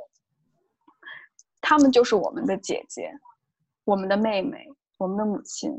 [1.60, 3.12] 他们就是我们的姐姐，
[3.84, 4.66] 我们的妹妹。
[4.98, 5.72] 我们的母亲，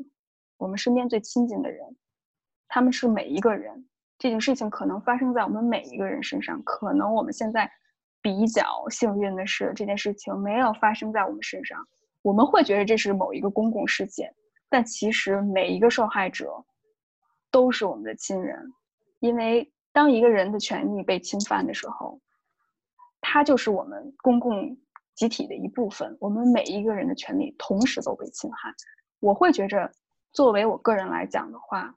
[0.57, 1.95] 我们身边最亲近的人，
[2.67, 3.87] 他们是每一个人。
[4.17, 6.59] 这件事情可能发生在我们每一个人身上。
[6.63, 7.71] 可能我们现在
[8.19, 11.77] 比较幸运的是，这件事情没有发生在我们身上。
[12.23, 14.33] 我们会觉得这是某一个公共事件，
[14.69, 16.51] 但其实每一个受害者
[17.51, 18.73] 都是我们的亲人。
[19.19, 22.19] 因为当一个人的权益被侵犯的时候，
[23.19, 24.77] 他就是我们公共
[25.13, 26.17] 集体的一部分。
[26.19, 28.73] 我们每一个人的权利同时都被侵害。
[29.19, 29.91] 我会觉着，
[30.31, 31.95] 作为我个人来讲的话，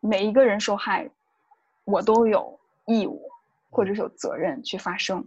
[0.00, 1.10] 每一个人受害，
[1.84, 3.20] 我都有义务
[3.70, 5.26] 或者是有责任去发声，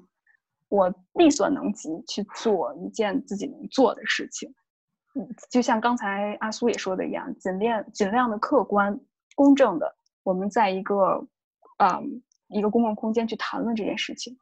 [0.70, 4.56] 我力所能及去做一件自己能做的事情。
[5.14, 9.00] 嗯，就像刚才阿苏也说的一样，尽量尽量的客观
[9.38, 11.24] 公正的，我们在一个，
[11.78, 14.36] 嗯，一个公共空间去谈论这件事情。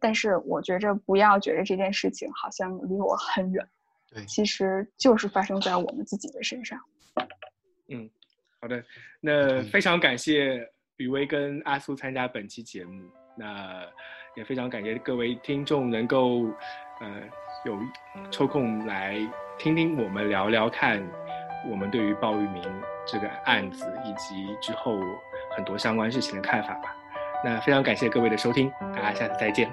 [0.00, 3.64] 但是我觉着不要觉得这件事情好像离我很远。
[4.10, 6.76] 对其实就是发生在我们自己的身上。
[7.88, 8.10] 嗯，
[8.60, 8.84] 好的，
[9.20, 13.86] 那非常感谢雨薇跟阿苏参加本期节目，那
[14.34, 16.46] 也非常感谢各位听众能够
[17.00, 17.22] 呃
[17.64, 17.78] 有
[18.30, 19.16] 抽空来
[19.56, 21.00] 听听我们聊聊看
[21.70, 22.62] 我们对于鲍玉明
[23.06, 24.98] 这个案子以及之后
[25.56, 26.96] 很多相关事情的看法吧。
[27.44, 29.70] 那非常感谢各位的收听，大家下次再见。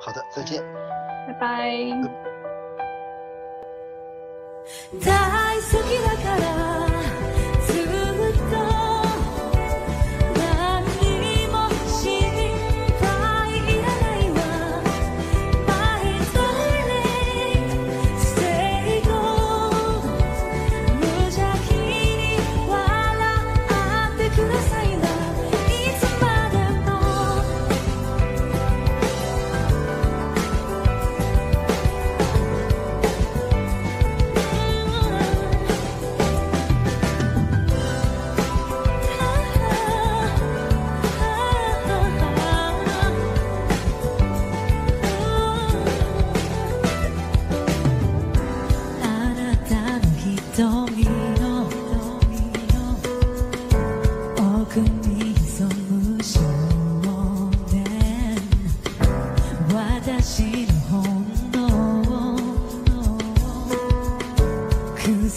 [0.00, 0.62] 好的，再见，
[1.26, 1.72] 拜拜。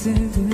[0.06, 0.45] places